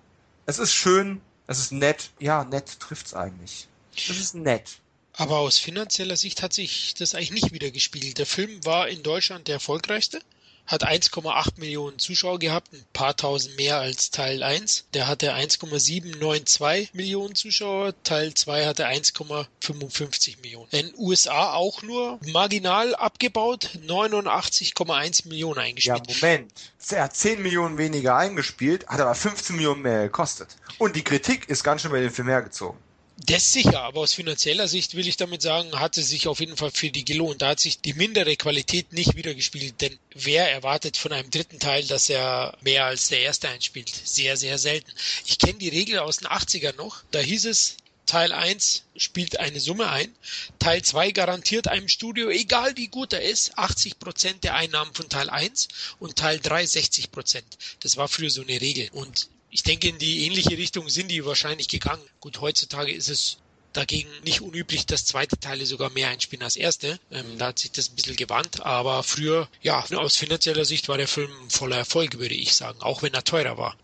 [0.47, 2.11] Es ist schön, es ist nett.
[2.19, 3.69] Ja, nett trifft's eigentlich.
[3.95, 4.81] Es ist nett.
[5.15, 8.19] Aber aus finanzieller Sicht hat sich das eigentlich nicht wieder gespiegelt.
[8.19, 10.21] Der Film war in Deutschland der erfolgreichste,
[10.67, 14.87] hat 1,8 Millionen Zuschauer gehabt, ein paar tausend mehr als Teil 1.
[14.95, 20.69] Der hatte 1,792 Millionen Zuschauer, Teil 2 hatte 1,55 Millionen.
[20.71, 26.09] In USA auch nur marginal abgebaut, 89,1 Millionen eingespielt.
[26.09, 26.53] Ja, Moment.
[26.91, 30.57] Er hat 10 Millionen weniger eingespielt, hat aber 15 Millionen mehr gekostet.
[30.79, 32.79] Und die Kritik ist ganz schön bei den Film hergezogen.
[33.19, 36.57] Das sicher, aber aus finanzieller Sicht will ich damit sagen, hat es sich auf jeden
[36.57, 37.43] Fall für die gelohnt.
[37.43, 41.87] Da hat sich die mindere Qualität nicht wiedergespielt, denn wer erwartet von einem dritten Teil,
[41.87, 43.93] dass er mehr als der erste einspielt?
[44.05, 44.91] Sehr, sehr selten.
[45.27, 47.05] Ich kenne die Regel aus den 80ern noch.
[47.11, 50.15] Da hieß es, Teil 1 spielt eine Summe ein.
[50.59, 55.09] Teil 2 garantiert einem Studio, egal wie gut er ist, 80 Prozent der Einnahmen von
[55.09, 57.11] Teil 1 und Teil 3 60%.
[57.11, 57.59] Prozent.
[57.81, 58.89] Das war früher so eine Regel.
[58.93, 62.03] Und ich denke, in die ähnliche Richtung sind die wahrscheinlich gegangen.
[62.21, 63.37] Gut, heutzutage ist es
[63.75, 66.99] dagegen nicht unüblich, dass zweite Teile sogar mehr einspielen als erste.
[67.11, 70.97] Ähm, da hat sich das ein bisschen gewandt, aber früher, ja, aus finanzieller Sicht war
[70.97, 73.77] der Film voller Erfolg, würde ich sagen, auch wenn er teurer war.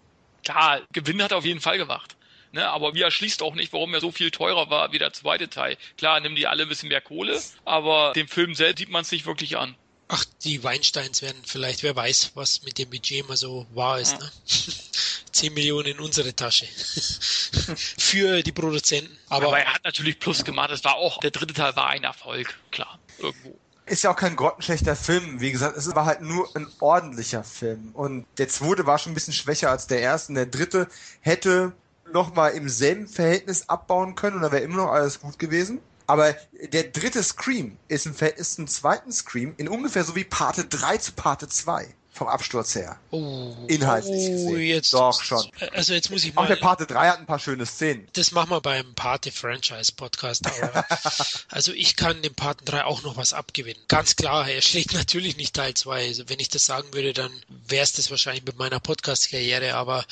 [0.42, 2.16] Klar, Gewinn hat er auf jeden Fall gemacht.
[2.50, 5.50] Ne, aber wie erschließt auch nicht, warum er so viel teurer war wie der zweite
[5.50, 5.76] Teil.
[5.98, 9.10] Klar, nehmen die alle ein bisschen mehr Kohle, aber dem Film selbst sieht man es
[9.10, 9.76] nicht wirklich an.
[10.08, 14.12] Ach, die Weinsteins werden vielleicht, wer weiß, was mit dem Budget immer so wahr ist.
[14.12, 14.18] Ja.
[14.20, 14.30] Ne?
[15.32, 16.66] 10 Millionen in unsere Tasche.
[17.98, 19.16] Für die Produzenten.
[19.28, 20.70] Aber, Aber, er hat natürlich Plus gemacht.
[20.70, 23.56] Es war auch, der dritte Teil war ein Erfolg, klar, irgendwo.
[23.86, 25.40] Ist ja auch kein grottenschlechter Film.
[25.40, 27.90] Wie gesagt, es war halt nur ein ordentlicher Film.
[27.94, 30.32] Und der zweite war schon ein bisschen schwächer als der erste.
[30.32, 30.88] Und der dritte
[31.20, 31.72] hätte
[32.12, 35.80] nochmal im selben Verhältnis abbauen können und da wäre immer noch alles gut gewesen.
[36.06, 36.34] Aber
[36.72, 40.96] der dritte Scream ist im Verhältnis zum zweiten Scream in ungefähr so wie Parte 3
[40.98, 41.86] zu Parte 2
[42.18, 42.98] vom Absturz her.
[43.10, 44.60] Oh, Inhaltlich oh, gesehen.
[44.60, 45.48] jetzt, Doch, schon.
[45.72, 46.48] Also jetzt muss ich Auch mal.
[46.48, 48.06] der Parte 3 hat ein paar schöne Szenen.
[48.12, 50.46] Das machen wir beim Party-Franchise-Podcast.
[50.46, 50.84] aber-
[51.48, 53.82] also ich kann dem Paten 3 auch noch was abgewinnen.
[53.88, 56.06] Ganz klar, er schlägt natürlich nicht Teil 2.
[56.08, 57.30] Also wenn ich das sagen würde, dann
[57.66, 60.04] wäre es das wahrscheinlich mit meiner Podcast-Karriere, aber,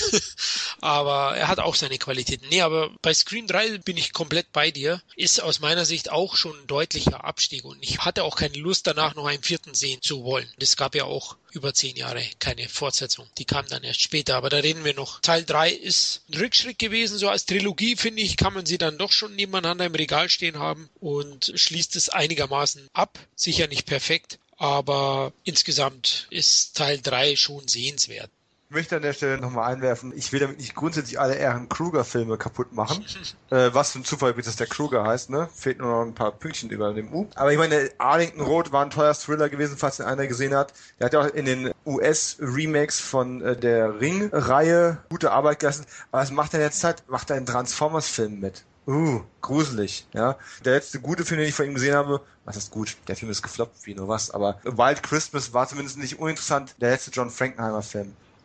[0.80, 2.46] aber er hat auch seine Qualitäten.
[2.50, 5.00] Nee, aber bei Scream 3 bin ich komplett bei dir.
[5.14, 8.86] Ist aus meiner Sicht auch schon ein deutlicher Abstieg und ich hatte auch keine Lust
[8.86, 10.48] danach noch einen vierten sehen zu wollen.
[10.58, 13.26] Es gab ja auch über zehn Jahre keine Fortsetzung.
[13.38, 15.20] Die kam dann erst später, aber da reden wir noch.
[15.20, 18.98] Teil 3 ist ein Rückschritt gewesen, so als Trilogie finde ich, kann man sie dann
[18.98, 23.18] doch schon nebeneinander im Regal stehen haben und schließt es einigermaßen ab.
[23.34, 28.30] Sicher nicht perfekt, aber insgesamt ist Teil 3 schon sehenswert.
[28.68, 32.36] Ich möchte an der Stelle nochmal einwerfen, ich will damit nicht grundsätzlich alle Aaron Kruger-Filme
[32.36, 33.04] kaputt machen.
[33.50, 35.48] äh, was für ein Zufall, wie das der Kruger heißt, ne?
[35.54, 37.28] Fehlt nur noch ein paar Pünktchen über dem U.
[37.36, 40.72] Aber ich meine, Arlington Road war ein teuer Thriller gewesen, falls den einer gesehen hat.
[40.98, 45.86] Der hat ja auch in den US-Remakes von äh, der Ring-Reihe gute Arbeit geleistet.
[46.10, 47.08] Aber was macht er jetzt halt?
[47.08, 48.64] Macht er einen Transformers-Film mit.
[48.88, 50.36] Uh, gruselig, ja.
[50.64, 52.96] Der letzte gute Film, den ich von ihm gesehen habe, was ist gut?
[53.06, 56.76] Der Film ist gefloppt, wie nur was, aber Wild Christmas war zumindest nicht uninteressant.
[56.80, 57.30] Der letzte John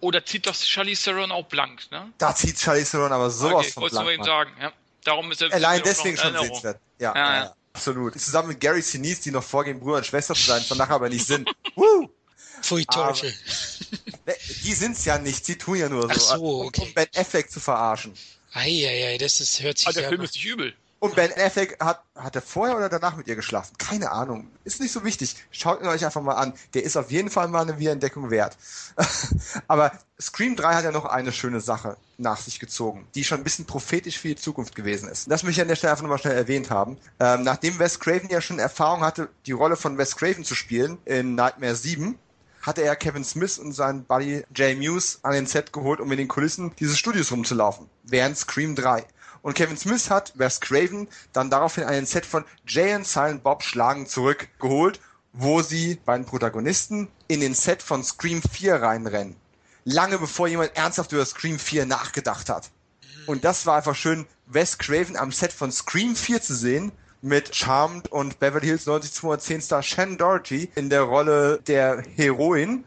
[0.02, 2.12] Oder zieht doch Charlize Theron auch blank, ne?
[2.18, 4.10] Da zieht Charlie Theron aber sowas okay, von blank.
[4.10, 4.26] eben Mann.
[4.28, 4.74] sagen, ja.
[5.04, 6.80] Darum ist er Allein deswegen schon sehenswert.
[6.99, 8.20] Ja, Ja, ja, absolut.
[8.20, 11.10] Zusammen mit Gary Sinise, die noch vorgehen, Bruder und Schwester zu sein, von nachher aber
[11.10, 11.49] nicht sind.
[11.76, 12.10] Woo!
[12.62, 13.34] Pfui Aber- Teufel.
[14.64, 16.82] Die sind's ja nicht, sie tun ja nur so, Ach so, um, okay.
[16.84, 18.14] um Ben Affleck zu verarschen.
[18.54, 20.74] Eieiei, das ist, hört sich Ah, der ja Film ist nicht übel.
[21.04, 23.76] Und Ben Affleck hat, hat er vorher oder danach mit ihr geschlafen?
[23.80, 24.52] Keine Ahnung.
[24.66, 25.36] Ist nicht so wichtig.
[25.49, 26.54] Schaut ihn euch einfach mal an.
[26.76, 28.56] Der ist auf jeden Fall mal eine Wiederentdeckung wert.
[29.68, 33.43] Aber Scream 3 hat ja noch eine schöne Sache nach sich gezogen, die schon ein
[33.43, 35.32] bisschen prophetisch für die Zukunft gewesen ist.
[35.32, 36.97] Das möchte ich an der Stelle einfach nochmal schnell erwähnt haben.
[37.20, 40.99] Ähm, nachdem Wes Craven ja schon Erfahrung hatte, die Rolle von Wes Craven zu spielen
[41.06, 42.16] in Nightmare 7,
[42.62, 46.20] hatte er Kevin Smith und seinen Buddy Jay Muse an den Set geholt, um in
[46.20, 49.04] den Kulissen dieses Studios rumzulaufen, während Scream 3.
[49.42, 53.64] Und Kevin Smith hat Wes Craven dann daraufhin den Set von Jay and Silent Bob
[53.64, 55.00] Schlagen zurückgeholt,
[55.34, 59.36] wo sie beiden Protagonisten in den Set von Scream 4 reinrennen.
[59.84, 62.70] Lange bevor jemand ernsthaft über Scream 4 nachgedacht hat.
[63.26, 67.56] Und das war einfach schön, Wes Craven am Set von Scream 4 zu sehen, mit
[67.56, 72.84] Charmed und Beverly Hills 90210 Star Shannon Doherty in der Rolle der Heroin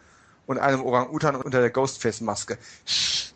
[0.46, 2.58] und einem Orang-Utan unter der Ghostface-Maske.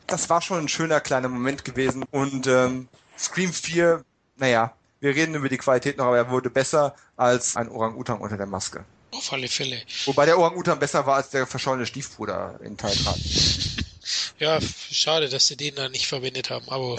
[0.07, 2.05] Das war schon ein schöner kleiner Moment gewesen.
[2.11, 2.89] Und ähm,
[3.19, 4.05] Scream 4,
[4.37, 8.37] naja, wir reden über die Qualität noch, aber er wurde besser als ein Orang-Utan unter
[8.37, 8.85] der Maske.
[9.11, 9.81] Auf alle Fälle.
[10.05, 13.15] Wobei der Orang-Utan besser war als der verschollene Stiefbruder in Teil 3.
[14.39, 14.59] Ja,
[14.91, 16.97] schade, dass sie den da nicht verwendet haben, aber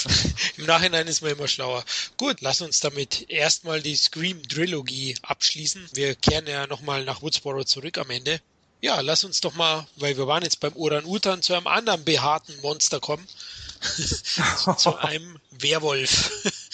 [0.56, 1.84] im Nachhinein ist man immer schlauer.
[2.16, 5.90] Gut, lass uns damit erstmal die Scream-Trilogie abschließen.
[5.94, 8.40] Wir kehren ja nochmal nach Woodsboro zurück am Ende.
[8.80, 12.60] Ja, lass uns doch mal, weil wir waren jetzt beim Uran-Utan, zu einem anderen behaarten
[12.62, 13.26] Monster kommen.
[14.76, 16.30] Zu einem Werwolf.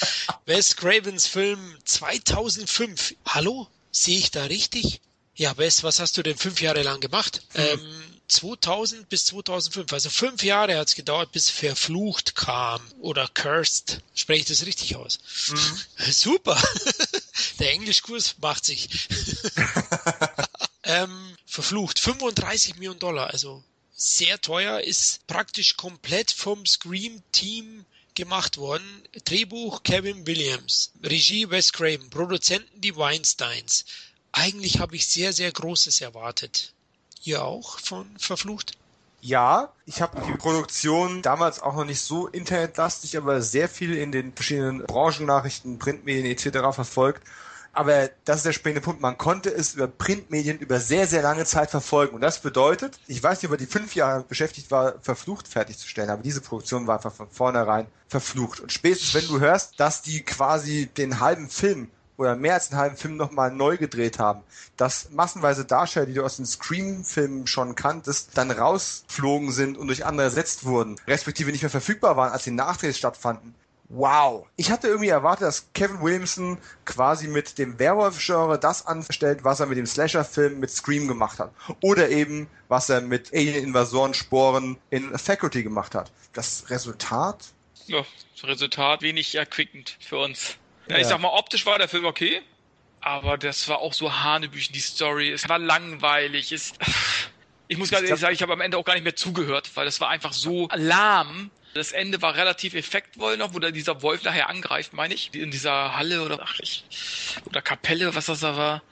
[0.47, 3.15] Wes Cravens Film 2005.
[3.27, 3.69] Hallo?
[3.91, 5.01] Sehe ich da richtig?
[5.35, 7.43] Ja, Wes, was hast du denn fünf Jahre lang gemacht?
[7.55, 7.81] Ähm,
[8.29, 14.03] 2000 bis 2005, also fünf Jahre hat es gedauert, bis Verflucht kam oder Cursed.
[14.15, 15.19] Spreche ich das richtig aus?
[16.11, 16.61] Super.
[17.59, 19.09] Der Englischkurs macht sich.
[20.83, 21.99] ähm, verflucht.
[21.99, 23.63] 35 Millionen Dollar, also
[23.99, 27.85] sehr teuer, ist praktisch komplett vom Scream-Team
[28.15, 29.03] gemacht worden.
[29.25, 33.85] Drehbuch Kevin Williams, Regie Wes Craven, Produzenten die Weinsteins.
[34.31, 36.73] Eigentlich habe ich sehr, sehr Großes erwartet.
[37.25, 38.79] Ihr auch von Verflucht?
[39.21, 44.13] Ja, ich habe die Produktion damals auch noch nicht so internetlastig, aber sehr viel in
[44.13, 46.73] den verschiedenen Branchennachrichten, Printmedien etc.
[46.73, 47.25] verfolgt.
[47.79, 49.01] Aber das ist der springende Punkt.
[49.01, 52.17] Man konnte es über Printmedien über sehr, sehr lange Zeit verfolgen.
[52.17, 56.11] Und das bedeutet, ich weiß nicht, ob er die fünf Jahre beschäftigt war, verflucht fertigzustellen,
[56.11, 58.59] aber diese Produktion war einfach von vornherein verflucht.
[58.59, 62.81] Und spätestens, wenn du hörst, dass die quasi den halben Film oder mehr als einen
[62.81, 64.43] halben Film nochmal neu gedreht haben,
[64.77, 70.05] dass massenweise Darsteller, die du aus den Scream-Filmen schon kanntest, dann rausflogen sind und durch
[70.05, 73.55] andere ersetzt wurden, respektive nicht mehr verfügbar waren, als die Nachdrehs stattfanden.
[73.91, 74.47] Wow.
[74.57, 79.67] Ich hatte irgendwie erwartet, dass Kevin Williamson quasi mit dem Werwolf-Genre das anstellt, was er
[79.67, 81.53] mit dem Slasher-Film mit Scream gemacht hat.
[81.81, 86.13] Oder eben, was er mit Alien-Invasoren-Sporen in Faculty gemacht hat.
[86.35, 87.47] Das Resultat?
[87.87, 88.05] Ja,
[88.35, 90.57] das Resultat wenig erquickend für uns.
[90.89, 91.09] Ja, ich Ja.
[91.09, 92.43] sag mal, optisch war der Film okay.
[93.01, 95.31] aber das war auch so hanebüchen, die Story.
[95.31, 96.53] Es war langweilig.
[96.53, 96.73] Es,
[97.69, 99.85] ich muss ganz ehrlich sagen, ich habe am Ende auch gar nicht mehr zugehört, weil
[99.87, 101.51] das war einfach so lahm.
[101.75, 105.35] Das Ende war relativ effektvoll noch, wo da dieser Wolf nachher angreift, meine ich.
[105.35, 106.85] In dieser Halle oder, ach, ich,
[107.45, 108.83] oder Kapelle, was das da war.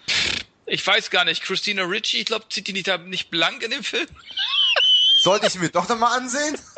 [0.66, 1.42] Ich weiß gar nicht.
[1.42, 4.06] Christina Ritchie, ich glaube, zieht die nicht, nicht blank in dem Film?
[5.20, 6.58] Sollte ich mir doch nochmal ansehen?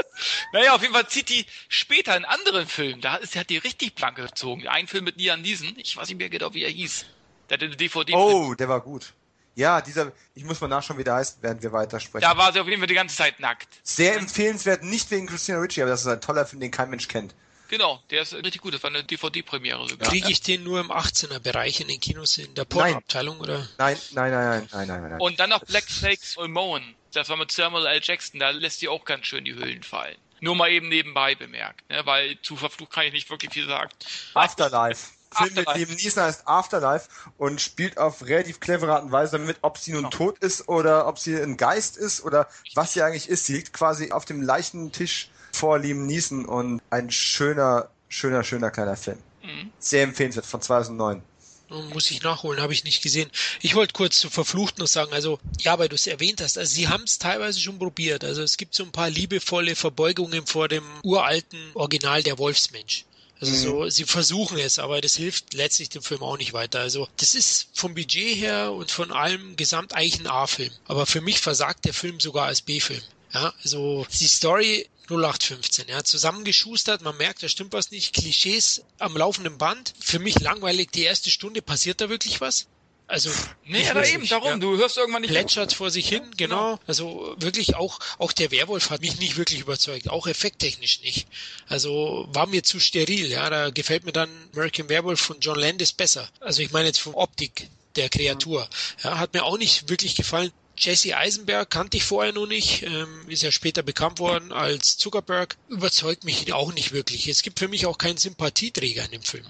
[0.52, 3.00] Naja, auf jeden Fall zieht die später in anderen Filmen.
[3.00, 4.66] Da ist, hat die richtig blank gezogen.
[4.66, 5.74] Ein Film mit Liam Neeson.
[5.76, 7.06] Ich weiß nicht mehr genau, wie er hieß.
[7.48, 8.14] Der hatte eine DVD.
[8.14, 9.12] Oh, der war gut.
[9.58, 12.20] Ja, dieser, ich muss mal nachschauen, wie der heißt, während wir weitersprechen.
[12.20, 13.66] Da war sie auf jeden Fall die ganze Zeit nackt.
[13.82, 17.08] Sehr empfehlenswert, nicht wegen Christina Ritchie, aber das ist ein toller Film, den kein Mensch
[17.08, 17.34] kennt.
[17.66, 18.74] Genau, der ist richtig gut.
[18.74, 20.08] Das war eine DVD-Premiere sogar.
[20.10, 23.68] Kriege ich den nur im 18er-Bereich in den Kinos in der Pornoabteilung oder?
[23.78, 25.20] Nein, nein, nein, nein, nein, nein, nein.
[25.20, 26.94] Und dann noch Black Snakes Moan.
[27.12, 28.00] Das war mit Samuel L.
[28.00, 28.38] Jackson.
[28.38, 30.16] Da lässt die auch ganz schön die Hüllen fallen.
[30.38, 32.06] Nur mal eben nebenbei bemerkt, ne?
[32.06, 33.90] weil zu Verflucht kann ich nicht wirklich viel sagen.
[34.34, 35.17] Afterlife.
[35.30, 39.58] Film mit Liam Neeson heißt Afterlife und spielt auf relativ clevere Art und Weise damit,
[39.62, 40.16] ob sie nun genau.
[40.16, 43.46] tot ist oder ob sie ein Geist ist oder was sie eigentlich ist.
[43.46, 48.70] Sie liegt quasi auf dem leichten Tisch vor Liam Neeson und ein schöner, schöner, schöner
[48.70, 49.18] kleiner Film.
[49.42, 49.70] Mhm.
[49.78, 51.22] Sehr empfehlenswert von 2009
[51.70, 53.30] muss ich nachholen, habe ich nicht gesehen.
[53.60, 56.72] Ich wollte kurz zu Verflucht noch sagen, also ja, weil du es erwähnt hast, also
[56.72, 58.24] sie haben es teilweise schon probiert.
[58.24, 63.04] Also es gibt so ein paar liebevolle Verbeugungen vor dem uralten Original der Wolfsmensch.
[63.40, 63.58] Also mhm.
[63.58, 66.80] so, sie versuchen es, aber das hilft letztlich dem Film auch nicht weiter.
[66.80, 70.72] Also das ist vom Budget her und von allem gesamt eigentlich ein A-Film.
[70.86, 73.02] Aber für mich versagt der Film sogar als B-Film.
[73.32, 79.16] Ja, also die Story 0815, ja, zusammengeschustert, man merkt, da stimmt was nicht, Klischees am
[79.16, 79.94] laufenden Band.
[79.98, 82.66] Für mich langweilig, die erste Stunde passiert da wirklich was?
[83.08, 83.30] Also
[83.64, 84.56] nee, aber eben darum, ja.
[84.58, 86.72] du hörst irgendwann nicht plätschert vor sich hin, genau.
[86.72, 86.80] genau.
[86.86, 91.26] Also wirklich auch auch der Werwolf hat mich nicht wirklich überzeugt, auch effekttechnisch nicht.
[91.68, 95.92] Also war mir zu steril, ja, da gefällt mir dann American Werewolf von John Landis
[95.92, 96.28] besser.
[96.40, 98.68] Also ich meine jetzt von Optik der Kreatur.
[99.02, 100.52] Ja, hat mir auch nicht wirklich gefallen.
[100.78, 105.56] Jesse Eisenberg kannte ich vorher noch nicht, ähm, ist ja später bekannt worden als Zuckerberg,
[105.68, 107.28] überzeugt mich auch nicht wirklich.
[107.28, 109.44] Es gibt für mich auch keinen Sympathieträger in dem Film.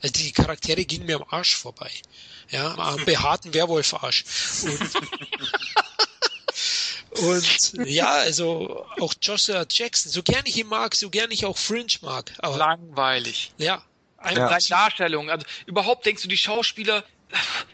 [0.00, 1.90] Also die Charaktere gingen mir am Arsch vorbei.
[2.50, 4.24] Ja, am behaarten Werwolfarsch.
[7.12, 11.44] Und, und ja, also auch Joshua Jackson, so gern ich ihn mag, so gern ich
[11.44, 12.32] auch Fringe mag.
[12.38, 13.52] Aber, Langweilig.
[13.56, 13.82] Ja.
[14.18, 14.58] Eine ja.
[14.58, 15.30] Darstellung.
[15.30, 17.04] Also überhaupt denkst du, die Schauspieler,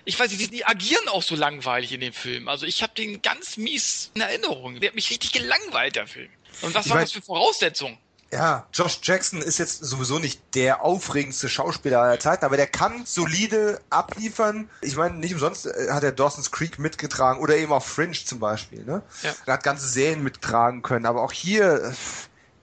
[0.04, 2.48] ich weiß nicht, die agieren auch so langweilig in dem Film.
[2.48, 4.80] Also ich habe den ganz mies in Erinnerung.
[4.80, 6.30] Der hat mich richtig gelangweilt, der Film.
[6.62, 7.98] Und was ich war das für Voraussetzungen?
[8.30, 13.06] Ja, Josh Jackson ist jetzt sowieso nicht der aufregendste Schauspieler aller Zeiten, aber der kann
[13.06, 14.68] solide abliefern.
[14.82, 18.38] Ich meine, nicht umsonst äh, hat er Dawson's Creek mitgetragen oder eben auch Fringe zum
[18.38, 18.84] Beispiel.
[18.84, 19.02] Ne?
[19.22, 19.34] Ja.
[19.46, 21.92] Er hat ganze Serien mittragen können, aber auch hier äh,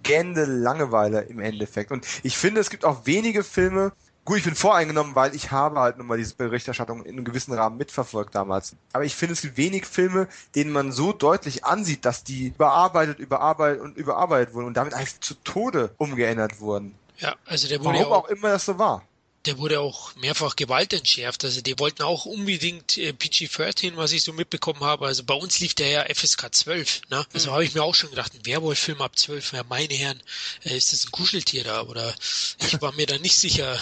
[0.03, 1.91] gähnende Langeweile im Endeffekt.
[1.91, 3.91] Und ich finde, es gibt auch wenige Filme,
[4.25, 7.53] Gut, ich bin voreingenommen, weil ich habe halt nun mal diese Berichterstattung in einem gewissen
[7.53, 8.75] Rahmen mitverfolgt damals.
[8.91, 13.19] Aber ich finde, es gibt wenig Filme, denen man so deutlich ansieht, dass die überarbeitet,
[13.19, 16.95] überarbeitet und überarbeitet wurden und damit eigentlich zu Tode umgeändert wurden.
[17.17, 19.03] Ja, also der wurde Warum auch, auch immer das so war
[19.45, 21.43] der wurde auch mehrfach Gewalt entschärft.
[21.43, 25.05] Also die wollten auch unbedingt äh, PG-13, was ich so mitbekommen habe.
[25.05, 27.01] Also bei uns lief der ja FSK 12.
[27.09, 27.25] Ne?
[27.33, 27.53] Also mhm.
[27.53, 30.21] habe ich mir auch schon gedacht, ein Werwolf-Film ab 12, ja meine Herren,
[30.63, 31.83] äh, ist das ein Kuscheltier da?
[31.83, 32.13] Oder
[32.59, 33.79] ich war mir da nicht sicher.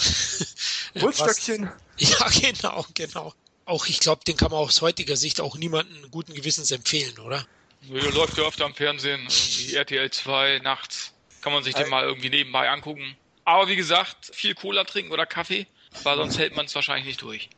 [1.00, 1.70] Holzstöckchen.
[1.98, 3.34] ja, genau, genau.
[3.66, 7.46] Auch ich glaube, den kann man aus heutiger Sicht auch niemanden guten Gewissens empfehlen, oder?
[7.82, 11.12] Der läuft ja öfter am Fernsehen, wie RTL 2 nachts.
[11.40, 13.16] Kann man sich den mal irgendwie nebenbei angucken.
[13.44, 15.66] Aber wie gesagt, viel Cola trinken oder Kaffee,
[16.02, 17.50] weil sonst hält man es wahrscheinlich nicht durch.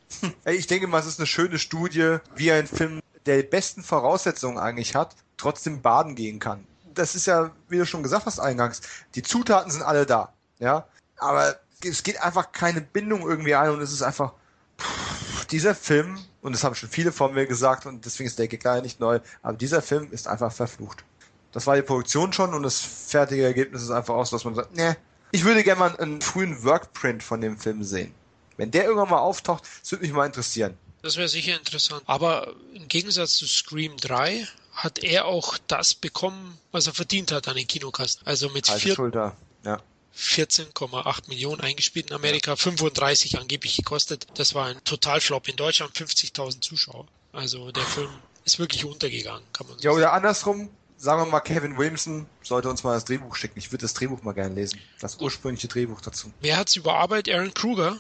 [0.45, 4.95] Ich denke mal, es ist eine schöne Studie, wie ein Film der besten Voraussetzungen eigentlich
[4.95, 6.67] hat, trotzdem baden gehen kann.
[6.95, 8.81] Das ist ja, wie du schon gesagt hast eingangs,
[9.15, 10.87] die Zutaten sind alle da, ja,
[11.19, 14.33] aber es geht einfach keine Bindung irgendwie ein und es ist einfach
[14.81, 18.49] pff, dieser Film und das haben schon viele von mir gesagt und deswegen ist der
[18.49, 21.05] Gag nicht neu, aber dieser Film ist einfach verflucht.
[21.53, 24.75] Das war die Produktion schon und das fertige Ergebnis ist einfach aus, dass man sagt,
[24.75, 24.97] ne,
[25.37, 28.15] ich würde gerne mal einen frühen Workprint von dem Film sehen.
[28.57, 30.77] Wenn der irgendwann mal auftaucht, das würde mich mal interessieren.
[31.03, 32.03] Das wäre sicher interessant.
[32.07, 37.49] Aber im Gegensatz zu Scream 3 hat er auch das bekommen, was er verdient hat
[37.49, 38.27] an den Kinokasten.
[38.27, 39.37] Also mit vier, Schulter.
[39.63, 39.83] Ja.
[40.17, 44.27] 14,8 Millionen eingespielt in Amerika, 35 angeblich gekostet.
[44.35, 47.07] Das war ein Totalflop in Deutschland, 50.000 Zuschauer.
[47.33, 48.11] Also der Film
[48.47, 52.69] ist wirklich untergegangen, kann man so Ja, oder andersrum, sagen wir mal, Kevin Williamson sollte
[52.71, 53.59] uns mal das Drehbuch schicken.
[53.59, 54.81] Ich würde das Drehbuch mal gerne lesen.
[55.01, 56.33] Das ursprüngliche Drehbuch dazu.
[56.41, 57.35] Wer hat's überarbeitet?
[57.35, 57.99] Aaron Kruger?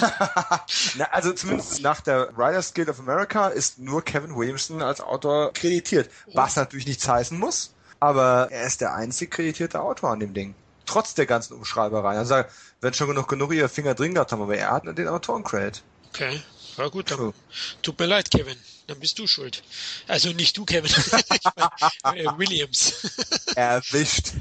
[0.96, 5.52] Na, also zumindest nach der Writers Guild of America ist nur Kevin Williamson als Autor
[5.52, 6.10] kreditiert.
[6.32, 10.54] Was natürlich nichts heißen muss, aber er ist der einzig kreditierte Autor an dem Ding.
[10.86, 12.18] Trotz der ganzen Umschreibereien.
[12.18, 12.42] Also,
[12.80, 15.82] wenn schon genug genug ihre Finger drin gehabt haben, aber er hat den Autorencredit.
[16.08, 16.42] Okay.
[16.80, 17.34] Ja gut, dann
[17.82, 18.56] tut mir leid, Kevin.
[18.86, 19.62] Dann bist du schuld.
[20.06, 20.90] Also nicht du, Kevin.
[22.04, 23.06] äh, Williams.
[23.54, 24.32] Erwischt.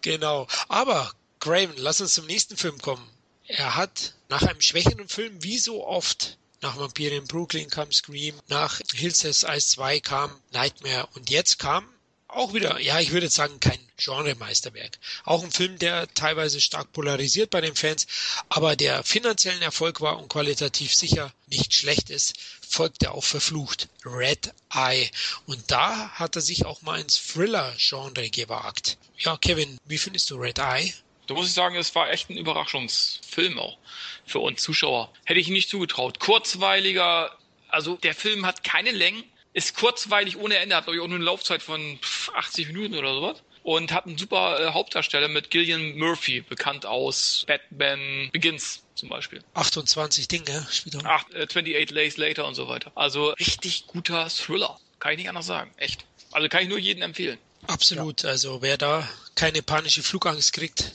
[0.00, 0.46] genau.
[0.68, 3.04] Aber Craven, lass uns zum nächsten Film kommen.
[3.48, 8.36] Er hat nach einem schwächeren Film, wie so oft, nach Vampire in Brooklyn kam Scream,
[8.46, 11.84] nach Hills Has Eyes 2 kam Nightmare und jetzt kam
[12.28, 14.98] auch wieder, ja, ich würde sagen, kein Genremeisterwerk.
[15.24, 18.06] Auch ein Film, der teilweise stark polarisiert bei den Fans,
[18.48, 23.88] aber der finanziellen Erfolg war und qualitativ sicher nicht schlecht ist, folgte auch verflucht.
[24.04, 25.10] Red Eye.
[25.46, 28.98] Und da hat er sich auch mal ins Thriller-Genre gewagt.
[29.18, 30.94] Ja, Kevin, wie findest du Red Eye?
[31.26, 33.76] Da muss ich sagen, es war echt ein Überraschungsfilm auch
[34.24, 35.12] für uns Zuschauer.
[35.24, 36.20] Hätte ich nicht zugetraut.
[36.20, 37.36] Kurzweiliger,
[37.68, 39.24] also der Film hat keine Längen,
[39.58, 41.98] ist kurzweilig ohne Ende, hat glaube ich auch nur eine Laufzeit von
[42.34, 43.42] 80 Minuten oder sowas.
[43.64, 49.42] Und hat einen super äh, Hauptdarsteller mit Gillian Murphy, bekannt aus Batman Begins zum Beispiel.
[49.54, 51.02] 28 Dinge spielt er.
[51.04, 52.92] Ach, äh, 28 Days Later und so weiter.
[52.94, 54.78] Also richtig guter Thriller.
[55.00, 55.72] Kann ich nicht anders sagen.
[55.76, 56.06] Echt.
[56.30, 57.38] Also kann ich nur jedem empfehlen.
[57.66, 58.22] Absolut.
[58.22, 58.30] Ja.
[58.30, 60.92] Also wer da keine panische Flugangst kriegt,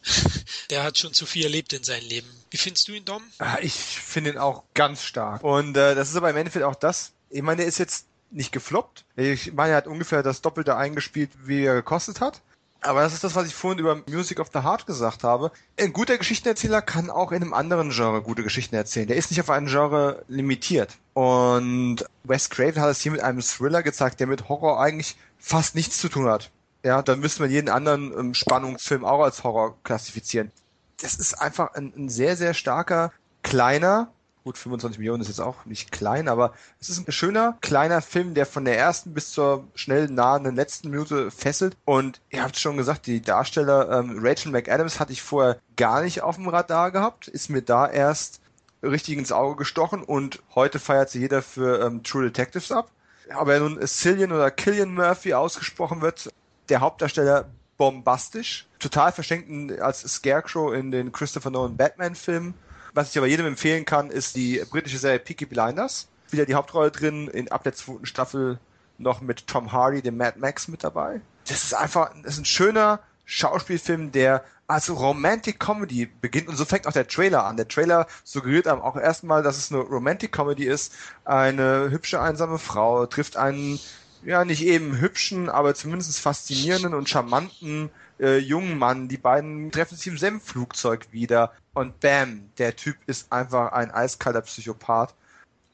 [0.70, 2.28] der hat schon zu viel erlebt in seinem Leben.
[2.50, 3.22] Wie findest du ihn, Dom?
[3.38, 5.44] Ah, ich finde ihn auch ganz stark.
[5.44, 8.52] Und äh, das ist aber im Endeffekt auch das, ich meine, der ist jetzt nicht
[8.52, 9.04] gefloppt.
[9.16, 12.42] Ich meine, er hat ungefähr das Doppelte eingespielt, wie er gekostet hat.
[12.80, 15.50] Aber das ist das, was ich vorhin über Music of the Heart gesagt habe.
[15.78, 19.08] Ein guter Geschichtenerzähler kann auch in einem anderen Genre gute Geschichten erzählen.
[19.08, 20.96] Der ist nicht auf ein Genre limitiert.
[21.12, 25.74] Und Wes Craven hat es hier mit einem Thriller gezeigt, der mit Horror eigentlich fast
[25.74, 26.50] nichts zu tun hat.
[26.84, 30.52] Ja, dann müsste man jeden anderen ähm, Spannungsfilm auch als Horror klassifizieren.
[31.00, 34.12] Das ist einfach ein, ein sehr, sehr starker, kleiner,
[34.48, 38.32] Gut, 25 Millionen ist jetzt auch nicht klein, aber es ist ein schöner, kleiner Film,
[38.32, 41.76] der von der ersten bis zur schnell nahenden letzten Minute fesselt.
[41.84, 46.22] Und ihr habt schon gesagt, die Darsteller ähm, Rachel McAdams hatte ich vorher gar nicht
[46.22, 48.40] auf dem Radar gehabt, ist mir da erst
[48.82, 52.90] richtig ins Auge gestochen und heute feiert sie jeder für ähm, True Detectives ab.
[53.28, 56.32] Aber nun Cillian oder Killian Murphy ausgesprochen wird,
[56.70, 62.54] der Hauptdarsteller bombastisch, total verschenkt als Scarecrow in den Christopher Nolan Batman-Filmen
[62.94, 66.08] was ich aber jedem empfehlen kann, ist die britische Serie Peaky Blinders.
[66.30, 68.58] Wieder die Hauptrolle drin, in ab der zweiten Staffel
[68.98, 71.20] noch mit Tom Hardy, dem Mad Max mit dabei.
[71.46, 76.66] Das ist einfach, das ist ein schöner Schauspielfilm, der als Romantic Comedy beginnt und so
[76.66, 77.56] fängt auch der Trailer an.
[77.56, 80.92] Der Trailer suggeriert einem auch erstmal, dass es eine Romantic Comedy ist.
[81.24, 83.80] Eine hübsche einsame Frau trifft einen
[84.24, 87.90] ja nicht eben hübschen, aber zumindest faszinierenden und charmanten
[88.20, 89.08] äh, jungen Mann.
[89.08, 94.42] Die beiden treffen sich im Senfflugzeug wieder und bam, der Typ ist einfach ein eiskalter
[94.42, 95.14] Psychopath.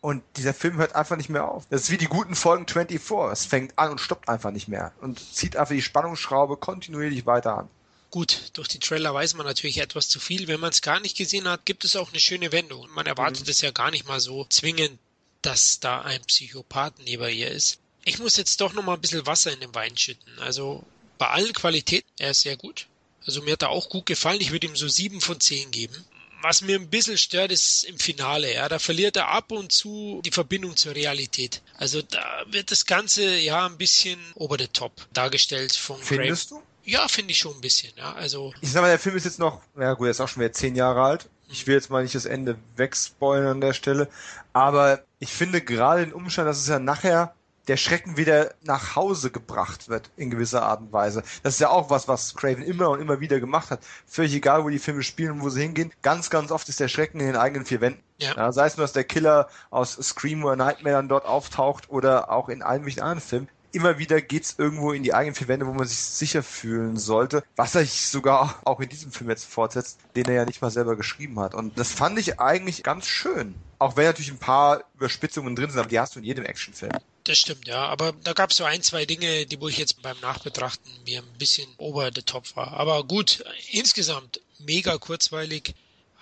[0.01, 1.65] Und dieser Film hört einfach nicht mehr auf.
[1.71, 3.33] Das ist wie die guten Folgen 24.
[3.33, 7.57] Es fängt an und stoppt einfach nicht mehr und zieht einfach die Spannungsschraube kontinuierlich weiter
[7.57, 7.71] an.
[8.11, 10.47] Gut, durch die Trailer weiß man natürlich etwas zu viel.
[10.47, 12.87] Wenn man es gar nicht gesehen hat, gibt es auch eine schöne Wendung.
[12.95, 13.51] Man erwartet mhm.
[13.51, 14.99] es ja gar nicht mal so zwingend,
[15.43, 17.79] dass da ein Psychopath neben ihr ist.
[18.05, 20.39] Ich muss jetzt doch noch mal ein bisschen Wasser in den Wein schütten.
[20.39, 20.85] Also
[21.19, 22.87] bei allen Qualitäten, er ist sehr gut.
[23.27, 24.41] Also mir hat er auch gut gefallen.
[24.41, 25.95] Ich würde ihm so sieben von zehn geben.
[26.43, 28.53] Was mir ein bisschen stört, ist im Finale.
[28.53, 31.63] Ja, da verliert er ab und zu die Verbindung zur Realität.
[31.79, 36.63] Also da wird das Ganze ja ein bisschen over the top dargestellt von Findest Graham.
[36.63, 36.91] du?
[36.91, 37.95] Ja, finde ich schon ein bisschen.
[37.97, 40.29] Ja, also ich sag mal, der Film ist jetzt noch, ja gut, er ist auch
[40.29, 41.31] schon wieder zehn Jahre alt.
[41.49, 44.11] Ich will jetzt mal nicht das Ende wegspoilern an der Stelle,
[44.53, 47.35] aber ich finde gerade den Umstand, dass es ja nachher
[47.69, 51.23] der Schrecken wieder nach Hause gebracht wird in gewisser Art und Weise.
[51.43, 53.81] Das ist ja auch was, was Craven immer und immer wieder gemacht hat.
[54.07, 55.93] Völlig egal, wo die Filme spielen und wo sie hingehen.
[56.03, 58.03] Ganz, ganz oft ist der Schrecken in den eigenen vier Wänden.
[58.19, 58.35] Ja.
[58.37, 62.31] ja sei es nur, dass der Killer aus Scream oder Nightmare dann dort auftaucht oder
[62.31, 65.67] auch in allen möglichen anderen Filmen immer wieder geht's irgendwo in die eigenen vier Wände,
[65.67, 69.45] wo man sich sicher fühlen sollte, was er sich sogar auch in diesem Film jetzt
[69.45, 71.55] fortsetzt, den er ja nicht mal selber geschrieben hat.
[71.55, 73.55] Und das fand ich eigentlich ganz schön.
[73.79, 76.93] Auch wenn natürlich ein paar Überspitzungen drin sind, aber die hast du in jedem Actionfilm.
[77.25, 77.87] Das stimmt, ja.
[77.87, 81.21] Aber da gab es so ein, zwei Dinge, die wo ich jetzt beim Nachbetrachten mir
[81.21, 82.75] ein bisschen over the top war.
[82.75, 85.75] Aber gut, insgesamt mega kurzweilig,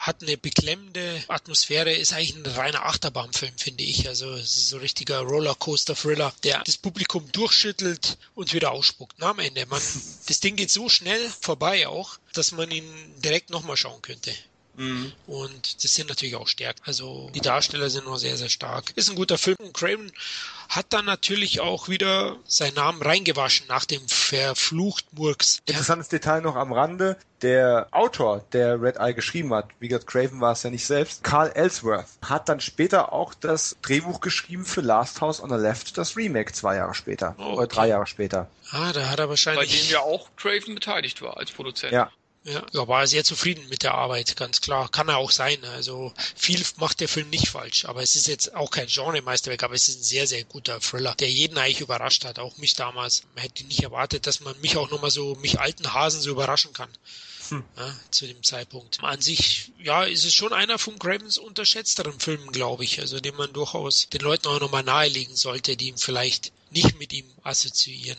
[0.03, 4.09] hat eine beklemmende Atmosphäre, ist eigentlich ein reiner Achterbahnfilm, finde ich.
[4.09, 9.15] Also es ist so ein richtiger Rollercoaster-Thriller, der das Publikum durchschüttelt und wieder ausspuckt.
[9.19, 9.65] Na, am Ende.
[9.67, 9.81] Man,
[10.27, 12.85] das Ding geht so schnell vorbei auch, dass man ihn
[13.23, 14.35] direkt nochmal schauen könnte.
[14.75, 15.13] Mhm.
[15.29, 16.83] Und das sind natürlich auch Stärken.
[16.85, 18.93] Also die Darsteller sind noch sehr, sehr stark.
[18.97, 19.57] Ist ein guter Film.
[19.73, 20.11] Craven
[20.73, 25.61] hat dann natürlich auch wieder seinen Namen reingewaschen nach dem verflucht Murks.
[25.67, 26.19] Interessantes ja.
[26.19, 27.19] Detail noch am Rande.
[27.43, 31.25] Der Autor, der Red Eye geschrieben hat, wie gesagt, Craven war es ja nicht selbst,
[31.25, 35.99] Carl Ellsworth, hat dann später auch das Drehbuch geschrieben für Last House on the Left,
[35.99, 37.35] das Remake zwei Jahre später.
[37.37, 37.53] Okay.
[37.53, 38.49] Oder drei Jahre später.
[38.71, 39.71] Ah, da hat er wahrscheinlich...
[39.71, 41.93] Bei dem ja auch Craven beteiligt war als Produzent.
[41.93, 42.11] Ja,
[42.45, 44.89] Ja, ja, war er sehr zufrieden mit der Arbeit, ganz klar.
[44.89, 45.65] Kann er auch sein.
[45.65, 49.75] Also viel macht der Film nicht falsch, aber es ist jetzt auch kein Genre-Meisterwerk, aber
[49.75, 53.23] es ist ein sehr, sehr guter Thriller, der jeden eigentlich überrascht hat, auch mich damals.
[53.35, 56.73] Man hätte nicht erwartet, dass man mich auch nochmal so, mich alten Hasen so überraschen
[56.73, 56.91] kann.
[57.49, 57.65] Hm.
[57.77, 58.99] Ja, zu dem Zeitpunkt.
[59.03, 62.99] An sich, ja, ist es schon einer von Cravens unterschätzteren Filmen, glaube ich.
[63.01, 67.13] Also den man durchaus den Leuten auch nochmal nahelegen sollte, die ihm vielleicht nicht mit
[67.13, 68.19] ihm assoziieren.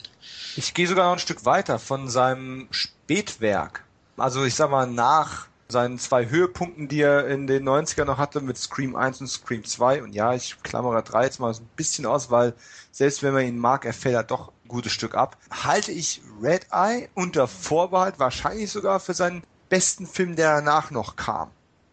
[0.55, 3.82] Ich gehe sogar noch ein Stück weiter von seinem Spätwerk.
[4.17, 8.41] Also ich sag mal, nach seinen zwei Höhepunkten, die er in den 90ern noch hatte
[8.41, 10.03] mit Scream 1 und Scream 2.
[10.03, 12.53] Und ja, ich klammere 3 jetzt mal so ein bisschen aus, weil
[12.91, 15.37] selbst wenn man ihn mag, er fällt halt doch ein gutes Stück ab.
[15.49, 21.15] Halte ich Red Eye unter Vorbehalt wahrscheinlich sogar für seinen besten Film, der danach noch
[21.15, 21.49] kam.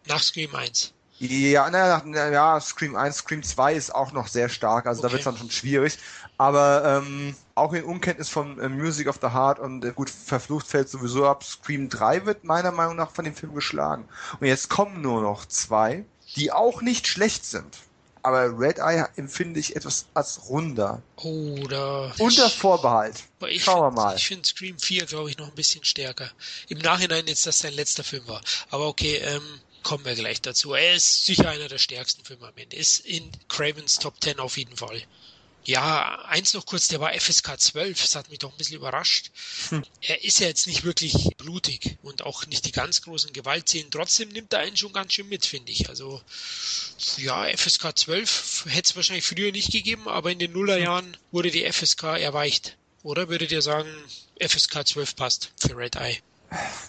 [0.07, 0.93] Nach Scream 1.
[1.17, 5.07] Ja, naja, na, ja, Scream 1, Scream 2 ist auch noch sehr stark, also okay.
[5.07, 5.99] da wird es dann schon schwierig.
[6.37, 10.67] Aber ähm, auch in Unkenntnis von äh, Music of the Heart und äh, gut, verflucht
[10.67, 11.43] fällt sowieso ab.
[11.43, 14.07] Scream 3 wird meiner Meinung nach von dem Film geschlagen.
[14.39, 16.05] Und jetzt kommen nur noch zwei,
[16.35, 17.77] die auch nicht schlecht sind.
[18.23, 21.01] Aber Red Eye empfinde ich etwas als runder.
[21.17, 22.13] Oh, da.
[22.19, 23.23] Unter Vorbehalt.
[23.47, 24.15] Ich Schauen wir mal.
[24.15, 26.29] Ich finde Scream 4, glaube ich, noch ein bisschen stärker.
[26.67, 28.41] Im Nachhinein jetzt, dass sein letzter Film war.
[28.69, 29.41] Aber okay, ähm,
[29.81, 30.73] kommen wir gleich dazu.
[30.73, 32.75] Er ist sicher einer der stärksten Filme am Ende.
[32.75, 35.01] Ist in Cravens Top 10 auf jeden Fall.
[35.63, 39.31] Ja, eins noch kurz, der war FSK 12, das hat mich doch ein bisschen überrascht.
[39.69, 39.83] Hm.
[40.01, 43.91] Er ist ja jetzt nicht wirklich blutig und auch nicht die ganz großen Gewaltszenen.
[43.91, 45.87] Trotzdem nimmt er einen schon ganz schön mit, finde ich.
[45.87, 46.21] Also,
[47.17, 51.71] ja, FSK 12 hätte es wahrscheinlich früher nicht gegeben, aber in den Nullerjahren wurde die
[51.71, 52.75] FSK erweicht.
[53.03, 53.89] Oder würdet ihr sagen,
[54.39, 56.21] FSK 12 passt für Red Eye?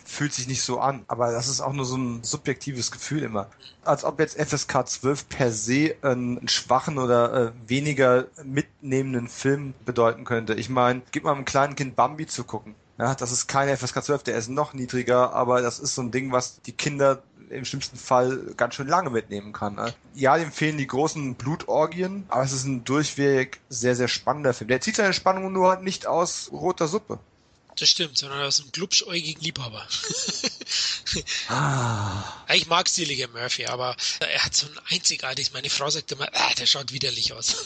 [0.05, 3.49] Fühlt sich nicht so an, aber das ist auch nur so ein subjektives Gefühl immer.
[3.85, 10.25] Als ob jetzt FSK 12 per se einen schwachen oder äh, weniger mitnehmenden Film bedeuten
[10.25, 10.55] könnte.
[10.55, 12.75] Ich meine, gib mal einem kleinen Kind Bambi zu gucken.
[12.99, 16.11] Ja, das ist kein FSK 12, der ist noch niedriger, aber das ist so ein
[16.11, 19.75] Ding, was die Kinder im schlimmsten Fall ganz schön lange mitnehmen kann.
[19.75, 19.95] Ne?
[20.15, 24.69] Ja, dem fehlen die großen Blutorgien, aber es ist ein durchweg sehr, sehr spannender Film.
[24.69, 27.19] Der zieht seine Spannung nur halt nicht aus roter Suppe.
[27.77, 29.87] Das stimmt, sondern aus einem glubschäugigen Liebhaber.
[31.49, 32.45] ah.
[32.53, 36.55] Ich mag Stilliger Murphy, aber er hat so ein einzigartiges, meine Frau sagt immer, ah,
[36.55, 37.65] der schaut widerlich aus.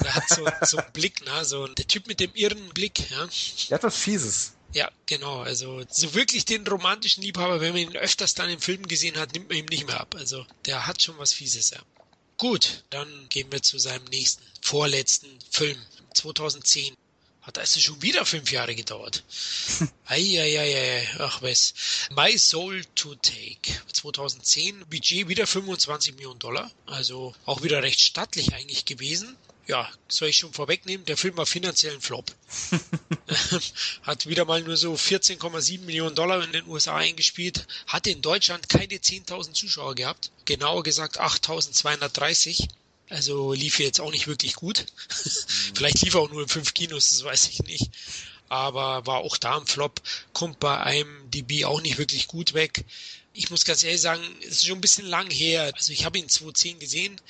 [0.04, 1.44] er hat so, so einen Blick, ne?
[1.44, 3.10] so der Typ mit dem irren Blick.
[3.10, 3.26] Ja?
[3.70, 4.52] Der hat was Fieses.
[4.74, 5.40] Ja, genau.
[5.40, 9.32] Also so wirklich den romantischen Liebhaber, wenn man ihn öfters dann im Film gesehen hat,
[9.32, 10.14] nimmt man ihm nicht mehr ab.
[10.14, 11.80] Also der hat schon was Fieses, ja.
[12.36, 15.78] Gut, dann gehen wir zu seinem nächsten, vorletzten Film,
[16.14, 16.94] 2010.
[17.48, 19.24] Hat das schon wieder fünf Jahre gedauert.
[20.04, 21.72] Eieiei, ach was.
[22.10, 23.74] My Soul to Take.
[23.90, 26.70] 2010, Budget wieder 25 Millionen Dollar.
[26.84, 29.34] Also auch wieder recht stattlich eigentlich gewesen.
[29.66, 32.34] Ja, soll ich schon vorwegnehmen, der Film war finanziell ein Flop.
[34.02, 38.68] hat wieder mal nur so 14,7 Millionen Dollar in den USA eingespielt, hatte in Deutschland
[38.68, 42.68] keine 10.000 Zuschauer gehabt, genauer gesagt 8.230
[43.10, 44.86] also lief jetzt auch nicht wirklich gut.
[45.74, 47.90] Vielleicht lief er auch nur in fünf Kinos, das weiß ich nicht.
[48.48, 50.00] Aber war auch da im Flop,
[50.32, 52.84] kommt bei einem DB auch nicht wirklich gut weg.
[53.34, 55.70] Ich muss ganz ehrlich sagen, es ist schon ein bisschen lang her.
[55.76, 57.20] Also ich habe ihn 2010 gesehen,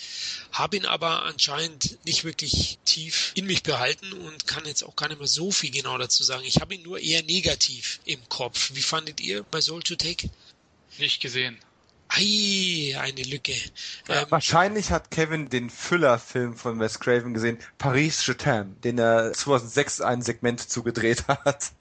[0.53, 5.09] habe ihn aber anscheinend nicht wirklich tief in mich behalten und kann jetzt auch gar
[5.09, 6.45] nicht mehr so viel genau dazu sagen.
[6.45, 8.71] Ich habe ihn nur eher negativ im Kopf.
[8.75, 10.31] Wie fandet ihr bei Soul to Take?
[10.99, 11.59] Nicht gesehen.
[12.09, 13.55] Ei, eine Lücke.
[14.09, 18.35] Ja, ähm, wahrscheinlich hat Kevin den Füller-Film von Wes Craven gesehen, Paris Je
[18.83, 21.73] den er 2006 ein Segment zugedreht hat.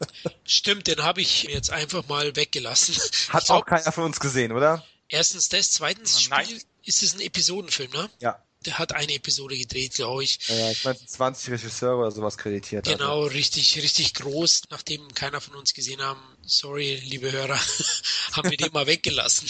[0.44, 2.96] Stimmt, den habe ich jetzt einfach mal weggelassen.
[3.30, 4.84] Hat glaub, auch keiner von uns gesehen, oder?
[5.10, 8.10] Erstens das, zweitens Spiel, ist es ein Episodenfilm, ne?
[8.20, 10.40] Ja der hat eine Episode gedreht, glaube ich.
[10.48, 12.86] Ja, ich meine 20 Regisseure oder sowas kreditiert.
[12.86, 13.36] Genau, also.
[13.36, 14.64] richtig, richtig groß.
[14.70, 17.60] Nachdem keiner von uns gesehen haben, sorry, liebe Hörer,
[18.34, 19.50] haben wir den mal weggelassen.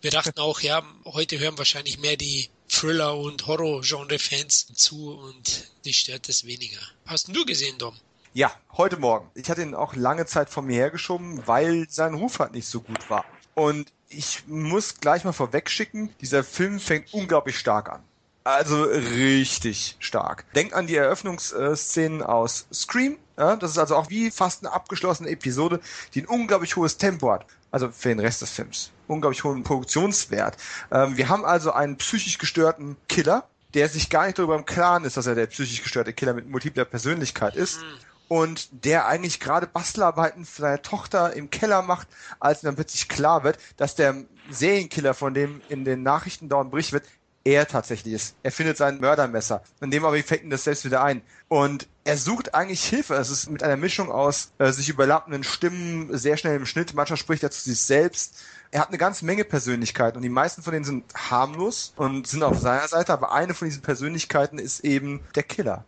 [0.00, 5.94] Wir dachten auch, ja, heute hören wahrscheinlich mehr die Thriller- und Horror-Genre-Fans zu und die
[5.94, 6.80] stört es weniger.
[7.06, 7.96] Hast du gesehen, Dom?
[8.34, 9.30] Ja, heute Morgen.
[9.34, 12.82] Ich hatte ihn auch lange Zeit von mir hergeschoben, weil sein Ruf halt nicht so
[12.82, 13.24] gut war.
[13.54, 18.04] Und ich muss gleich mal vorwegschicken, dieser Film fängt unglaublich stark an.
[18.48, 20.46] Also richtig stark.
[20.54, 23.18] Denk an die Eröffnungsszenen aus Scream.
[23.36, 25.80] Ja, das ist also auch wie fast eine abgeschlossene Episode,
[26.14, 27.44] die ein unglaublich hohes Tempo hat.
[27.70, 28.90] Also für den Rest des Films.
[29.06, 30.56] Unglaublich hohen Produktionswert.
[30.90, 35.04] Ähm, wir haben also einen psychisch gestörten Killer, der sich gar nicht darüber im Klaren
[35.04, 37.82] ist, dass er der psychisch gestörte Killer mit multipler Persönlichkeit ist.
[37.82, 37.84] Mhm.
[38.28, 42.08] Und der eigentlich gerade Bastelarbeiten für seine Tochter im Keller macht,
[42.40, 46.92] als dann plötzlich klar wird, dass der Serienkiller, von dem in den Nachrichten dauernd berichtet
[46.94, 47.04] wird,
[47.48, 48.34] er tatsächlich ist.
[48.42, 49.62] Er findet sein Mördermesser.
[49.80, 51.22] In dem aber fällt ihm das selbst wieder ein.
[51.48, 53.14] Und er sucht eigentlich Hilfe.
[53.14, 56.94] Es ist mit einer Mischung aus äh, sich überlappenden Stimmen, sehr schnell im Schnitt.
[56.94, 58.36] Manchmal spricht er zu sich selbst.
[58.70, 62.42] Er hat eine ganze Menge Persönlichkeiten und die meisten von denen sind harmlos und sind
[62.42, 65.86] auf seiner Seite, aber eine von diesen Persönlichkeiten ist eben der Killer.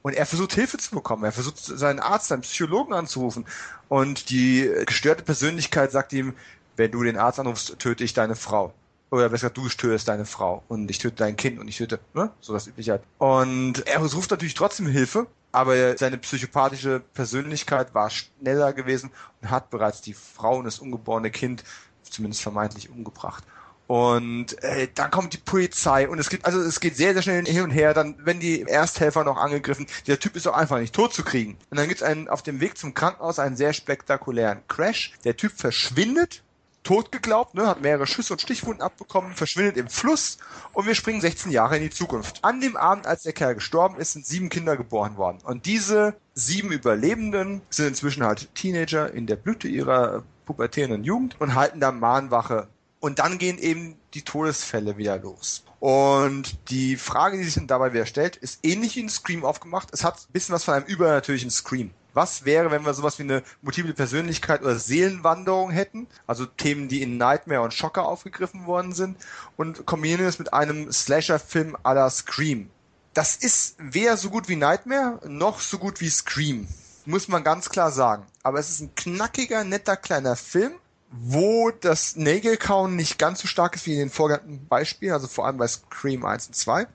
[0.00, 1.24] Und er versucht Hilfe zu bekommen.
[1.24, 3.44] Er versucht seinen Arzt, seinen Psychologen anzurufen.
[3.88, 6.34] Und die gestörte Persönlichkeit sagt ihm,
[6.76, 8.72] wenn du den Arzt anrufst, töte ich deine Frau.
[9.12, 12.30] Oder besser du tötest deine Frau und ich töte dein Kind und ich töte, ne?
[12.40, 13.02] So das übliche halt.
[13.18, 19.10] Und er ruft natürlich trotzdem Hilfe, aber seine psychopathische Persönlichkeit war schneller gewesen
[19.42, 21.62] und hat bereits die Frau und das ungeborene Kind
[22.02, 23.44] zumindest vermeintlich umgebracht.
[23.86, 27.44] Und äh, dann kommt die Polizei und es geht, also es geht sehr, sehr schnell
[27.44, 27.92] hin und her.
[27.92, 29.86] Dann werden die Ersthelfer noch angegriffen.
[30.06, 31.58] Der Typ ist doch einfach nicht tot zu kriegen.
[31.68, 35.12] Und dann gibt es einen auf dem Weg zum Krankenhaus einen sehr spektakulären Crash.
[35.24, 36.42] Der Typ verschwindet
[36.82, 40.38] tot geglaubt, ne, hat mehrere Schüsse und Stichwunden abbekommen, verschwindet im Fluss
[40.72, 42.44] und wir springen 16 Jahre in die Zukunft.
[42.44, 45.38] An dem Abend, als der Kerl gestorben ist, sind sieben Kinder geboren worden.
[45.44, 51.54] Und diese sieben Überlebenden sind inzwischen halt Teenager in der Blüte ihrer pubertierenden Jugend und
[51.54, 52.68] halten da Mahnwache.
[53.00, 55.64] Und dann gehen eben die Todesfälle wieder los.
[55.80, 59.88] Und die Frage, die sich dabei wieder stellt, ist ähnlich wie in Scream aufgemacht.
[59.92, 61.90] Es hat ein bisschen was von einem übernatürlichen Scream.
[62.14, 66.06] Was wäre, wenn wir sowas wie eine multiple Persönlichkeit oder Seelenwanderung hätten?
[66.26, 69.16] Also Themen, die in Nightmare und Schocker aufgegriffen worden sind
[69.56, 72.70] und kombinieren es mit einem Slasher-Film à la Scream.
[73.14, 76.68] Das ist weder so gut wie Nightmare, noch so gut wie Scream.
[77.04, 78.26] Muss man ganz klar sagen.
[78.42, 80.72] Aber es ist ein knackiger, netter kleiner Film,
[81.10, 85.46] wo das Nägelkauen nicht ganz so stark ist wie in den vorgenannten Beispielen, also vor
[85.46, 86.86] allem bei Scream 1 und 2.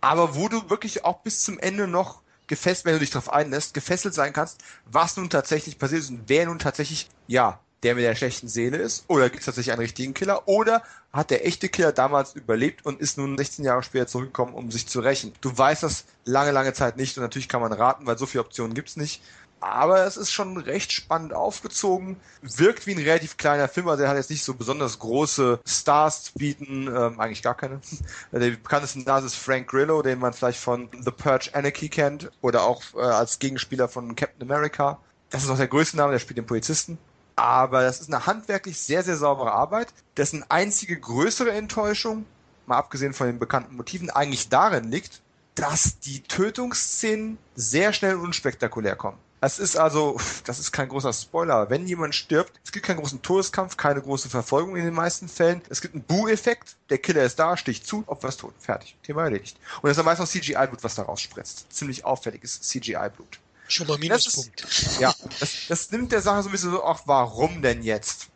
[0.00, 3.72] Aber wo du wirklich auch bis zum Ende noch gefesselt, wenn du dich darauf einlässt,
[3.72, 8.04] gefesselt sein kannst, was nun tatsächlich passiert ist und wer nun tatsächlich, ja, der mit
[8.04, 10.82] der schlechten Seele ist, oder gibt es tatsächlich einen richtigen Killer, oder
[11.12, 14.86] hat der echte Killer damals überlebt und ist nun 16 Jahre später zurückgekommen, um sich
[14.86, 15.32] zu rächen.
[15.40, 18.44] Du weißt das lange, lange Zeit nicht und natürlich kann man raten, weil so viele
[18.44, 19.22] Optionen gibt's nicht.
[19.60, 22.16] Aber es ist schon recht spannend aufgezogen.
[22.40, 26.24] Wirkt wie ein relativ kleiner Film, also er hat jetzt nicht so besonders große Stars
[26.24, 27.80] zu bieten, ähm, eigentlich gar keine.
[28.32, 32.62] Der bekannteste Nase ist Frank Grillo, den man vielleicht von The Purge Anarchy kennt oder
[32.62, 34.98] auch äh, als Gegenspieler von Captain America.
[35.28, 36.98] Das ist auch der größte Name, der spielt den Polizisten.
[37.36, 42.26] Aber das ist eine handwerklich sehr, sehr saubere Arbeit, dessen einzige größere Enttäuschung,
[42.66, 45.22] mal abgesehen von den bekannten Motiven, eigentlich darin liegt,
[45.54, 49.18] dass die Tötungsszenen sehr schnell und unspektakulär kommen.
[49.40, 53.22] Es ist also, das ist kein großer Spoiler, wenn jemand stirbt, es gibt keinen großen
[53.22, 55.62] Todeskampf, keine große Verfolgung in den meisten Fällen.
[55.68, 59.24] Es gibt einen Boo-Effekt, der Killer ist da, sticht zu, Opfer ist tot, fertig, Thema
[59.24, 59.56] erledigt.
[59.82, 61.72] Und es ist meist noch CGI-Blut, was da rausspritzt.
[61.72, 63.38] Ziemlich auffälliges CGI-Blut.
[63.68, 64.64] Schon mal Minuspunkt.
[64.64, 68.29] Ist, ja, das, das nimmt der Sache so ein bisschen so, ach, warum denn jetzt?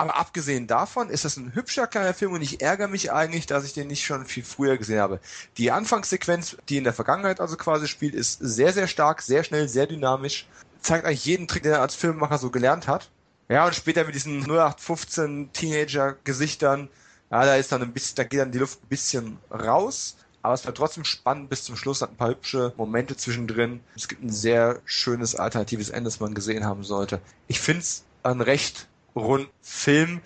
[0.00, 3.66] Aber abgesehen davon ist das ein hübscher kleiner Film und ich ärgere mich eigentlich, dass
[3.66, 5.20] ich den nicht schon viel früher gesehen habe.
[5.58, 9.68] Die Anfangssequenz, die in der Vergangenheit also quasi spielt, ist sehr, sehr stark, sehr schnell,
[9.68, 10.46] sehr dynamisch.
[10.80, 13.10] Zeigt eigentlich jeden Trick, den er als Filmemacher so gelernt hat.
[13.50, 16.88] Ja, und später mit diesen 0815 Teenager-Gesichtern,
[17.30, 20.16] ja, da ist dann ein bisschen, da geht dann die Luft ein bisschen raus.
[20.40, 23.80] Aber es war trotzdem spannend bis zum Schluss, hat ein paar hübsche Momente zwischendrin.
[23.94, 27.20] Es gibt ein sehr schönes alternatives Ende, das man gesehen haben sollte.
[27.48, 28.88] Ich finde es ein recht
[29.20, 30.20] rund Film.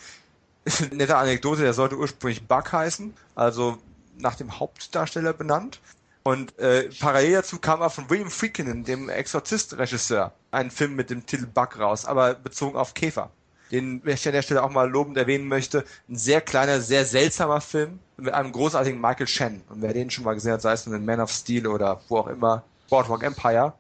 [0.93, 3.79] Nette Anekdote, der sollte ursprünglich Buck heißen, also
[4.19, 5.81] nach dem Hauptdarsteller benannt.
[6.23, 11.27] Und äh, parallel dazu kam er von William Friedkin, dem Exorzist-Regisseur, ein Film mit dem
[11.27, 13.31] Titel Buck raus, aber bezogen auf Käfer.
[13.71, 15.85] Den ich an der Stelle auch mal lobend erwähnen möchte.
[16.09, 19.63] Ein sehr kleiner, sehr seltsamer Film mit einem großartigen Michael Shannon.
[19.69, 22.01] Und wer den schon mal gesehen hat, sei es nun in Man of Steel oder
[22.09, 23.75] wo auch immer, Boardwalk Empire,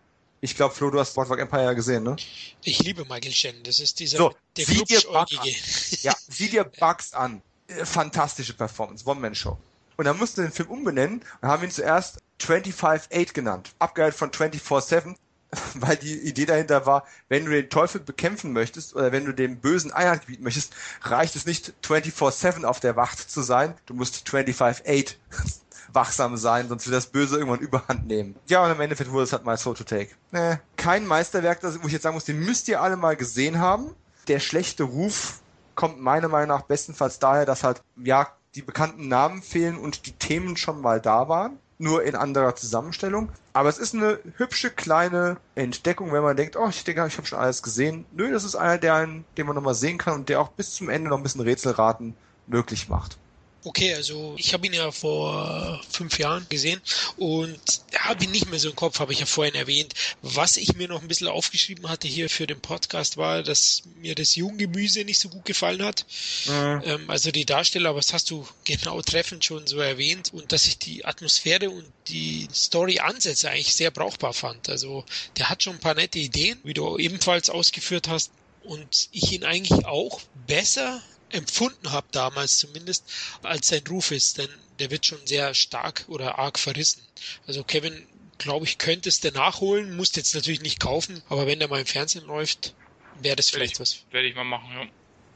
[0.44, 2.16] ich glaube, Flo, du hast Boardwalk Empire gesehen, ne?
[2.62, 3.62] Ich liebe Michael Shannon.
[3.62, 5.56] Das ist dieser so, der sieh dir Flutschäugige.
[6.02, 7.40] Ja, sieh dir Bugs an.
[7.66, 9.56] Äh, Fantastische Performance, One-Man-Show.
[9.96, 13.70] Und dann mussten wir den Film umbenennen und haben ihn zuerst 25-8 genannt.
[13.78, 15.16] Abgeleitet von 24-7,
[15.76, 19.60] weil die Idee dahinter war, wenn du den Teufel bekämpfen möchtest oder wenn du dem
[19.60, 24.28] Bösen Einhalt gebieten möchtest, reicht es nicht 24-7 auf der Wacht zu sein, du musst
[24.28, 25.14] 25-8
[25.94, 28.36] wachsam sein, sonst wird das Böse irgendwann überhand nehmen.
[28.46, 30.10] Ja, und im Endeffekt wurde es halt My Soul to Take.
[30.32, 33.60] Nee, kein Meisterwerk, das, wo ich jetzt sagen muss, den müsst ihr alle mal gesehen
[33.60, 33.94] haben.
[34.28, 35.40] Der schlechte Ruf
[35.74, 40.12] kommt meiner Meinung nach bestenfalls daher, dass halt, ja, die bekannten Namen fehlen und die
[40.12, 43.30] Themen schon mal da waren nur in anderer Zusammenstellung.
[43.52, 47.26] Aber es ist eine hübsche kleine Entdeckung, wenn man denkt, oh, ich denke, ich habe
[47.26, 48.04] schon alles gesehen.
[48.12, 50.74] Nö, das ist einer, der einen, den man nochmal sehen kann und der auch bis
[50.74, 52.16] zum Ende noch ein bisschen Rätselraten
[52.46, 53.18] möglich macht.
[53.66, 56.82] Okay, also ich habe ihn ja vor fünf Jahren gesehen
[57.16, 57.58] und
[57.98, 59.94] habe ihn nicht mehr so im Kopf, habe ich ja vorhin erwähnt.
[60.20, 64.14] Was ich mir noch ein bisschen aufgeschrieben hatte hier für den Podcast war, dass mir
[64.14, 66.04] das Junggemüse nicht so gut gefallen hat.
[66.46, 66.82] Mhm.
[66.84, 70.66] Ähm, also die Darsteller, aber das hast du genau treffend schon so erwähnt und dass
[70.66, 74.68] ich die Atmosphäre und die Story-Ansätze eigentlich sehr brauchbar fand.
[74.68, 75.06] Also
[75.38, 78.30] der hat schon ein paar nette Ideen, wie du ebenfalls ausgeführt hast
[78.62, 81.02] und ich ihn eigentlich auch besser
[81.34, 83.04] empfunden habe damals zumindest,
[83.42, 84.48] als sein Ruf ist, denn
[84.78, 87.02] der wird schon sehr stark oder arg verrissen.
[87.46, 88.06] Also Kevin,
[88.38, 91.86] glaube ich, könntest du nachholen, musst jetzt natürlich nicht kaufen, aber wenn der mal im
[91.86, 92.74] Fernsehen läuft,
[93.20, 93.98] wäre das vielleicht ich, was.
[94.10, 94.86] Werde ich mal machen, ja.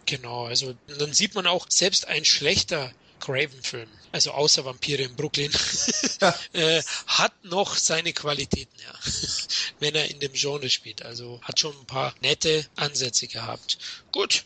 [0.06, 5.52] Genau, also dann sieht man auch, selbst ein schlechter Craven-Film, also außer Vampire in Brooklyn,
[6.52, 8.94] äh, hat noch seine Qualitäten, ja,
[9.80, 11.02] wenn er in dem Genre spielt.
[11.02, 13.78] Also hat schon ein paar nette Ansätze gehabt.
[14.12, 14.44] Gut,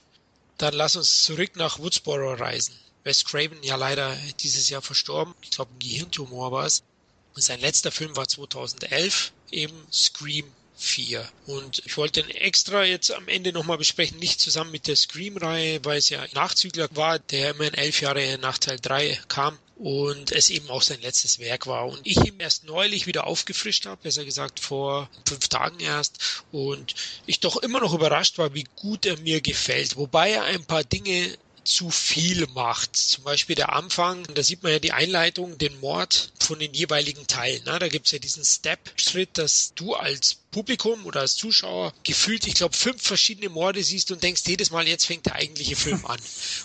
[0.58, 2.78] dann lass uns zurück nach Woodsboro reisen.
[3.04, 5.34] Wes Craven ja leider dieses Jahr verstorben.
[5.42, 6.82] Ich glaube, ein Gehirntumor war es.
[7.34, 10.44] Sein letzter Film war 2011, eben Scream
[10.82, 11.26] 4.
[11.46, 15.84] Und ich wollte den extra jetzt am Ende nochmal besprechen, nicht zusammen mit der Scream-Reihe,
[15.84, 20.50] weil es ja Nachzügler war, der immerhin elf Jahre nach Teil 3 kam und es
[20.50, 21.86] eben auch sein letztes Werk war.
[21.86, 26.94] Und ich ihn erst neulich wieder aufgefrischt habe, besser gesagt vor fünf Tagen erst, und
[27.26, 29.96] ich doch immer noch überrascht war, wie gut er mir gefällt.
[29.96, 32.96] Wobei er ein paar Dinge zu viel macht.
[32.96, 37.26] Zum Beispiel der Anfang, da sieht man ja die Einleitung, den Mord von den jeweiligen
[37.26, 37.64] Teilen.
[37.64, 37.78] Ne?
[37.78, 42.76] Da gibt's ja diesen Step-Schritt, dass du als Publikum oder als Zuschauer gefühlt, ich glaube,
[42.76, 46.20] fünf verschiedene Morde siehst und denkst jedes Mal, jetzt fängt der eigentliche Film an.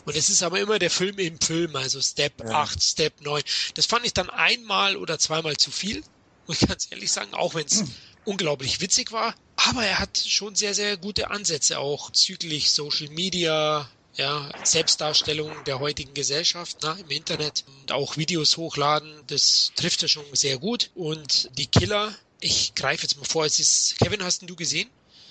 [0.05, 2.49] Und es ist aber immer der Film im Film, also Step ja.
[2.49, 3.43] 8, Step 9.
[3.75, 6.03] Das fand ich dann einmal oder zweimal zu viel,
[6.47, 7.91] muss ich ganz ehrlich sagen, auch wenn es hm.
[8.25, 9.35] unglaublich witzig war.
[9.55, 15.79] Aber er hat schon sehr, sehr gute Ansätze auch züglich Social Media, ja, Selbstdarstellung der
[15.79, 20.89] heutigen Gesellschaft na, im Internet und auch Videos hochladen, das trifft er schon sehr gut.
[20.95, 24.89] Und die Killer, ich greife jetzt mal vor, es ist, Kevin, hast du gesehen?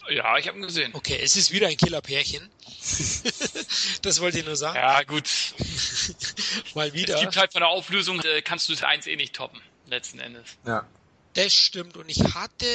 [0.09, 0.93] Ja, ich habe ihn gesehen.
[0.95, 2.49] Okay, es ist wieder ein Killerpärchen.
[4.03, 4.77] das wollte ich nur sagen.
[4.77, 5.29] Ja, gut.
[6.75, 7.17] mal wieder.
[7.17, 10.21] Es gibt halt von der Auflösung, äh, kannst du das eins eh nicht toppen, letzten
[10.21, 10.45] Endes.
[10.65, 10.87] Ja.
[11.35, 11.97] Das stimmt.
[11.97, 12.67] Und ich hatte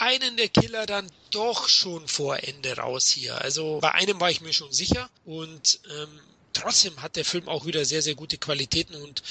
[0.00, 3.40] einen der Killer dann doch schon vor Ende raus hier.
[3.40, 6.20] Also bei einem war ich mir schon sicher und ähm,
[6.52, 9.22] trotzdem hat der Film auch wieder sehr, sehr gute Qualitäten und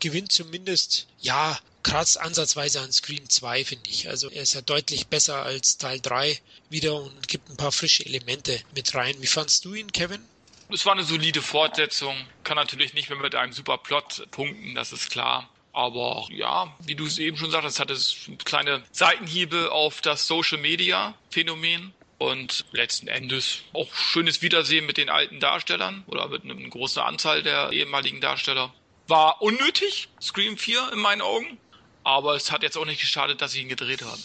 [0.00, 4.08] gewinnt zumindest, ja, krass ansatzweise an Scream 2, finde ich.
[4.08, 6.38] Also er ist ja deutlich besser als Teil 3
[6.70, 9.16] wieder und gibt ein paar frische Elemente mit rein.
[9.20, 10.22] Wie fandst du ihn, Kevin?
[10.68, 12.16] Es war eine solide Fortsetzung.
[12.44, 15.50] Kann natürlich nicht mehr mit einem super Plot punkten, das ist klar.
[15.72, 20.58] Aber ja, wie du es eben schon sagtest, hat es kleine Seitenhiebe auf das Social
[20.58, 26.54] Media Phänomen und letzten Endes auch schönes Wiedersehen mit den alten Darstellern oder mit einer
[26.54, 28.72] großen Anzahl der ehemaligen Darsteller.
[29.08, 31.58] War unnötig, Scream 4 in meinen Augen,
[32.04, 34.22] aber es hat jetzt auch nicht geschadet, dass sie ihn gedreht haben.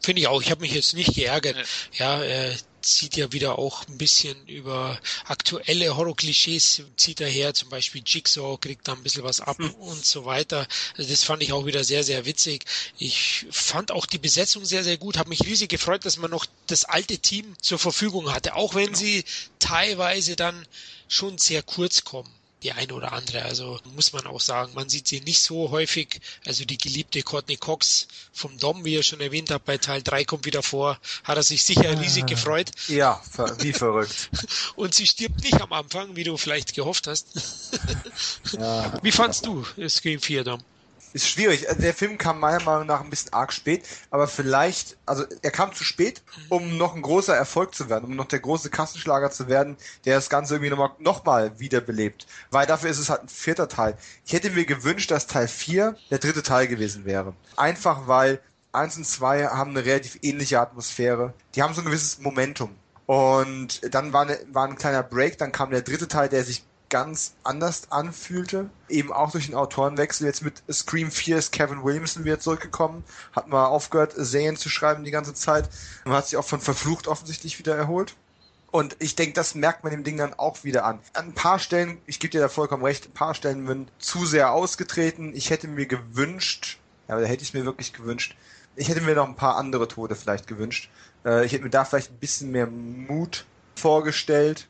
[0.00, 0.40] Finde ich auch.
[0.42, 1.56] Ich habe mich jetzt nicht geärgert.
[1.56, 1.98] Nee.
[1.98, 2.54] Ja, äh,
[2.84, 8.56] zieht ja wieder auch ein bisschen über aktuelle Horror-Klischees, zieht er her, zum Beispiel Jigsaw
[8.58, 9.70] kriegt da ein bisschen was ab hm.
[9.74, 10.66] und so weiter.
[10.96, 12.64] Also das fand ich auch wieder sehr, sehr witzig.
[12.98, 16.46] Ich fand auch die Besetzung sehr, sehr gut, habe mich riesig gefreut, dass man noch
[16.66, 18.98] das alte Team zur Verfügung hatte, auch wenn genau.
[18.98, 19.24] sie
[19.58, 20.66] teilweise dann
[21.08, 22.32] schon sehr kurz kommen
[22.64, 23.42] die eine oder andere.
[23.42, 26.20] Also muss man auch sagen, man sieht sie nicht so häufig.
[26.46, 30.24] Also die geliebte Courtney Cox vom Dom, wie ihr schon erwähnt habt, bei Teil 3
[30.24, 32.70] kommt wieder vor, hat er sich sicher riesig gefreut.
[32.88, 33.22] Ja,
[33.58, 34.30] wie verrückt.
[34.76, 37.28] Und sie stirbt nicht am Anfang, wie du vielleicht gehofft hast.
[38.52, 38.98] ja.
[39.02, 40.60] Wie fandst du Scream 4, Dom?
[41.14, 41.66] Ist schwierig.
[41.68, 45.50] Äh, der Film kam meiner Meinung nach ein bisschen arg spät, aber vielleicht, also er
[45.50, 49.30] kam zu spät, um noch ein großer Erfolg zu werden, um noch der große Kassenschlager
[49.30, 52.26] zu werden, der das Ganze irgendwie nochmal noch mal wiederbelebt.
[52.50, 53.96] Weil dafür ist es halt ein vierter Teil.
[54.26, 57.34] Ich hätte mir gewünscht, dass Teil 4 der dritte Teil gewesen wäre.
[57.56, 58.40] Einfach weil
[58.72, 61.32] 1 und 2 haben eine relativ ähnliche Atmosphäre.
[61.54, 62.74] Die haben so ein gewisses Momentum.
[63.06, 66.64] Und dann war, eine, war ein kleiner Break, dann kam der dritte Teil, der sich
[66.94, 68.70] ganz anders anfühlte.
[68.88, 70.28] Eben auch durch den Autorenwechsel.
[70.28, 73.02] Jetzt mit Scream 4 ist Kevin Williamson wieder zurückgekommen.
[73.32, 75.68] Hat mal aufgehört, Serien zu schreiben die ganze Zeit.
[76.04, 78.14] Man hat sich auch von Verflucht offensichtlich wieder erholt.
[78.70, 81.00] Und ich denke, das merkt man dem Ding dann auch wieder an.
[81.14, 84.24] An ein paar Stellen, ich gebe dir da vollkommen recht, ein paar Stellen sind zu
[84.24, 85.34] sehr ausgetreten.
[85.34, 88.36] Ich hätte mir gewünscht, ja, da hätte ich es mir wirklich gewünscht,
[88.76, 90.90] ich hätte mir noch ein paar andere Tode vielleicht gewünscht.
[91.24, 94.68] Äh, ich hätte mir da vielleicht ein bisschen mehr Mut vorgestellt.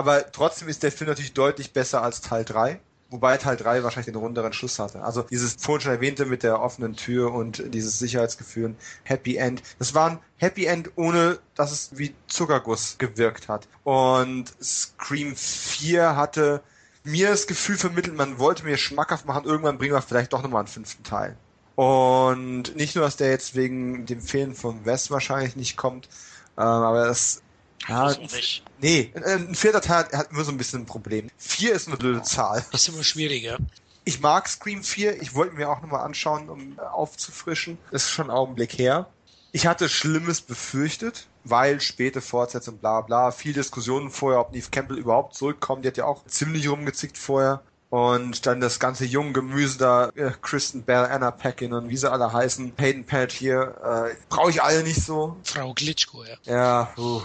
[0.00, 2.80] Aber trotzdem ist der Film natürlich deutlich besser als Teil 3.
[3.10, 5.02] Wobei Teil 3 wahrscheinlich den runderen Schluss hatte.
[5.02, 9.62] Also dieses vorhin schon erwähnte mit der offenen Tür und dieses Sicherheitsgefühl, Happy End.
[9.78, 13.68] Das war ein Happy End, ohne dass es wie Zuckerguss gewirkt hat.
[13.84, 16.62] Und Scream 4 hatte
[17.04, 20.60] mir das Gefühl vermittelt, man wollte mir schmackhaft machen, irgendwann bringen wir vielleicht doch nochmal
[20.60, 21.36] einen fünften Teil.
[21.74, 26.08] Und nicht nur, dass der jetzt wegen dem Fehlen von West wahrscheinlich nicht kommt,
[26.56, 27.42] ähm, aber das
[27.88, 28.62] ja, nicht.
[28.80, 31.30] Nee, ein vierter Teil hat, hat immer so ein bisschen ein Problem.
[31.38, 32.64] Vier ist eine blöde Zahl.
[32.72, 33.58] Ist immer schwieriger.
[34.04, 35.20] Ich mag Scream 4.
[35.22, 37.78] Ich wollte mir auch nochmal anschauen, um aufzufrischen.
[37.90, 39.06] Das ist schon ein Augenblick her.
[39.52, 44.98] Ich hatte Schlimmes befürchtet, weil späte Fortsetzung, bla bla, viel Diskussionen vorher, ob Neve Campbell
[44.98, 45.84] überhaupt zurückkommt.
[45.84, 47.62] Die hat ja auch ziemlich rumgezickt vorher.
[47.90, 52.10] Und dann das ganze junge Gemüse da, äh, Kristen Bell, Anna Paquin und wie sie
[52.10, 55.36] alle heißen, Hayden hier, äh, brauche ich alle nicht so.
[55.42, 56.36] Frau Glitschko, ja.
[56.44, 57.20] Ja, uh,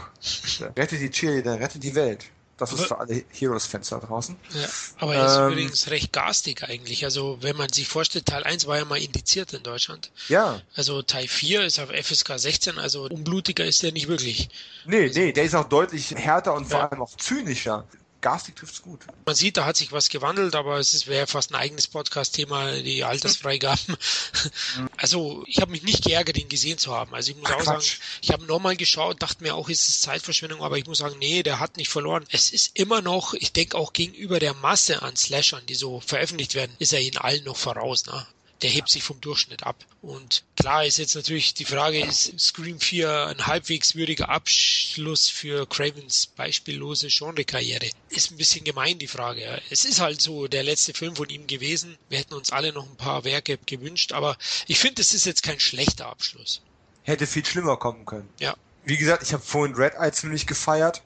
[0.75, 2.25] rettet die Cheerleader, rettet die Welt.
[2.57, 4.37] Das aber, ist für alle Heroes-Fans da draußen.
[4.53, 4.67] Ja,
[4.99, 7.03] aber er ist ähm, übrigens recht garstig eigentlich.
[7.03, 10.11] Also wenn man sich vorstellt, Teil 1 war ja mal indiziert in Deutschland.
[10.29, 10.61] Ja.
[10.73, 14.49] Also Teil 4 ist auf FSK 16, also unblutiger ist der nicht wirklich.
[14.85, 16.69] Nee, also, nee, der ist auch deutlich härter und ja.
[16.69, 17.85] vor allem auch zynischer
[18.25, 19.01] garstig trifft's gut.
[19.27, 23.03] Man sieht, da hat sich was gewandelt, aber es wäre fast ein eigenes Podcast-Thema, die
[23.03, 23.95] Altersfreigaben.
[24.97, 27.13] also ich habe mich nicht geärgert, ihn gesehen zu haben.
[27.13, 27.99] Also ich muss Ach, auch Quatsch.
[27.99, 31.19] sagen, ich habe nochmal geschaut, dachte mir auch, ist es Zeitverschwendung, aber ich muss sagen,
[31.19, 32.25] nee, der hat nicht verloren.
[32.31, 36.55] Es ist immer noch, ich denke auch gegenüber der Masse an Slashern, die so veröffentlicht
[36.55, 38.07] werden, ist er in allen noch voraus.
[38.07, 38.25] Ne?
[38.65, 39.75] Der hebt sich vom Durchschnitt ab.
[40.01, 45.69] Und klar ist jetzt natürlich die Frage, ist Scream 4 ein halbwegs würdiger Abschluss für
[45.69, 47.91] Cravens beispiellose Genrekarriere?
[48.09, 49.61] Ist ein bisschen gemein, die Frage.
[49.69, 51.95] Es ist halt so der letzte Film von ihm gewesen.
[52.09, 54.35] Wir hätten uns alle noch ein paar Werke gewünscht, aber
[54.65, 56.63] ich finde, es ist jetzt kein schlechter Abschluss.
[57.03, 58.27] Hätte viel schlimmer kommen können.
[58.39, 58.55] Ja.
[58.83, 61.03] Wie gesagt, ich habe vorhin Red Eye ziemlich gefeiert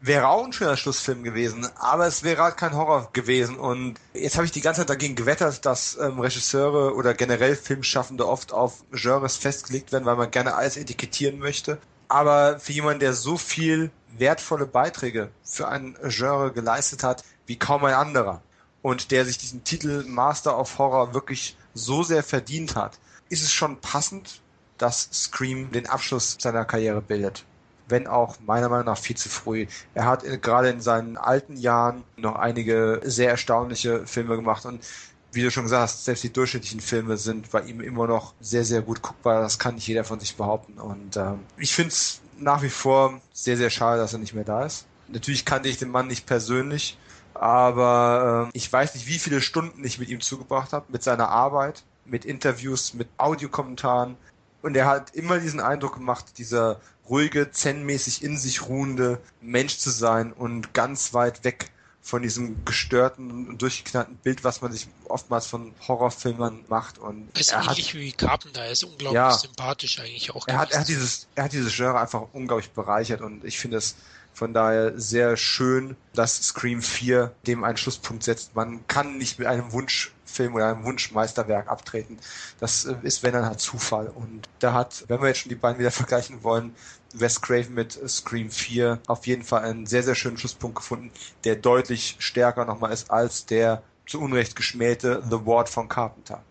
[0.00, 3.56] wäre auch ein schöner Schlussfilm gewesen, aber es wäre halt kein Horror gewesen.
[3.58, 8.26] Und jetzt habe ich die ganze Zeit dagegen gewettert, dass ähm, Regisseure oder generell Filmschaffende
[8.26, 11.78] oft auf Genres festgelegt werden, weil man gerne alles etikettieren möchte.
[12.08, 17.84] Aber für jemanden, der so viel wertvolle Beiträge für ein Genre geleistet hat, wie kaum
[17.84, 18.42] ein anderer,
[18.82, 22.98] und der sich diesen Titel Master of Horror wirklich so sehr verdient hat,
[23.28, 24.40] ist es schon passend,
[24.78, 27.44] dass Scream den Abschluss seiner Karriere bildet
[27.90, 29.66] wenn auch meiner Meinung nach viel zu früh.
[29.94, 34.80] Er hat gerade in seinen alten Jahren noch einige sehr erstaunliche Filme gemacht und
[35.32, 38.64] wie du schon gesagt hast, selbst die durchschnittlichen Filme sind bei ihm immer noch sehr,
[38.64, 39.40] sehr gut guckbar.
[39.40, 40.80] Das kann nicht jeder von sich behaupten.
[40.80, 44.44] Und ähm, ich finde es nach wie vor sehr, sehr schade, dass er nicht mehr
[44.44, 44.86] da ist.
[45.08, 46.96] Natürlich kannte ich den Mann nicht persönlich,
[47.34, 51.28] aber äh, ich weiß nicht, wie viele Stunden ich mit ihm zugebracht habe, mit seiner
[51.28, 54.16] Arbeit, mit Interviews, mit Audiokommentaren.
[54.62, 59.90] Und er hat immer diesen Eindruck gemacht, dieser ruhige, zen-mäßig in sich ruhende Mensch zu
[59.90, 61.70] sein und ganz weit weg
[62.02, 66.98] von diesem gestörten und durchgeknallten Bild, was man sich oftmals von Horrorfilmern macht.
[66.98, 70.48] Und er ist ähnlich hat, wie Carpenter, er ist unglaublich ja, sympathisch eigentlich auch.
[70.48, 73.76] Er hat, er hat dieses, er hat dieses Genre einfach unglaublich bereichert und ich finde
[73.76, 73.96] es
[74.32, 78.54] von daher sehr schön, dass Scream 4 dem einen Schlusspunkt setzt.
[78.54, 79.72] Man kann nicht mit einem
[80.30, 82.18] Wunschfilm oder einem Wunschmeisterwerk abtreten.
[82.60, 84.08] Das äh, ist, wenn dann halt Zufall.
[84.08, 86.74] Und da hat, wenn wir jetzt schon die beiden wieder vergleichen wollen,
[87.12, 91.10] Wes Craven mit Scream 4 auf jeden Fall einen sehr, sehr schönen Schlusspunkt gefunden,
[91.42, 96.42] der deutlich stärker nochmal ist als der zu Unrecht geschmähte The Ward von Carpenter.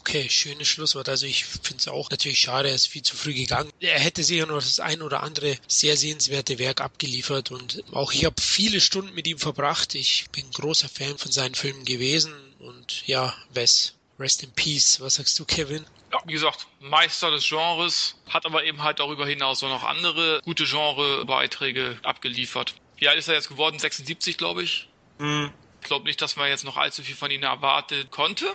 [0.00, 1.08] Okay, schönes Schlusswort.
[1.08, 3.70] Also ich finde es auch natürlich schade, er ist viel zu früh gegangen.
[3.78, 8.24] Er hätte sicher noch das ein oder andere sehr sehenswerte Werk abgeliefert und auch ich
[8.24, 9.94] habe viele Stunden mit ihm verbracht.
[9.94, 15.00] Ich bin großer Fan von seinen Filmen gewesen und ja, Wes, rest in peace.
[15.00, 15.84] Was sagst du, Kevin?
[16.12, 20.40] Ja, wie gesagt, Meister des Genres, hat aber eben halt darüber hinaus auch noch andere
[20.44, 22.74] gute Genrebeiträge abgeliefert.
[22.96, 23.78] Wie alt ist er jetzt geworden?
[23.78, 24.88] 76, glaube ich.
[25.18, 25.52] Mhm.
[25.80, 28.54] Ich glaube nicht, dass man jetzt noch allzu viel von ihm erwartet konnte.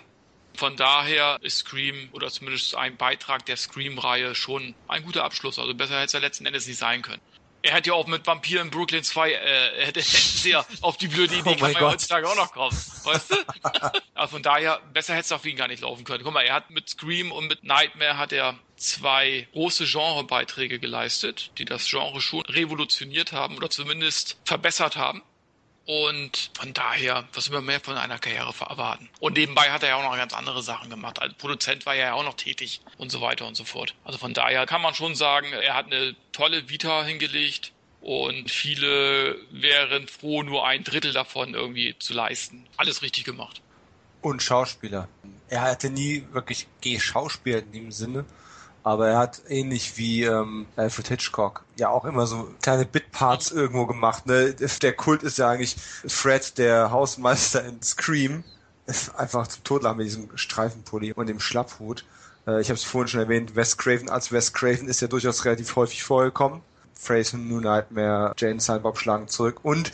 [0.55, 5.59] Von daher ist Scream oder zumindest ein Beitrag der Scream-Reihe schon ein guter Abschluss.
[5.59, 7.21] Also besser hätte es ja letzten Endes nicht sein können.
[7.67, 11.35] Er hätte ja auch mit Vampir in Brooklyn 2, äh, hätte sehr auf die blöde
[11.35, 12.75] Idee oh kann man ja heutzutage auch noch kommen.
[13.03, 13.35] Weißt du?
[14.15, 16.23] also von daher, besser hätte es auf ihn gar nicht laufen können.
[16.23, 21.51] Guck mal, er hat mit Scream und mit Nightmare hat er zwei große Genrebeiträge geleistet,
[21.57, 25.21] die das Genre schon revolutioniert haben oder zumindest verbessert haben.
[25.87, 29.09] Und von daher, was wir mehr von einer Karriere erwarten.
[29.21, 31.21] Und nebenbei hat er ja auch noch ganz andere Sachen gemacht.
[31.21, 33.95] Als Produzent war er ja auch noch tätig und so weiter und so fort.
[34.03, 39.37] Also von daher kann man schon sagen, er hat eine tolle Vita hingelegt und viele
[39.49, 42.67] wären froh, nur ein Drittel davon irgendwie zu leisten.
[42.75, 43.61] Alles richtig gemacht.
[44.21, 45.07] Und Schauspieler.
[45.47, 48.25] Er hatte nie wirklich geschauspielt in dem Sinne,
[48.87, 53.85] aber er hat ähnlich wie ähm, Alfred Hitchcock ja auch immer so kleine Bitparts irgendwo
[53.85, 54.25] gemacht.
[54.27, 54.53] Ne?
[54.53, 55.75] Der Kult ist ja eigentlich
[56.07, 58.45] Fred, der Hausmeister in Scream,
[58.85, 62.05] ist einfach zum Totlachen mit diesem Streifenpulli und dem Schlapphut.
[62.47, 65.43] Äh, ich habe es vorhin schon erwähnt, Wes Craven als Wes Craven ist ja durchaus
[65.43, 66.61] relativ häufig vorgekommen.
[66.97, 69.91] Fraser, New Nightmare, Jane Silent schlagen zurück und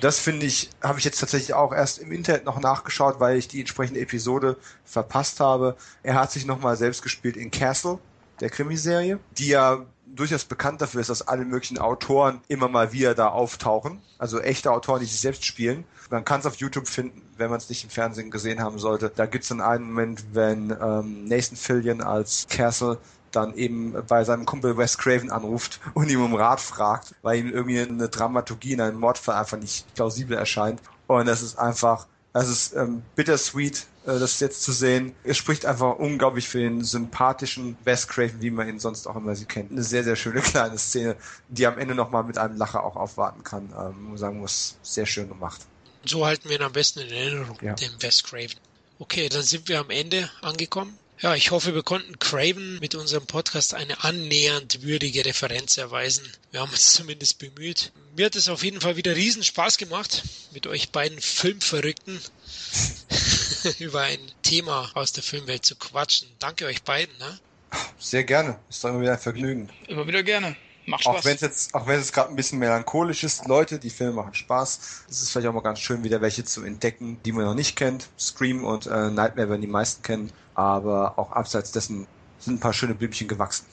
[0.00, 3.48] Das finde ich, habe ich jetzt tatsächlich auch erst im Internet noch nachgeschaut, weil ich
[3.48, 4.56] die entsprechende Episode
[4.86, 5.76] verpasst habe.
[6.02, 7.98] Er hat sich nochmal selbst gespielt in Castle,
[8.40, 9.84] der Krimiserie, die ja
[10.14, 14.00] durchaus bekannt dafür ist, dass alle möglichen Autoren immer mal wieder da auftauchen.
[14.18, 15.84] Also echte Autoren, die sich selbst spielen.
[16.10, 19.10] Man kann es auf YouTube finden, wenn man es nicht im Fernsehen gesehen haben sollte.
[19.14, 22.98] Da gibt es dann einen Moment, wenn ähm, Nathan Fillion als Castle
[23.30, 27.48] dann eben bei seinem Kumpel Wes Craven anruft und ihm um Rat fragt, weil ihm
[27.48, 30.82] irgendwie eine Dramaturgie in einem Mordfall einfach nicht plausibel erscheint.
[31.06, 35.14] Und das ist einfach, es ist ähm, bittersweet, äh, das jetzt zu sehen.
[35.24, 39.36] Es spricht einfach unglaublich für den sympathischen Wes Craven, wie man ihn sonst auch immer
[39.36, 39.70] sie kennt.
[39.70, 41.16] Eine sehr, sehr schöne kleine Szene,
[41.48, 43.72] die am Ende nochmal mit einem Lacher auch aufwarten kann.
[43.78, 45.60] Ähm, sagen muss, sehr schön gemacht.
[46.04, 47.74] So halten wir ihn am besten in Erinnerung, ja.
[47.74, 48.58] den Wes Craven.
[48.98, 50.98] Okay, dann sind wir am Ende angekommen.
[51.22, 56.24] Ja, ich hoffe, wir konnten Craven mit unserem Podcast eine annähernd würdige Referenz erweisen.
[56.50, 57.92] Wir haben uns zumindest bemüht.
[58.16, 62.18] Mir hat es auf jeden Fall wieder riesen Spaß gemacht, mit euch beiden Filmverrückten
[63.78, 66.26] über ein Thema aus der Filmwelt zu quatschen.
[66.40, 67.16] Danke euch beiden.
[67.18, 67.38] Ne?
[68.00, 68.58] Sehr gerne.
[68.68, 69.70] Ist doch immer wieder ein Vergnügen.
[69.86, 70.56] Immer wieder gerne.
[70.86, 71.18] Macht Spaß.
[71.18, 74.14] Auch wenn es jetzt, auch wenn es gerade ein bisschen melancholisch ist, Leute, die Filme
[74.14, 75.04] machen Spaß.
[75.08, 77.76] Es ist vielleicht auch mal ganz schön, wieder welche zu entdecken, die man noch nicht
[77.76, 78.08] kennt.
[78.18, 82.06] Scream und äh, Nightmare werden die meisten kennen, aber auch abseits dessen
[82.38, 83.66] sind ein paar schöne Blümchen gewachsen.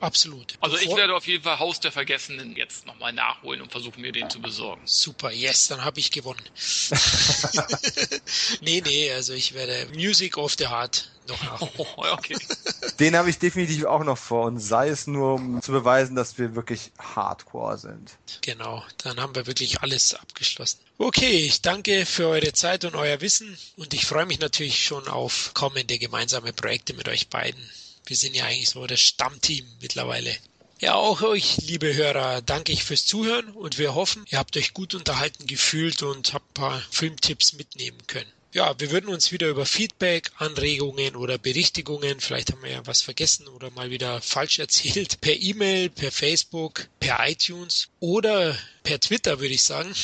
[0.00, 0.54] Absolut.
[0.60, 4.12] Also ich werde auf jeden Fall Haus der Vergessenen jetzt nochmal nachholen und versuchen mir
[4.12, 4.82] den zu besorgen.
[4.84, 6.42] Super, yes, dann habe ich gewonnen.
[8.60, 11.72] nee, nee, also ich werde Music of the Heart noch nachholen.
[11.96, 12.36] Oh, okay.
[12.98, 16.38] Den habe ich definitiv auch noch vor und sei es nur, um zu beweisen, dass
[16.38, 18.16] wir wirklich Hardcore sind.
[18.42, 20.78] Genau, dann haben wir wirklich alles abgeschlossen.
[20.98, 25.08] Okay, ich danke für eure Zeit und euer Wissen und ich freue mich natürlich schon
[25.08, 27.60] auf kommende gemeinsame Projekte mit euch beiden.
[28.06, 30.34] Wir sind ja eigentlich so das Stammteam mittlerweile.
[30.78, 34.74] Ja, auch euch, liebe Hörer, danke ich fürs Zuhören und wir hoffen, ihr habt euch
[34.74, 38.30] gut unterhalten gefühlt und habt ein paar Filmtipps mitnehmen können.
[38.52, 43.02] Ja, wir würden uns wieder über Feedback, Anregungen oder Berichtigungen, vielleicht haben wir ja was
[43.02, 49.40] vergessen oder mal wieder falsch erzählt, per E-Mail, per Facebook, per iTunes oder per Twitter,
[49.40, 49.94] würde ich sagen,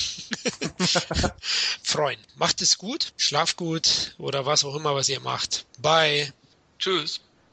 [1.83, 2.19] freuen.
[2.37, 5.67] Macht es gut, schlaft gut oder was auch immer, was ihr macht.
[5.79, 6.33] Bye.
[6.79, 7.21] Tschüss.